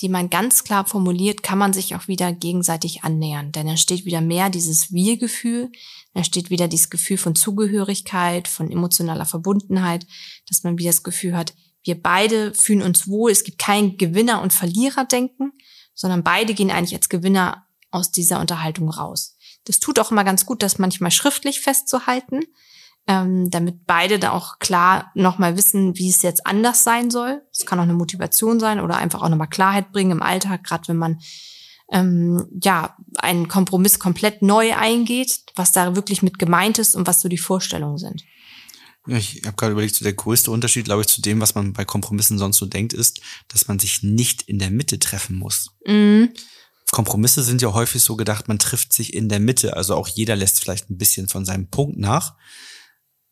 die 0.00 0.08
man 0.08 0.30
ganz 0.30 0.64
klar 0.64 0.86
formuliert, 0.86 1.42
kann 1.42 1.58
man 1.58 1.72
sich 1.72 1.94
auch 1.94 2.08
wieder 2.08 2.32
gegenseitig 2.32 3.04
annähern. 3.04 3.52
Denn 3.52 3.66
dann 3.66 3.76
steht 3.76 4.06
wieder 4.06 4.22
mehr 4.22 4.48
dieses 4.48 4.92
Wir-Gefühl, 4.92 5.70
dann 6.14 6.24
steht 6.24 6.48
wieder 6.48 6.68
dieses 6.68 6.90
Gefühl 6.90 7.18
von 7.18 7.34
Zugehörigkeit, 7.34 8.48
von 8.48 8.70
emotionaler 8.70 9.26
Verbundenheit, 9.26 10.06
dass 10.48 10.62
man 10.62 10.78
wieder 10.78 10.90
das 10.90 11.02
Gefühl 11.02 11.36
hat, 11.36 11.54
wir 11.82 12.00
beide 12.00 12.52
fühlen 12.54 12.82
uns 12.82 13.08
wohl, 13.08 13.30
es 13.30 13.44
gibt 13.44 13.58
kein 13.58 13.96
Gewinner- 13.96 14.42
und 14.42 14.52
Verlierer-Denken, 14.52 15.52
sondern 15.94 16.22
beide 16.22 16.54
gehen 16.54 16.70
eigentlich 16.70 16.94
als 16.94 17.08
Gewinner 17.08 17.66
aus 17.90 18.10
dieser 18.10 18.40
Unterhaltung 18.40 18.90
raus. 18.90 19.36
Das 19.70 19.78
tut 19.78 20.00
auch 20.00 20.10
immer 20.10 20.24
ganz 20.24 20.46
gut, 20.46 20.64
das 20.64 20.80
manchmal 20.80 21.12
schriftlich 21.12 21.60
festzuhalten, 21.60 22.40
ähm, 23.06 23.50
damit 23.50 23.86
beide 23.86 24.18
da 24.18 24.32
auch 24.32 24.58
klar 24.58 25.12
nochmal 25.14 25.56
wissen, 25.56 25.96
wie 25.96 26.10
es 26.10 26.22
jetzt 26.22 26.44
anders 26.44 26.82
sein 26.82 27.08
soll. 27.08 27.42
Es 27.52 27.66
kann 27.66 27.78
auch 27.78 27.84
eine 27.84 27.94
Motivation 27.94 28.58
sein 28.58 28.80
oder 28.80 28.96
einfach 28.96 29.22
auch 29.22 29.28
nochmal 29.28 29.46
Klarheit 29.46 29.92
bringen 29.92 30.10
im 30.10 30.22
Alltag, 30.22 30.64
gerade 30.64 30.88
wenn 30.88 30.96
man 30.96 31.20
ähm, 31.92 32.48
ja 32.60 32.96
einen 33.18 33.46
Kompromiss 33.46 34.00
komplett 34.00 34.42
neu 34.42 34.74
eingeht, 34.74 35.38
was 35.54 35.70
da 35.70 35.94
wirklich 35.94 36.22
mit 36.22 36.40
gemeint 36.40 36.80
ist 36.80 36.96
und 36.96 37.06
was 37.06 37.20
so 37.20 37.28
die 37.28 37.38
Vorstellungen 37.38 37.98
sind. 37.98 38.24
Ich 39.06 39.42
habe 39.46 39.54
gerade 39.54 39.70
überlegt, 39.70 39.94
so 39.94 40.02
der 40.02 40.14
größte 40.14 40.50
Unterschied, 40.50 40.86
glaube 40.86 41.02
ich, 41.02 41.06
zu 41.06 41.22
dem, 41.22 41.40
was 41.40 41.54
man 41.54 41.74
bei 41.74 41.84
Kompromissen 41.84 42.38
sonst 42.38 42.56
so 42.56 42.66
denkt, 42.66 42.92
ist, 42.92 43.20
dass 43.46 43.68
man 43.68 43.78
sich 43.78 44.02
nicht 44.02 44.42
in 44.42 44.58
der 44.58 44.72
Mitte 44.72 44.98
treffen 44.98 45.36
muss. 45.36 45.70
Mhm. 45.86 46.30
Kompromisse 46.90 47.42
sind 47.42 47.62
ja 47.62 47.72
häufig 47.72 48.02
so 48.02 48.16
gedacht, 48.16 48.48
man 48.48 48.58
trifft 48.58 48.92
sich 48.92 49.14
in 49.14 49.28
der 49.28 49.40
Mitte. 49.40 49.76
Also 49.76 49.94
auch 49.94 50.08
jeder 50.08 50.36
lässt 50.36 50.60
vielleicht 50.60 50.90
ein 50.90 50.98
bisschen 50.98 51.28
von 51.28 51.44
seinem 51.44 51.68
Punkt 51.68 51.98
nach. 51.98 52.36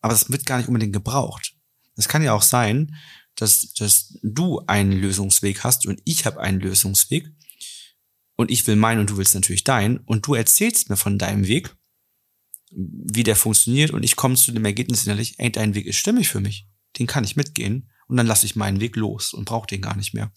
Aber 0.01 0.13
das 0.13 0.31
wird 0.31 0.47
gar 0.47 0.59
nicht 0.59 0.69
unbedingt 0.69 0.93
gebraucht. 0.93 1.55
Es 1.97 2.09
kann 2.09 2.23
ja 2.23 2.33
auch 2.33 2.43
sein, 2.43 2.95
dass, 3.35 3.73
dass 3.73 4.19
du 4.23 4.63
einen 4.67 4.93
Lösungsweg 4.93 5.65
hast 5.65 5.87
und 5.87 6.01
ich 6.05 6.27
habe 6.27 6.41
einen 6.41 6.61
Lösungsweg. 6.61 7.33
Und 8.37 8.53
ich 8.53 8.65
will 8.69 8.77
meinen 8.77 9.01
und 9.01 9.11
du 9.11 9.17
willst 9.17 9.35
natürlich 9.35 9.65
deinen. 9.65 9.99
Und 9.99 10.27
du 10.27 10.35
erzählst 10.35 10.91
mir 10.91 10.97
von 10.97 11.19
deinem 11.19 11.49
Weg, 11.49 11.75
wie 12.71 13.25
der 13.25 13.35
funktioniert. 13.35 13.91
Und 13.91 14.05
ich 14.05 14.15
komme 14.15 14.37
zu 14.37 14.53
dem 14.53 14.65
Ergebnis 14.65 15.05
innerlich, 15.05 15.35
ey, 15.39 15.51
dein 15.51 15.75
Weg 15.75 15.87
ist 15.87 15.97
stimmig 15.97 16.29
für 16.29 16.39
mich. 16.39 16.69
Den 16.99 17.09
kann 17.09 17.25
ich 17.25 17.35
mitgehen. 17.35 17.91
Und 18.07 18.17
dann 18.17 18.29
lasse 18.29 18.47
ich 18.47 18.55
meinen 18.55 18.81
Weg 18.81 18.95
los 18.95 19.33
und 19.33 19.47
brauche 19.47 19.67
den 19.67 19.83
gar 19.83 19.97
nicht 19.97 20.15
mehr. 20.15 20.33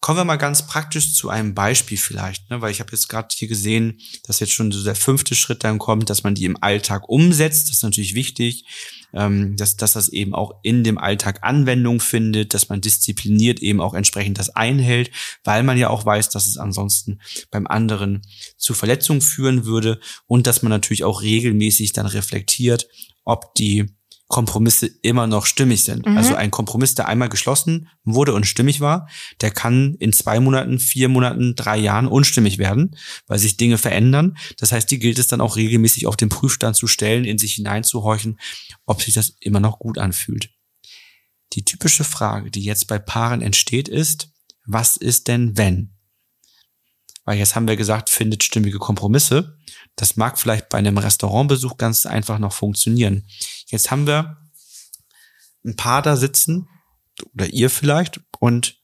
Kommen 0.00 0.20
wir 0.20 0.24
mal 0.24 0.36
ganz 0.36 0.64
praktisch 0.66 1.12
zu 1.12 1.28
einem 1.28 1.54
Beispiel 1.54 1.98
vielleicht, 1.98 2.48
ne? 2.50 2.60
weil 2.60 2.70
ich 2.70 2.78
habe 2.78 2.92
jetzt 2.92 3.08
gerade 3.08 3.34
hier 3.34 3.48
gesehen, 3.48 3.98
dass 4.24 4.38
jetzt 4.38 4.52
schon 4.52 4.70
so 4.70 4.84
der 4.84 4.94
fünfte 4.94 5.34
Schritt 5.34 5.64
dann 5.64 5.78
kommt, 5.78 6.08
dass 6.08 6.22
man 6.22 6.36
die 6.36 6.44
im 6.44 6.56
Alltag 6.62 7.08
umsetzt. 7.08 7.68
Das 7.68 7.78
ist 7.78 7.82
natürlich 7.82 8.14
wichtig, 8.14 8.64
ähm, 9.12 9.56
dass, 9.56 9.76
dass 9.76 9.94
das 9.94 10.08
eben 10.08 10.34
auch 10.34 10.60
in 10.62 10.84
dem 10.84 10.98
Alltag 10.98 11.40
Anwendung 11.42 12.00
findet, 12.00 12.54
dass 12.54 12.68
man 12.68 12.80
diszipliniert 12.80 13.58
eben 13.58 13.80
auch 13.80 13.94
entsprechend 13.94 14.38
das 14.38 14.50
einhält, 14.50 15.10
weil 15.42 15.64
man 15.64 15.76
ja 15.76 15.90
auch 15.90 16.06
weiß, 16.06 16.30
dass 16.30 16.46
es 16.46 16.58
ansonsten 16.58 17.20
beim 17.50 17.66
anderen 17.66 18.22
zu 18.56 18.74
Verletzungen 18.74 19.20
führen 19.20 19.64
würde 19.64 19.98
und 20.26 20.46
dass 20.46 20.62
man 20.62 20.70
natürlich 20.70 21.02
auch 21.02 21.22
regelmäßig 21.22 21.92
dann 21.92 22.06
reflektiert, 22.06 22.88
ob 23.24 23.52
die 23.56 23.97
Kompromisse 24.28 24.86
immer 25.02 25.26
noch 25.26 25.46
stimmig 25.46 25.84
sind. 25.84 26.06
Mhm. 26.06 26.16
Also 26.16 26.34
ein 26.34 26.50
Kompromiss, 26.50 26.94
der 26.94 27.08
einmal 27.08 27.30
geschlossen 27.30 27.88
wurde 28.04 28.34
und 28.34 28.46
stimmig 28.46 28.80
war, 28.80 29.08
der 29.40 29.50
kann 29.50 29.94
in 29.98 30.12
zwei 30.12 30.38
Monaten, 30.38 30.78
vier 30.78 31.08
Monaten, 31.08 31.54
drei 31.56 31.78
Jahren 31.78 32.06
unstimmig 32.06 32.58
werden, 32.58 32.96
weil 33.26 33.38
sich 33.38 33.56
Dinge 33.56 33.78
verändern. 33.78 34.36
Das 34.58 34.70
heißt, 34.70 34.90
die 34.90 34.98
gilt 34.98 35.18
es 35.18 35.28
dann 35.28 35.40
auch 35.40 35.56
regelmäßig 35.56 36.06
auf 36.06 36.16
den 36.16 36.28
Prüfstand 36.28 36.76
zu 36.76 36.86
stellen, 36.86 37.24
in 37.24 37.38
sich 37.38 37.54
hineinzuhorchen, 37.54 38.38
ob 38.84 39.02
sich 39.02 39.14
das 39.14 39.36
immer 39.40 39.60
noch 39.60 39.78
gut 39.78 39.96
anfühlt. 39.96 40.50
Die 41.54 41.64
typische 41.64 42.04
Frage, 42.04 42.50
die 42.50 42.62
jetzt 42.62 42.86
bei 42.86 42.98
Paaren 42.98 43.40
entsteht, 43.40 43.88
ist, 43.88 44.30
was 44.66 44.98
ist 44.98 45.28
denn 45.28 45.56
wenn? 45.56 45.94
Weil 47.24 47.38
jetzt 47.38 47.54
haben 47.54 47.68
wir 47.68 47.76
gesagt, 47.76 48.10
findet 48.10 48.42
stimmige 48.42 48.78
Kompromisse. 48.78 49.58
Das 49.96 50.16
mag 50.16 50.38
vielleicht 50.38 50.68
bei 50.68 50.78
einem 50.78 50.98
Restaurantbesuch 50.98 51.76
ganz 51.76 52.06
einfach 52.06 52.38
noch 52.38 52.52
funktionieren. 52.52 53.26
Jetzt 53.68 53.90
haben 53.90 54.06
wir 54.06 54.36
ein 55.64 55.76
Paar 55.76 56.02
da 56.02 56.16
sitzen, 56.16 56.68
oder 57.34 57.46
ihr 57.46 57.70
vielleicht, 57.70 58.20
und 58.38 58.80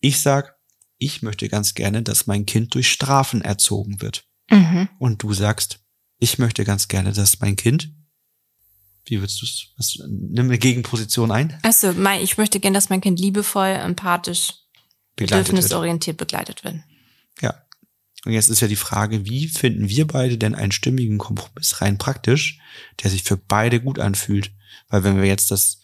ich 0.00 0.20
sag, 0.20 0.56
ich 0.98 1.22
möchte 1.22 1.48
ganz 1.48 1.74
gerne, 1.74 2.02
dass 2.02 2.26
mein 2.26 2.46
Kind 2.46 2.74
durch 2.74 2.90
Strafen 2.90 3.42
erzogen 3.42 4.00
wird. 4.00 4.24
Mhm. 4.50 4.88
Und 4.98 5.22
du 5.22 5.32
sagst, 5.32 5.80
ich 6.18 6.38
möchte 6.38 6.64
ganz 6.64 6.88
gerne, 6.88 7.12
dass 7.12 7.40
mein 7.40 7.56
Kind 7.56 7.92
wie 9.10 9.20
würdest 9.20 9.40
du 9.40 9.46
es? 9.78 10.02
Nimm 10.06 10.46
eine 10.46 10.58
Gegenposition 10.58 11.30
ein. 11.30 11.58
Also, 11.62 11.94
ich 12.20 12.38
möchte 12.38 12.60
gerne, 12.60 12.76
dass 12.76 12.90
mein 12.90 13.00
Kind 13.00 13.18
liebevoll, 13.18 13.68
empathisch, 13.68 14.52
bedürfnisorientiert 15.16 16.16
begleitet 16.16 16.64
wird. 16.64 16.76
Ja. 17.40 17.54
Und 18.28 18.34
jetzt 18.34 18.50
ist 18.50 18.60
ja 18.60 18.68
die 18.68 18.76
Frage, 18.76 19.24
wie 19.24 19.48
finden 19.48 19.88
wir 19.88 20.06
beide 20.06 20.36
denn 20.36 20.54
einen 20.54 20.70
stimmigen 20.70 21.16
Kompromiss 21.16 21.80
rein 21.80 21.96
praktisch, 21.96 22.58
der 23.02 23.10
sich 23.10 23.22
für 23.22 23.38
beide 23.38 23.80
gut 23.80 23.98
anfühlt? 23.98 24.50
Weil 24.90 25.02
wenn 25.02 25.16
wir 25.16 25.24
jetzt 25.24 25.50
das, 25.50 25.78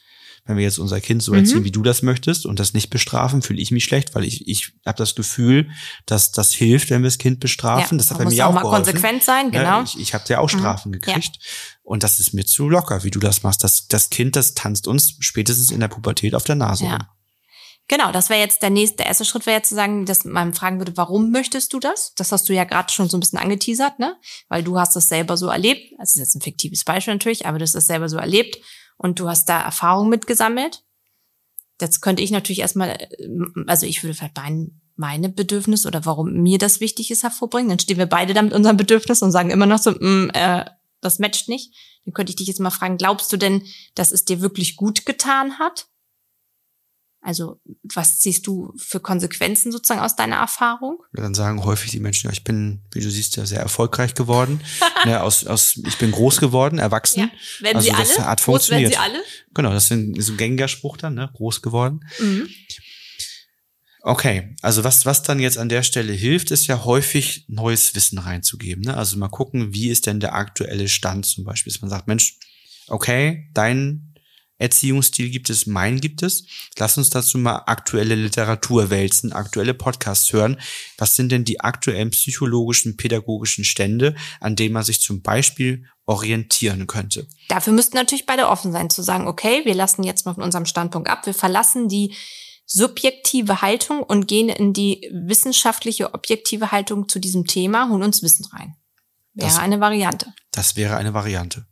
wenn 0.44 0.58
wir 0.58 0.62
jetzt 0.62 0.76
unser 0.76 1.00
Kind 1.00 1.22
so 1.22 1.32
erziehen, 1.32 1.60
mhm. 1.60 1.64
wie 1.64 1.70
du 1.70 1.82
das 1.82 2.02
möchtest 2.02 2.44
und 2.44 2.60
das 2.60 2.74
nicht 2.74 2.90
bestrafen, 2.90 3.40
fühle 3.40 3.62
ich 3.62 3.70
mich 3.70 3.84
schlecht, 3.84 4.14
weil 4.14 4.24
ich, 4.24 4.46
ich 4.46 4.74
habe 4.84 4.98
das 4.98 5.14
Gefühl, 5.14 5.70
dass 6.04 6.32
das 6.32 6.52
hilft, 6.52 6.90
wenn 6.90 7.00
wir 7.00 7.06
das 7.06 7.16
Kind 7.16 7.40
bestrafen. 7.40 7.96
Ja, 7.96 8.02
das 8.02 8.10
hat 8.10 8.18
bei 8.18 8.26
mir 8.26 8.44
auch, 8.44 8.50
auch 8.50 8.54
mal 8.56 8.60
geholfen. 8.60 8.92
konsequent 8.92 9.22
sein, 9.22 9.50
genau. 9.50 9.82
Ich 9.82 9.98
ich 9.98 10.12
habe 10.12 10.24
ja 10.28 10.40
auch 10.40 10.52
mhm. 10.52 10.58
Strafen 10.58 10.90
mhm. 10.90 11.00
gekriegt. 11.00 11.38
Ja. 11.40 11.48
Und 11.82 12.02
das 12.02 12.20
ist 12.20 12.34
mir 12.34 12.44
zu 12.44 12.68
locker, 12.68 13.04
wie 13.04 13.10
du 13.10 13.20
das 13.20 13.42
machst. 13.42 13.64
Das, 13.64 13.88
das 13.88 14.10
Kind, 14.10 14.36
das 14.36 14.52
tanzt 14.52 14.86
uns 14.86 15.16
spätestens 15.20 15.70
in 15.70 15.80
der 15.80 15.88
Pubertät 15.88 16.34
auf 16.34 16.44
der 16.44 16.56
Nase 16.56 16.84
ja. 16.84 16.96
rum. 16.96 17.06
Genau, 17.86 18.12
das 18.12 18.30
wäre 18.30 18.40
jetzt 18.40 18.62
der 18.62 18.70
nächste, 18.70 18.98
der 18.98 19.06
erste 19.06 19.26
Schritt 19.26 19.44
wäre 19.44 19.58
jetzt 19.58 19.68
zu 19.68 19.74
sagen, 19.74 20.06
dass 20.06 20.24
man 20.24 20.54
fragen 20.54 20.78
würde, 20.78 20.96
warum 20.96 21.30
möchtest 21.30 21.72
du 21.74 21.80
das? 21.80 22.14
Das 22.14 22.32
hast 22.32 22.48
du 22.48 22.54
ja 22.54 22.64
gerade 22.64 22.90
schon 22.90 23.10
so 23.10 23.16
ein 23.16 23.20
bisschen 23.20 23.38
angeteasert, 23.38 23.98
ne? 23.98 24.16
Weil 24.48 24.62
du 24.62 24.78
hast 24.78 24.96
das 24.96 25.08
selber 25.08 25.36
so 25.36 25.48
erlebt. 25.48 25.92
Das 25.98 26.14
ist 26.14 26.18
jetzt 26.18 26.34
ein 26.34 26.40
fiktives 26.40 26.84
Beispiel 26.84 27.14
natürlich, 27.14 27.46
aber 27.46 27.58
du 27.58 27.62
hast 27.62 27.74
das 27.74 27.86
selber 27.86 28.08
so 28.08 28.16
erlebt 28.16 28.56
und 28.96 29.20
du 29.20 29.28
hast 29.28 29.50
da 29.50 29.60
Erfahrung 29.60 30.08
mitgesammelt. 30.08 30.82
Jetzt 31.78 32.00
könnte 32.00 32.22
ich 32.22 32.30
natürlich 32.30 32.60
erstmal, 32.60 32.90
äh, 32.90 33.28
also 33.66 33.84
ich 33.84 34.02
würde 34.02 34.14
vielleicht 34.14 34.36
mein, 34.36 34.80
meine 34.96 35.28
Bedürfnis 35.28 35.84
oder 35.84 36.06
warum 36.06 36.32
mir 36.32 36.56
das 36.56 36.80
wichtig 36.80 37.10
ist 37.10 37.22
hervorbringen. 37.22 37.68
Dann 37.68 37.80
stehen 37.80 37.98
wir 37.98 38.06
beide 38.06 38.32
da 38.32 38.40
mit 38.40 38.54
unserem 38.54 38.78
Bedürfnis 38.78 39.20
und 39.20 39.32
sagen 39.32 39.50
immer 39.50 39.66
noch 39.66 39.78
so, 39.78 39.90
mm, 39.90 40.30
äh, 40.32 40.64
das 41.02 41.18
matcht 41.18 41.48
nicht. 41.50 41.74
Dann 42.06 42.14
könnte 42.14 42.30
ich 42.30 42.36
dich 42.36 42.46
jetzt 42.46 42.60
mal 42.60 42.70
fragen, 42.70 42.96
glaubst 42.96 43.30
du 43.30 43.36
denn, 43.36 43.62
dass 43.94 44.10
es 44.10 44.24
dir 44.24 44.40
wirklich 44.40 44.76
gut 44.76 45.04
getan 45.04 45.58
hat? 45.58 45.86
Also 47.24 47.58
was 47.82 48.20
siehst 48.20 48.46
du 48.46 48.74
für 48.76 49.00
Konsequenzen 49.00 49.72
sozusagen 49.72 50.02
aus 50.02 50.14
deiner 50.14 50.36
Erfahrung? 50.36 51.02
Dann 51.14 51.32
sagen 51.32 51.64
häufig 51.64 51.90
die 51.90 51.98
Menschen, 51.98 52.28
ja, 52.28 52.32
ich 52.34 52.44
bin, 52.44 52.82
wie 52.92 53.00
du 53.00 53.10
siehst, 53.10 53.36
ja 53.36 53.46
sehr 53.46 53.60
erfolgreich 53.60 54.14
geworden. 54.14 54.60
ja, 55.06 55.22
aus, 55.22 55.46
aus, 55.46 55.80
ich 55.86 55.96
bin 55.96 56.10
groß 56.10 56.38
geworden, 56.38 56.78
erwachsen. 56.78 57.20
Ja. 57.20 57.30
Werden 57.60 57.76
also, 57.78 57.86
sie 57.88 57.94
alle? 57.94 58.04
Das 58.04 58.18
hat 58.18 58.42
groß 58.42 58.68
werden 58.68 58.88
sie 58.88 58.96
alle? 58.98 59.22
Genau, 59.54 59.72
das 59.72 59.84
ist 59.84 59.92
ein, 59.92 60.20
so 60.20 60.34
ein 60.34 60.36
gängiger 60.36 60.68
Spruch 60.68 60.98
dann, 60.98 61.14
ne? 61.14 61.30
groß 61.32 61.62
geworden. 61.62 62.00
Mhm. 62.18 62.46
Okay, 64.02 64.54
also 64.60 64.84
was, 64.84 65.06
was 65.06 65.22
dann 65.22 65.40
jetzt 65.40 65.56
an 65.56 65.70
der 65.70 65.82
Stelle 65.82 66.12
hilft, 66.12 66.50
ist 66.50 66.66
ja 66.66 66.84
häufig 66.84 67.46
neues 67.48 67.94
Wissen 67.94 68.18
reinzugeben. 68.18 68.84
Ne? 68.84 68.98
Also 68.98 69.16
mal 69.16 69.28
gucken, 69.28 69.72
wie 69.72 69.88
ist 69.88 70.06
denn 70.06 70.20
der 70.20 70.34
aktuelle 70.34 70.90
Stand 70.90 71.24
zum 71.24 71.44
Beispiel, 71.44 71.72
dass 71.72 71.80
man 71.80 71.88
sagt, 71.88 72.06
Mensch, 72.06 72.36
okay, 72.86 73.48
dein 73.54 74.13
Erziehungsstil 74.58 75.30
gibt 75.30 75.50
es, 75.50 75.66
mein 75.66 76.00
gibt 76.00 76.22
es. 76.22 76.46
Lass 76.78 76.96
uns 76.96 77.10
dazu 77.10 77.38
mal 77.38 77.64
aktuelle 77.66 78.14
Literatur 78.14 78.90
wälzen, 78.90 79.32
aktuelle 79.32 79.74
Podcasts 79.74 80.32
hören. 80.32 80.60
Was 80.96 81.16
sind 81.16 81.32
denn 81.32 81.44
die 81.44 81.60
aktuellen 81.60 82.10
psychologischen, 82.10 82.96
pädagogischen 82.96 83.64
Stände, 83.64 84.14
an 84.40 84.54
denen 84.54 84.74
man 84.74 84.84
sich 84.84 85.00
zum 85.00 85.22
Beispiel 85.22 85.86
orientieren 86.06 86.86
könnte? 86.86 87.26
Dafür 87.48 87.72
müssten 87.72 87.96
natürlich 87.96 88.26
beide 88.26 88.48
offen 88.48 88.70
sein, 88.70 88.90
zu 88.90 89.02
sagen, 89.02 89.26
okay, 89.26 89.62
wir 89.64 89.74
lassen 89.74 90.04
jetzt 90.04 90.24
mal 90.24 90.34
von 90.34 90.44
unserem 90.44 90.66
Standpunkt 90.66 91.08
ab, 91.08 91.26
wir 91.26 91.34
verlassen 91.34 91.88
die 91.88 92.14
subjektive 92.66 93.60
Haltung 93.60 94.02
und 94.02 94.26
gehen 94.26 94.48
in 94.48 94.72
die 94.72 95.10
wissenschaftliche, 95.12 96.14
objektive 96.14 96.72
Haltung 96.72 97.08
zu 97.08 97.18
diesem 97.18 97.44
Thema, 97.46 97.88
holen 97.88 98.02
uns 98.02 98.22
Wissen 98.22 98.46
rein. 98.46 98.76
Wäre 99.34 99.48
das, 99.48 99.58
eine 99.58 99.80
Variante. 99.80 100.32
Das 100.52 100.76
wäre 100.76 100.96
eine 100.96 101.12
Variante. 101.12 101.66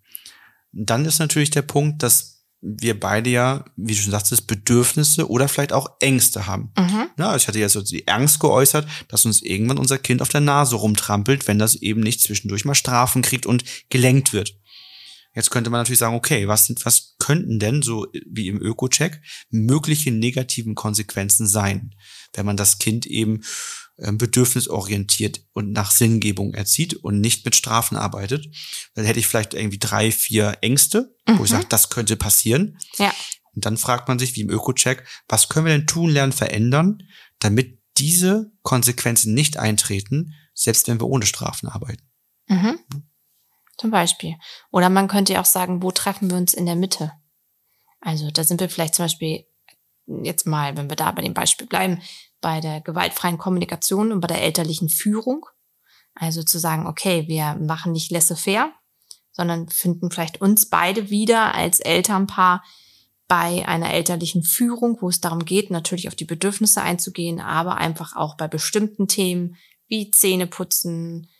Dann 0.72 1.04
ist 1.04 1.18
natürlich 1.18 1.50
der 1.50 1.62
Punkt, 1.62 2.02
dass 2.02 2.31
wir 2.62 2.98
beide 2.98 3.28
ja, 3.28 3.64
wie 3.76 3.92
du 3.92 4.00
schon 4.00 4.12
sagtest, 4.12 4.46
Bedürfnisse 4.46 5.28
oder 5.28 5.48
vielleicht 5.48 5.72
auch 5.72 5.90
Ängste 5.98 6.46
haben. 6.46 6.72
Mhm. 6.78 7.08
Ja, 7.18 7.34
ich 7.34 7.48
hatte 7.48 7.58
ja 7.58 7.68
so 7.68 7.82
die 7.82 8.06
Angst 8.06 8.38
geäußert, 8.38 8.88
dass 9.08 9.26
uns 9.26 9.42
irgendwann 9.42 9.78
unser 9.78 9.98
Kind 9.98 10.22
auf 10.22 10.28
der 10.28 10.40
Nase 10.40 10.76
rumtrampelt, 10.76 11.48
wenn 11.48 11.58
das 11.58 11.74
eben 11.74 12.00
nicht 12.00 12.20
zwischendurch 12.20 12.64
mal 12.64 12.76
Strafen 12.76 13.20
kriegt 13.20 13.46
und 13.46 13.64
gelenkt 13.90 14.32
wird. 14.32 14.54
Jetzt 15.34 15.50
könnte 15.50 15.70
man 15.70 15.80
natürlich 15.80 15.98
sagen, 15.98 16.14
okay, 16.14 16.46
was 16.46 16.66
sind, 16.66 16.84
was 16.84 17.11
könnten 17.22 17.60
denn 17.60 17.82
so 17.82 18.08
wie 18.28 18.48
im 18.48 18.60
Öko-Check 18.60 19.22
mögliche 19.48 20.10
negativen 20.10 20.74
Konsequenzen 20.74 21.46
sein, 21.46 21.94
wenn 22.34 22.44
man 22.44 22.56
das 22.56 22.78
Kind 22.78 23.06
eben 23.06 23.42
ähm, 23.98 24.18
bedürfnisorientiert 24.18 25.44
und 25.52 25.70
nach 25.70 25.92
Sinngebung 25.92 26.52
erzieht 26.52 26.94
und 26.94 27.20
nicht 27.20 27.44
mit 27.44 27.54
Strafen 27.54 27.96
arbeitet. 27.96 28.48
Dann 28.94 29.04
hätte 29.04 29.20
ich 29.20 29.28
vielleicht 29.28 29.54
irgendwie 29.54 29.78
drei, 29.78 30.10
vier 30.10 30.58
Ängste, 30.62 31.14
mhm. 31.28 31.38
wo 31.38 31.44
ich 31.44 31.50
sage, 31.50 31.66
das 31.68 31.90
könnte 31.90 32.16
passieren. 32.16 32.76
Ja. 32.96 33.14
Und 33.54 33.66
dann 33.66 33.76
fragt 33.76 34.08
man 34.08 34.18
sich, 34.18 34.34
wie 34.34 34.40
im 34.40 34.50
Öko-Check, 34.50 35.06
was 35.28 35.48
können 35.48 35.66
wir 35.66 35.78
denn 35.78 35.86
tun, 35.86 36.10
lernen, 36.10 36.32
verändern, 36.32 37.04
damit 37.38 37.78
diese 37.98 38.50
Konsequenzen 38.62 39.32
nicht 39.32 39.58
eintreten, 39.58 40.34
selbst 40.54 40.88
wenn 40.88 40.98
wir 40.98 41.06
ohne 41.06 41.26
Strafen 41.26 41.68
arbeiten. 41.68 42.02
Mhm. 42.48 42.80
Zum 43.78 43.90
Beispiel. 43.90 44.36
Oder 44.70 44.88
man 44.90 45.08
könnte 45.08 45.32
ja 45.32 45.40
auch 45.40 45.46
sagen, 45.46 45.82
wo 45.82 45.90
treffen 45.90 46.30
wir 46.30 46.36
uns 46.36 46.54
in 46.54 46.66
der 46.66 46.76
Mitte? 46.76 47.12
Also 48.00 48.30
da 48.30 48.44
sind 48.44 48.60
wir 48.60 48.68
vielleicht 48.68 48.94
zum 48.94 49.04
Beispiel 49.04 49.46
jetzt 50.06 50.46
mal, 50.46 50.76
wenn 50.76 50.88
wir 50.88 50.96
da 50.96 51.10
bei 51.12 51.22
dem 51.22 51.34
Beispiel 51.34 51.66
bleiben, 51.66 52.02
bei 52.40 52.60
der 52.60 52.80
gewaltfreien 52.80 53.38
Kommunikation 53.38 54.12
und 54.12 54.20
bei 54.20 54.26
der 54.26 54.42
elterlichen 54.42 54.88
Führung. 54.88 55.46
Also 56.14 56.42
zu 56.42 56.58
sagen, 56.58 56.86
okay, 56.86 57.26
wir 57.28 57.54
machen 57.54 57.92
nicht 57.92 58.10
laissez-faire, 58.10 58.72
sondern 59.30 59.68
finden 59.68 60.10
vielleicht 60.10 60.40
uns 60.40 60.68
beide 60.68 61.08
wieder 61.08 61.54
als 61.54 61.80
Elternpaar 61.80 62.62
bei 63.28 63.66
einer 63.66 63.90
elterlichen 63.90 64.42
Führung, 64.42 64.98
wo 65.00 65.08
es 65.08 65.20
darum 65.20 65.46
geht, 65.46 65.70
natürlich 65.70 66.08
auf 66.08 66.14
die 66.14 66.26
Bedürfnisse 66.26 66.82
einzugehen, 66.82 67.40
aber 67.40 67.78
einfach 67.78 68.14
auch 68.14 68.36
bei 68.36 68.46
bestimmten 68.46 69.08
Themen 69.08 69.56
wie 69.88 70.10
Zähneputzen, 70.10 71.30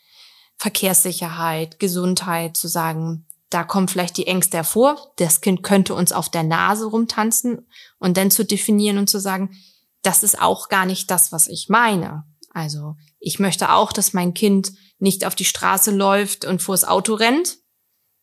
Verkehrssicherheit, 0.57 1.79
Gesundheit 1.79 2.55
zu 2.57 2.67
sagen, 2.67 3.25
da 3.49 3.63
kommen 3.63 3.87
vielleicht 3.87 4.17
die 4.17 4.27
Ängste 4.27 4.57
hervor, 4.57 5.13
das 5.17 5.41
Kind 5.41 5.61
könnte 5.61 5.93
uns 5.93 6.11
auf 6.11 6.29
der 6.29 6.43
Nase 6.43 6.85
rumtanzen 6.85 7.67
und 7.99 8.17
dann 8.17 8.31
zu 8.31 8.43
definieren 8.43 8.97
und 8.97 9.09
zu 9.09 9.19
sagen, 9.19 9.55
das 10.01 10.23
ist 10.23 10.41
auch 10.41 10.69
gar 10.69 10.85
nicht 10.85 11.11
das, 11.11 11.31
was 11.31 11.47
ich 11.47 11.69
meine. 11.69 12.23
Also 12.51 12.95
ich 13.19 13.39
möchte 13.39 13.71
auch, 13.71 13.93
dass 13.93 14.13
mein 14.13 14.33
Kind 14.33 14.73
nicht 14.99 15.25
auf 15.25 15.35
die 15.35 15.45
Straße 15.45 15.91
läuft 15.91 16.45
und 16.45 16.61
vors 16.61 16.83
Auto 16.83 17.13
rennt, 17.13 17.57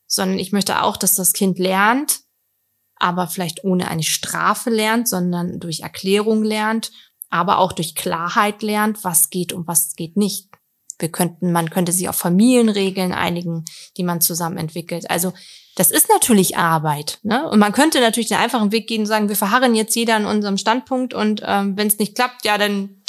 sondern 0.06 0.38
ich 0.38 0.52
möchte 0.52 0.82
auch, 0.82 0.96
dass 0.96 1.14
das 1.14 1.32
Kind 1.32 1.58
lernt, 1.58 2.20
aber 2.96 3.28
vielleicht 3.28 3.64
ohne 3.64 3.88
eine 3.88 4.02
Strafe 4.02 4.70
lernt, 4.70 5.08
sondern 5.08 5.60
durch 5.60 5.80
Erklärung 5.80 6.42
lernt, 6.42 6.90
aber 7.28 7.58
auch 7.58 7.72
durch 7.72 7.94
Klarheit 7.94 8.62
lernt, 8.62 9.04
was 9.04 9.30
geht 9.30 9.52
und 9.52 9.66
was 9.66 9.94
geht 9.94 10.16
nicht. 10.16 10.48
Wir 11.00 11.10
könnten, 11.10 11.52
man 11.52 11.70
könnte 11.70 11.92
sich 11.92 12.08
auf 12.08 12.16
Familienregeln 12.16 13.12
einigen, 13.12 13.64
die 13.96 14.04
man 14.04 14.20
zusammen 14.20 14.58
entwickelt. 14.58 15.10
Also 15.10 15.32
das 15.76 15.90
ist 15.90 16.08
natürlich 16.08 16.56
Arbeit. 16.56 17.18
Ne? 17.22 17.48
Und 17.48 17.58
man 17.58 17.72
könnte 17.72 18.00
natürlich 18.00 18.28
den 18.28 18.38
einfachen 18.38 18.72
Weg 18.72 18.86
gehen 18.86 19.00
und 19.00 19.06
sagen, 19.06 19.28
wir 19.28 19.36
verharren 19.36 19.74
jetzt 19.74 19.96
jeder 19.96 20.16
an 20.16 20.26
unserem 20.26 20.58
Standpunkt 20.58 21.14
und 21.14 21.42
ähm, 21.44 21.76
wenn 21.76 21.86
es 21.86 21.98
nicht 21.98 22.14
klappt, 22.14 22.44
ja, 22.44 22.58
dann 22.58 23.02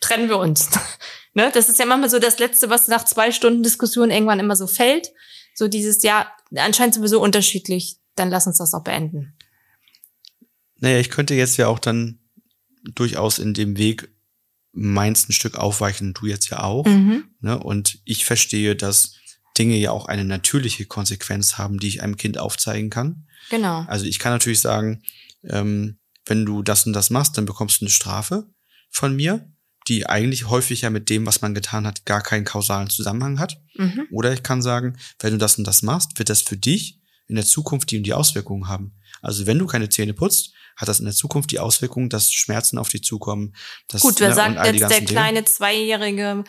trennen 0.00 0.28
wir 0.28 0.38
uns. 0.38 0.70
ne? 1.34 1.50
Das 1.54 1.68
ist 1.68 1.78
ja 1.78 1.86
manchmal 1.86 2.10
so 2.10 2.18
das 2.18 2.38
Letzte, 2.38 2.70
was 2.70 2.88
nach 2.88 3.04
zwei 3.04 3.32
Stunden 3.32 3.62
Diskussion 3.62 4.10
irgendwann 4.10 4.40
immer 4.40 4.56
so 4.56 4.66
fällt. 4.66 5.12
So 5.54 5.68
dieses, 5.68 6.02
ja, 6.02 6.26
anscheinend 6.56 6.94
sind 6.94 7.02
wir 7.02 7.08
so 7.08 7.20
unterschiedlich, 7.20 7.96
dann 8.14 8.30
lass 8.30 8.46
uns 8.46 8.58
das 8.58 8.74
auch 8.74 8.84
beenden. 8.84 9.34
Naja, 10.78 10.98
ich 10.98 11.10
könnte 11.10 11.34
jetzt 11.34 11.56
ja 11.56 11.68
auch 11.68 11.78
dann 11.78 12.18
durchaus 12.82 13.38
in 13.38 13.54
dem 13.54 13.78
Weg 13.78 14.08
meins 14.76 15.28
ein 15.28 15.32
Stück 15.32 15.56
aufweichen, 15.56 16.14
du 16.14 16.26
jetzt 16.26 16.50
ja 16.50 16.62
auch. 16.62 16.86
Mhm. 16.86 17.24
Ne? 17.40 17.58
Und 17.58 17.98
ich 18.04 18.24
verstehe, 18.24 18.76
dass 18.76 19.14
Dinge 19.58 19.76
ja 19.76 19.90
auch 19.90 20.06
eine 20.06 20.24
natürliche 20.24 20.84
Konsequenz 20.84 21.56
haben, 21.56 21.78
die 21.78 21.88
ich 21.88 22.02
einem 22.02 22.16
Kind 22.16 22.38
aufzeigen 22.38 22.90
kann. 22.90 23.26
Genau. 23.50 23.84
Also 23.88 24.04
ich 24.04 24.18
kann 24.18 24.32
natürlich 24.32 24.60
sagen, 24.60 25.02
ähm, 25.44 25.98
wenn 26.26 26.44
du 26.44 26.62
das 26.62 26.86
und 26.86 26.92
das 26.92 27.10
machst, 27.10 27.38
dann 27.38 27.46
bekommst 27.46 27.80
du 27.80 27.86
eine 27.86 27.90
Strafe 27.90 28.46
von 28.90 29.16
mir, 29.16 29.50
die 29.88 30.06
eigentlich 30.06 30.48
häufig 30.48 30.82
ja 30.82 30.90
mit 30.90 31.08
dem, 31.08 31.24
was 31.26 31.40
man 31.40 31.54
getan 31.54 31.86
hat, 31.86 32.04
gar 32.04 32.20
keinen 32.20 32.44
kausalen 32.44 32.90
Zusammenhang 32.90 33.38
hat. 33.38 33.60
Mhm. 33.76 34.06
Oder 34.10 34.32
ich 34.32 34.42
kann 34.42 34.60
sagen, 34.60 34.98
wenn 35.20 35.32
du 35.32 35.38
das 35.38 35.56
und 35.56 35.66
das 35.66 35.82
machst, 35.82 36.18
wird 36.18 36.28
das 36.28 36.42
für 36.42 36.56
dich 36.56 37.00
in 37.28 37.36
der 37.36 37.46
Zukunft 37.46 37.90
die 37.90 37.96
und 37.96 38.02
die 38.02 38.14
Auswirkungen 38.14 38.68
haben. 38.68 38.94
Also 39.22 39.46
wenn 39.46 39.58
du 39.58 39.66
keine 39.66 39.88
Zähne 39.88 40.12
putzt, 40.12 40.52
hat 40.76 40.88
das 40.88 41.00
in 41.00 41.06
der 41.06 41.14
Zukunft 41.14 41.50
die 41.50 41.58
Auswirkung, 41.58 42.08
dass 42.08 42.32
Schmerzen 42.32 42.78
auf 42.78 42.88
dich 42.88 43.02
zukommen. 43.02 43.54
Dass, 43.88 44.02
Gut, 44.02 44.20
wer 44.20 44.28
ne, 44.28 44.34
sagt 44.34 44.66
jetzt 44.66 44.90
der 44.90 45.04
kleine 45.04 45.44
zweijährige 45.44 46.44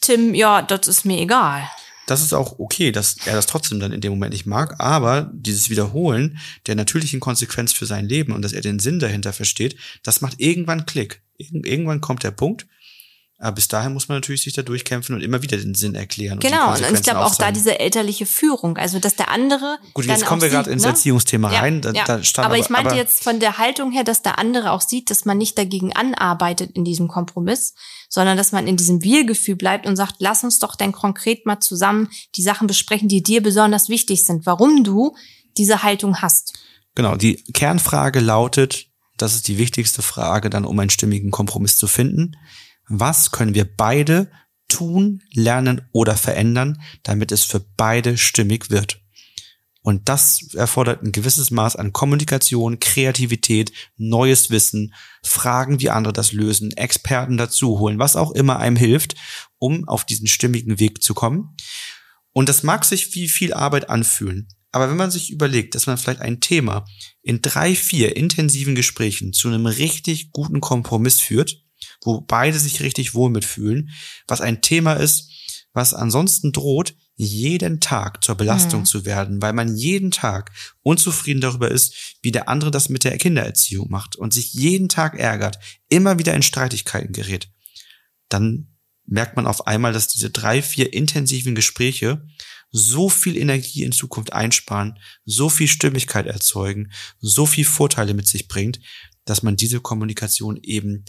Tim, 0.00 0.34
ja, 0.34 0.62
das 0.62 0.88
ist 0.88 1.04
mir 1.04 1.20
egal. 1.20 1.68
Das 2.06 2.22
ist 2.22 2.32
auch 2.32 2.58
okay, 2.58 2.90
dass 2.90 3.16
er 3.24 3.34
das 3.34 3.46
trotzdem 3.46 3.78
dann 3.78 3.92
in 3.92 4.00
dem 4.00 4.10
Moment 4.10 4.32
nicht 4.32 4.46
mag, 4.46 4.80
aber 4.80 5.30
dieses 5.32 5.70
Wiederholen 5.70 6.38
der 6.66 6.74
natürlichen 6.74 7.20
Konsequenz 7.20 7.72
für 7.72 7.86
sein 7.86 8.08
Leben 8.08 8.32
und 8.32 8.42
dass 8.42 8.52
er 8.52 8.62
den 8.62 8.80
Sinn 8.80 8.98
dahinter 8.98 9.32
versteht, 9.32 9.76
das 10.02 10.20
macht 10.20 10.40
irgendwann 10.40 10.86
Klick. 10.86 11.22
irgendwann 11.38 12.00
kommt 12.00 12.24
der 12.24 12.32
Punkt, 12.32 12.66
aber 13.42 13.54
bis 13.54 13.68
dahin 13.68 13.94
muss 13.94 14.06
man 14.06 14.18
natürlich 14.18 14.42
sich 14.42 14.52
da 14.52 14.60
durchkämpfen 14.60 15.14
und 15.14 15.22
immer 15.22 15.42
wieder 15.42 15.56
den 15.56 15.74
Sinn 15.74 15.94
erklären. 15.94 16.40
Genau, 16.40 16.74
und, 16.74 16.86
und 16.86 16.94
ich 16.94 17.02
glaube 17.02 17.20
auch 17.24 17.34
da 17.34 17.50
diese 17.50 17.80
elterliche 17.80 18.26
Führung, 18.26 18.76
also 18.76 18.98
dass 18.98 19.16
der 19.16 19.30
andere. 19.30 19.78
Gut, 19.94 20.04
jetzt 20.04 20.26
kommen 20.26 20.42
wir 20.42 20.50
gerade 20.50 20.70
ins 20.70 20.82
ne? 20.82 20.90
Erziehungsthema 20.90 21.50
ja, 21.50 21.60
rein. 21.60 21.80
Da, 21.80 21.92
ja. 21.92 22.04
da 22.04 22.22
stand 22.22 22.44
aber, 22.44 22.54
aber 22.54 22.62
ich 22.62 22.68
meinte 22.68 22.90
aber, 22.90 22.98
jetzt 22.98 23.24
von 23.24 23.40
der 23.40 23.56
Haltung 23.56 23.92
her, 23.92 24.04
dass 24.04 24.20
der 24.20 24.38
andere 24.38 24.72
auch 24.72 24.82
sieht, 24.82 25.08
dass 25.10 25.24
man 25.24 25.38
nicht 25.38 25.56
dagegen 25.56 25.94
anarbeitet 25.94 26.72
in 26.72 26.84
diesem 26.84 27.08
Kompromiss, 27.08 27.72
sondern 28.10 28.36
dass 28.36 28.52
man 28.52 28.66
in 28.66 28.76
diesem 28.76 29.02
Wir-Gefühl 29.02 29.56
bleibt 29.56 29.86
und 29.86 29.96
sagt, 29.96 30.16
lass 30.18 30.44
uns 30.44 30.58
doch 30.58 30.76
denn 30.76 30.92
konkret 30.92 31.46
mal 31.46 31.60
zusammen 31.60 32.10
die 32.36 32.42
Sachen 32.42 32.66
besprechen, 32.66 33.08
die 33.08 33.22
dir 33.22 33.42
besonders 33.42 33.88
wichtig 33.88 34.26
sind, 34.26 34.44
warum 34.44 34.84
du 34.84 35.16
diese 35.56 35.82
Haltung 35.82 36.20
hast. 36.20 36.58
Genau, 36.94 37.16
die 37.16 37.36
Kernfrage 37.54 38.20
lautet, 38.20 38.88
das 39.16 39.34
ist 39.34 39.48
die 39.48 39.56
wichtigste 39.56 40.02
Frage 40.02 40.50
dann, 40.50 40.66
um 40.66 40.78
einen 40.78 40.90
stimmigen 40.90 41.30
Kompromiss 41.30 41.78
zu 41.78 41.86
finden 41.86 42.36
was 42.90 43.30
können 43.30 43.54
wir 43.54 43.64
beide 43.64 44.30
tun, 44.68 45.22
lernen 45.32 45.82
oder 45.92 46.16
verändern, 46.16 46.82
damit 47.02 47.32
es 47.32 47.44
für 47.44 47.60
beide 47.76 48.18
stimmig 48.18 48.70
wird. 48.70 49.00
Und 49.82 50.10
das 50.10 50.52
erfordert 50.54 51.02
ein 51.02 51.12
gewisses 51.12 51.50
Maß 51.50 51.76
an 51.76 51.94
Kommunikation, 51.94 52.80
Kreativität, 52.80 53.72
neues 53.96 54.50
Wissen, 54.50 54.94
Fragen, 55.22 55.80
wie 55.80 55.88
andere 55.88 56.12
das 56.12 56.32
lösen, 56.32 56.72
Experten 56.72 57.38
dazu 57.38 57.78
holen, 57.78 57.98
was 57.98 58.16
auch 58.16 58.32
immer 58.32 58.58
einem 58.58 58.76
hilft, 58.76 59.14
um 59.58 59.88
auf 59.88 60.04
diesen 60.04 60.26
stimmigen 60.26 60.78
Weg 60.78 61.02
zu 61.02 61.14
kommen. 61.14 61.56
Und 62.32 62.48
das 62.48 62.62
mag 62.62 62.84
sich 62.84 63.14
wie 63.14 63.28
viel 63.28 63.54
Arbeit 63.54 63.88
anfühlen. 63.88 64.48
Aber 64.72 64.88
wenn 64.90 64.98
man 64.98 65.10
sich 65.10 65.30
überlegt, 65.30 65.74
dass 65.74 65.86
man 65.86 65.96
vielleicht 65.96 66.20
ein 66.20 66.40
Thema 66.40 66.84
in 67.22 67.42
drei, 67.42 67.74
vier 67.74 68.16
intensiven 68.16 68.74
Gesprächen 68.74 69.32
zu 69.32 69.48
einem 69.48 69.66
richtig 69.66 70.30
guten 70.30 70.60
Kompromiss 70.60 71.20
führt, 71.20 71.64
wo 72.02 72.20
beide 72.20 72.58
sich 72.58 72.80
richtig 72.80 73.14
wohl 73.14 73.30
mitfühlen, 73.30 73.90
was 74.26 74.40
ein 74.40 74.62
Thema 74.62 74.94
ist, 74.94 75.30
was 75.72 75.94
ansonsten 75.94 76.52
droht, 76.52 76.94
jeden 77.16 77.80
Tag 77.80 78.24
zur 78.24 78.34
Belastung 78.34 78.80
mhm. 78.80 78.86
zu 78.86 79.04
werden, 79.04 79.42
weil 79.42 79.52
man 79.52 79.76
jeden 79.76 80.10
Tag 80.10 80.52
unzufrieden 80.80 81.42
darüber 81.42 81.70
ist, 81.70 82.16
wie 82.22 82.32
der 82.32 82.48
andere 82.48 82.70
das 82.70 82.88
mit 82.88 83.04
der 83.04 83.18
Kindererziehung 83.18 83.90
macht 83.90 84.16
und 84.16 84.32
sich 84.32 84.54
jeden 84.54 84.88
Tag 84.88 85.18
ärgert, 85.18 85.58
immer 85.88 86.18
wieder 86.18 86.34
in 86.34 86.42
Streitigkeiten 86.42 87.12
gerät, 87.12 87.50
dann 88.30 88.68
merkt 89.04 89.36
man 89.36 89.46
auf 89.46 89.66
einmal, 89.66 89.92
dass 89.92 90.08
diese 90.08 90.30
drei, 90.30 90.62
vier 90.62 90.94
intensiven 90.94 91.54
Gespräche 91.54 92.26
so 92.70 93.08
viel 93.08 93.36
Energie 93.36 93.82
in 93.82 93.92
Zukunft 93.92 94.32
einsparen, 94.32 94.98
so 95.24 95.48
viel 95.50 95.68
Stimmigkeit 95.68 96.26
erzeugen, 96.26 96.90
so 97.18 97.44
viel 97.44 97.64
Vorteile 97.64 98.14
mit 98.14 98.28
sich 98.28 98.48
bringt, 98.48 98.80
dass 99.24 99.42
man 99.42 99.56
diese 99.56 99.80
Kommunikation 99.80 100.56
eben 100.62 101.04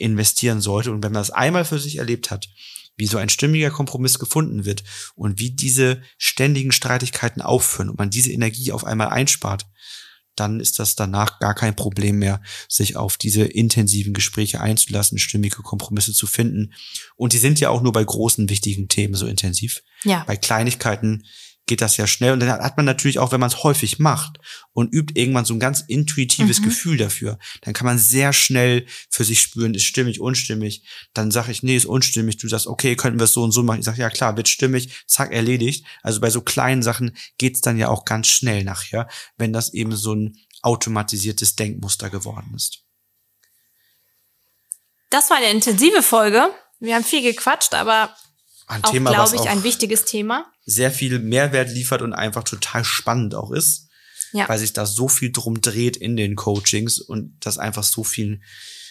investieren 0.00 0.60
sollte. 0.60 0.90
Und 0.90 1.02
wenn 1.02 1.12
man 1.12 1.20
das 1.20 1.30
einmal 1.30 1.64
für 1.64 1.78
sich 1.78 1.96
erlebt 1.96 2.30
hat, 2.30 2.48
wie 2.96 3.06
so 3.06 3.18
ein 3.18 3.28
stimmiger 3.28 3.70
Kompromiss 3.70 4.18
gefunden 4.18 4.64
wird 4.64 4.84
und 5.14 5.38
wie 5.38 5.50
diese 5.50 6.02
ständigen 6.18 6.72
Streitigkeiten 6.72 7.40
aufhören 7.40 7.88
und 7.88 7.98
man 7.98 8.10
diese 8.10 8.32
Energie 8.32 8.72
auf 8.72 8.84
einmal 8.84 9.08
einspart, 9.08 9.66
dann 10.36 10.60
ist 10.60 10.78
das 10.78 10.96
danach 10.96 11.38
gar 11.38 11.54
kein 11.54 11.76
Problem 11.76 12.18
mehr, 12.18 12.40
sich 12.68 12.96
auf 12.96 13.16
diese 13.16 13.44
intensiven 13.44 14.14
Gespräche 14.14 14.60
einzulassen, 14.60 15.18
stimmige 15.18 15.62
Kompromisse 15.62 16.12
zu 16.12 16.26
finden. 16.26 16.72
Und 17.16 17.32
die 17.32 17.38
sind 17.38 17.60
ja 17.60 17.68
auch 17.70 17.82
nur 17.82 17.92
bei 17.92 18.04
großen, 18.04 18.48
wichtigen 18.48 18.88
Themen 18.88 19.14
so 19.14 19.26
intensiv. 19.26 19.82
Ja. 20.04 20.24
Bei 20.26 20.36
Kleinigkeiten 20.36 21.24
geht 21.66 21.80
das 21.80 21.96
ja 21.96 22.06
schnell. 22.06 22.32
Und 22.32 22.40
dann 22.40 22.50
hat 22.50 22.76
man 22.76 22.86
natürlich 22.86 23.18
auch, 23.18 23.32
wenn 23.32 23.40
man 23.40 23.48
es 23.48 23.62
häufig 23.62 23.98
macht 23.98 24.38
und 24.72 24.92
übt 24.92 25.18
irgendwann 25.18 25.44
so 25.44 25.54
ein 25.54 25.60
ganz 25.60 25.80
intuitives 25.80 26.60
mhm. 26.60 26.64
Gefühl 26.64 26.96
dafür, 26.96 27.38
dann 27.62 27.74
kann 27.74 27.86
man 27.86 27.98
sehr 27.98 28.32
schnell 28.32 28.86
für 29.08 29.24
sich 29.24 29.40
spüren, 29.40 29.74
ist 29.74 29.84
stimmig, 29.84 30.20
unstimmig. 30.20 30.82
Dann 31.14 31.30
sage 31.30 31.52
ich, 31.52 31.62
nee, 31.62 31.76
ist 31.76 31.86
unstimmig. 31.86 32.36
Du 32.38 32.48
sagst, 32.48 32.66
okay, 32.66 32.96
könnten 32.96 33.20
wir 33.20 33.24
es 33.24 33.32
so 33.32 33.42
und 33.42 33.52
so 33.52 33.62
machen. 33.62 33.80
Ich 33.80 33.84
sage, 33.84 34.00
ja 34.00 34.10
klar, 34.10 34.36
wird 34.36 34.48
stimmig, 34.48 35.04
zack, 35.06 35.32
erledigt. 35.32 35.86
Also 36.02 36.20
bei 36.20 36.30
so 36.30 36.40
kleinen 36.40 36.82
Sachen 36.82 37.16
geht's 37.38 37.60
dann 37.60 37.78
ja 37.78 37.88
auch 37.88 38.04
ganz 38.04 38.26
schnell 38.26 38.64
nachher, 38.64 39.08
wenn 39.36 39.52
das 39.52 39.72
eben 39.72 39.94
so 39.94 40.14
ein 40.14 40.36
automatisiertes 40.62 41.56
Denkmuster 41.56 42.10
geworden 42.10 42.52
ist. 42.54 42.84
Das 45.10 45.30
war 45.30 45.38
eine 45.38 45.50
intensive 45.50 46.02
Folge. 46.02 46.50
Wir 46.78 46.94
haben 46.94 47.04
viel 47.04 47.22
gequatscht, 47.22 47.74
aber 47.74 48.14
ein 48.70 48.84
auch, 48.84 48.92
glaube 48.92 49.36
ich, 49.36 49.48
ein 49.48 49.62
wichtiges 49.64 50.04
Thema. 50.04 50.46
Sehr 50.64 50.90
viel 50.90 51.18
Mehrwert 51.18 51.70
liefert 51.70 52.02
und 52.02 52.12
einfach 52.12 52.44
total 52.44 52.84
spannend 52.84 53.34
auch 53.34 53.50
ist. 53.50 53.88
Ja. 54.32 54.48
Weil 54.48 54.58
sich 54.58 54.72
da 54.72 54.86
so 54.86 55.08
viel 55.08 55.32
drum 55.32 55.60
dreht 55.60 55.96
in 55.96 56.16
den 56.16 56.36
Coachings 56.36 57.00
und 57.00 57.34
das 57.40 57.58
einfach 57.58 57.82
so 57.82 58.04
viel 58.04 58.40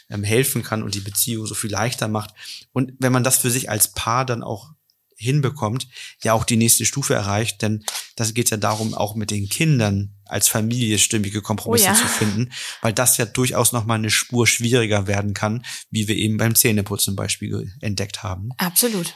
ähm, 0.09 0.23
helfen 0.23 0.63
kann 0.63 0.83
und 0.83 0.95
die 0.95 0.99
Beziehung 0.99 1.45
so 1.45 1.55
viel 1.55 1.71
leichter 1.71 2.09
macht. 2.09 2.31
Und 2.73 2.93
wenn 2.99 3.13
man 3.13 3.23
das 3.23 3.37
für 3.37 3.49
sich 3.49 3.69
als 3.69 3.93
Paar 3.93 4.25
dann 4.25 4.43
auch 4.43 4.71
hinbekommt, 5.15 5.87
ja 6.23 6.33
auch 6.33 6.45
die 6.45 6.55
nächste 6.55 6.85
Stufe 6.85 7.13
erreicht, 7.13 7.61
denn 7.61 7.83
das 8.15 8.33
geht 8.33 8.49
ja 8.49 8.57
darum, 8.57 8.93
auch 8.93 9.15
mit 9.15 9.31
den 9.31 9.49
Kindern 9.49 10.15
als 10.25 10.47
Familie 10.47 10.97
stimmige 10.97 11.41
Kompromisse 11.41 11.89
oh 11.89 11.93
ja. 11.93 11.95
zu 11.95 12.07
finden, 12.07 12.51
weil 12.81 12.93
das 12.93 13.17
ja 13.17 13.25
durchaus 13.25 13.73
noch 13.73 13.85
mal 13.85 13.95
eine 13.95 14.09
Spur 14.09 14.47
schwieriger 14.47 15.07
werden 15.07 15.33
kann, 15.33 15.65
wie 15.91 16.07
wir 16.07 16.15
eben 16.15 16.37
beim 16.37 16.55
Zähneputzen 16.55 17.05
zum 17.05 17.15
Beispiel 17.15 17.73
entdeckt 17.81 18.23
haben. 18.23 18.51
Absolut. 18.57 19.13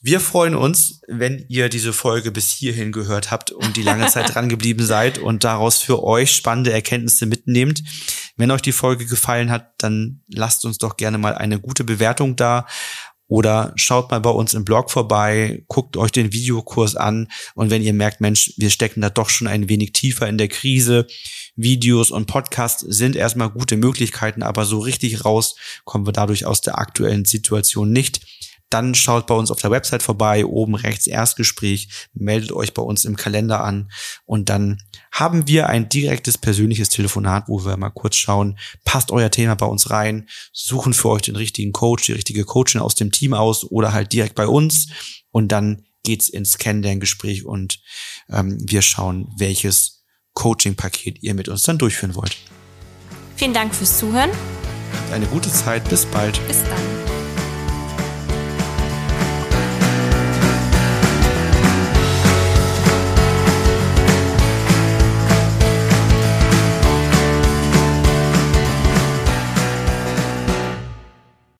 Wir 0.00 0.20
freuen 0.20 0.54
uns, 0.54 1.00
wenn 1.08 1.44
ihr 1.48 1.68
diese 1.68 1.92
Folge 1.92 2.30
bis 2.30 2.52
hierhin 2.52 2.92
gehört 2.92 3.32
habt 3.32 3.50
und 3.50 3.76
die 3.76 3.82
lange 3.82 4.06
Zeit 4.06 4.32
dran 4.32 4.48
geblieben 4.48 4.86
seid 4.86 5.18
und 5.18 5.42
daraus 5.42 5.78
für 5.78 6.04
euch 6.04 6.32
spannende 6.32 6.72
Erkenntnisse 6.72 7.26
mitnehmt. 7.26 7.82
Wenn 8.36 8.52
euch 8.52 8.62
die 8.62 8.70
Folge 8.70 9.06
gefallen 9.06 9.50
hat, 9.50 9.72
dann 9.78 10.22
lasst 10.28 10.64
uns 10.64 10.78
doch 10.78 10.96
gerne 10.96 11.18
mal 11.18 11.34
eine 11.34 11.58
gute 11.58 11.82
Bewertung 11.82 12.36
da 12.36 12.66
oder 13.26 13.72
schaut 13.74 14.10
mal 14.12 14.20
bei 14.20 14.30
uns 14.30 14.54
im 14.54 14.64
Blog 14.64 14.90
vorbei, 14.90 15.64
guckt 15.66 15.96
euch 15.96 16.12
den 16.12 16.32
Videokurs 16.32 16.94
an 16.94 17.28
und 17.54 17.70
wenn 17.70 17.82
ihr 17.82 17.92
merkt, 17.92 18.20
Mensch, 18.20 18.54
wir 18.56 18.70
stecken 18.70 19.02
da 19.02 19.10
doch 19.10 19.28
schon 19.28 19.48
ein 19.48 19.68
wenig 19.68 19.92
tiefer 19.92 20.28
in 20.28 20.38
der 20.38 20.48
Krise, 20.48 21.06
Videos 21.56 22.12
und 22.12 22.26
Podcasts 22.26 22.80
sind 22.80 23.16
erstmal 23.16 23.50
gute 23.50 23.76
Möglichkeiten, 23.76 24.44
aber 24.44 24.64
so 24.64 24.78
richtig 24.78 25.24
raus 25.24 25.56
kommen 25.84 26.06
wir 26.06 26.12
dadurch 26.12 26.46
aus 26.46 26.60
der 26.60 26.78
aktuellen 26.78 27.24
Situation 27.24 27.92
nicht 27.92 28.20
dann 28.70 28.94
schaut 28.94 29.26
bei 29.26 29.34
uns 29.34 29.50
auf 29.50 29.60
der 29.60 29.70
Website 29.70 30.02
vorbei, 30.02 30.44
oben 30.44 30.74
rechts 30.74 31.06
Erstgespräch, 31.06 31.88
meldet 32.12 32.52
euch 32.52 32.74
bei 32.74 32.82
uns 32.82 33.04
im 33.04 33.16
Kalender 33.16 33.62
an 33.64 33.90
und 34.24 34.48
dann 34.48 34.78
haben 35.10 35.48
wir 35.48 35.68
ein 35.68 35.88
direktes 35.88 36.38
persönliches 36.38 36.90
Telefonat, 36.90 37.44
wo 37.48 37.64
wir 37.64 37.76
mal 37.76 37.90
kurz 37.90 38.16
schauen, 38.16 38.58
passt 38.84 39.10
euer 39.10 39.30
Thema 39.30 39.54
bei 39.54 39.66
uns 39.66 39.90
rein, 39.90 40.28
suchen 40.52 40.92
für 40.92 41.08
euch 41.10 41.22
den 41.22 41.36
richtigen 41.36 41.72
Coach, 41.72 42.06
die 42.06 42.12
richtige 42.12 42.44
Coachin 42.44 42.80
aus 42.80 42.94
dem 42.94 43.12
Team 43.12 43.34
aus 43.34 43.64
oder 43.64 43.92
halt 43.92 44.12
direkt 44.12 44.34
bei 44.34 44.46
uns 44.46 44.88
und 45.30 45.48
dann 45.48 45.84
geht's 46.02 46.28
ins 46.28 46.58
Kennenlerngespräch 46.58 47.44
und 47.44 47.80
ähm, 48.30 48.58
wir 48.60 48.82
schauen, 48.82 49.32
welches 49.36 50.04
Coaching-Paket 50.34 51.22
ihr 51.22 51.34
mit 51.34 51.48
uns 51.48 51.62
dann 51.62 51.78
durchführen 51.78 52.14
wollt. 52.14 52.36
Vielen 53.36 53.52
Dank 53.52 53.74
fürs 53.74 53.98
Zuhören. 53.98 54.30
Eine 55.12 55.26
gute 55.26 55.50
Zeit, 55.50 55.88
bis 55.88 56.06
bald. 56.06 56.40
Bis 56.48 56.62
dann. 56.62 56.97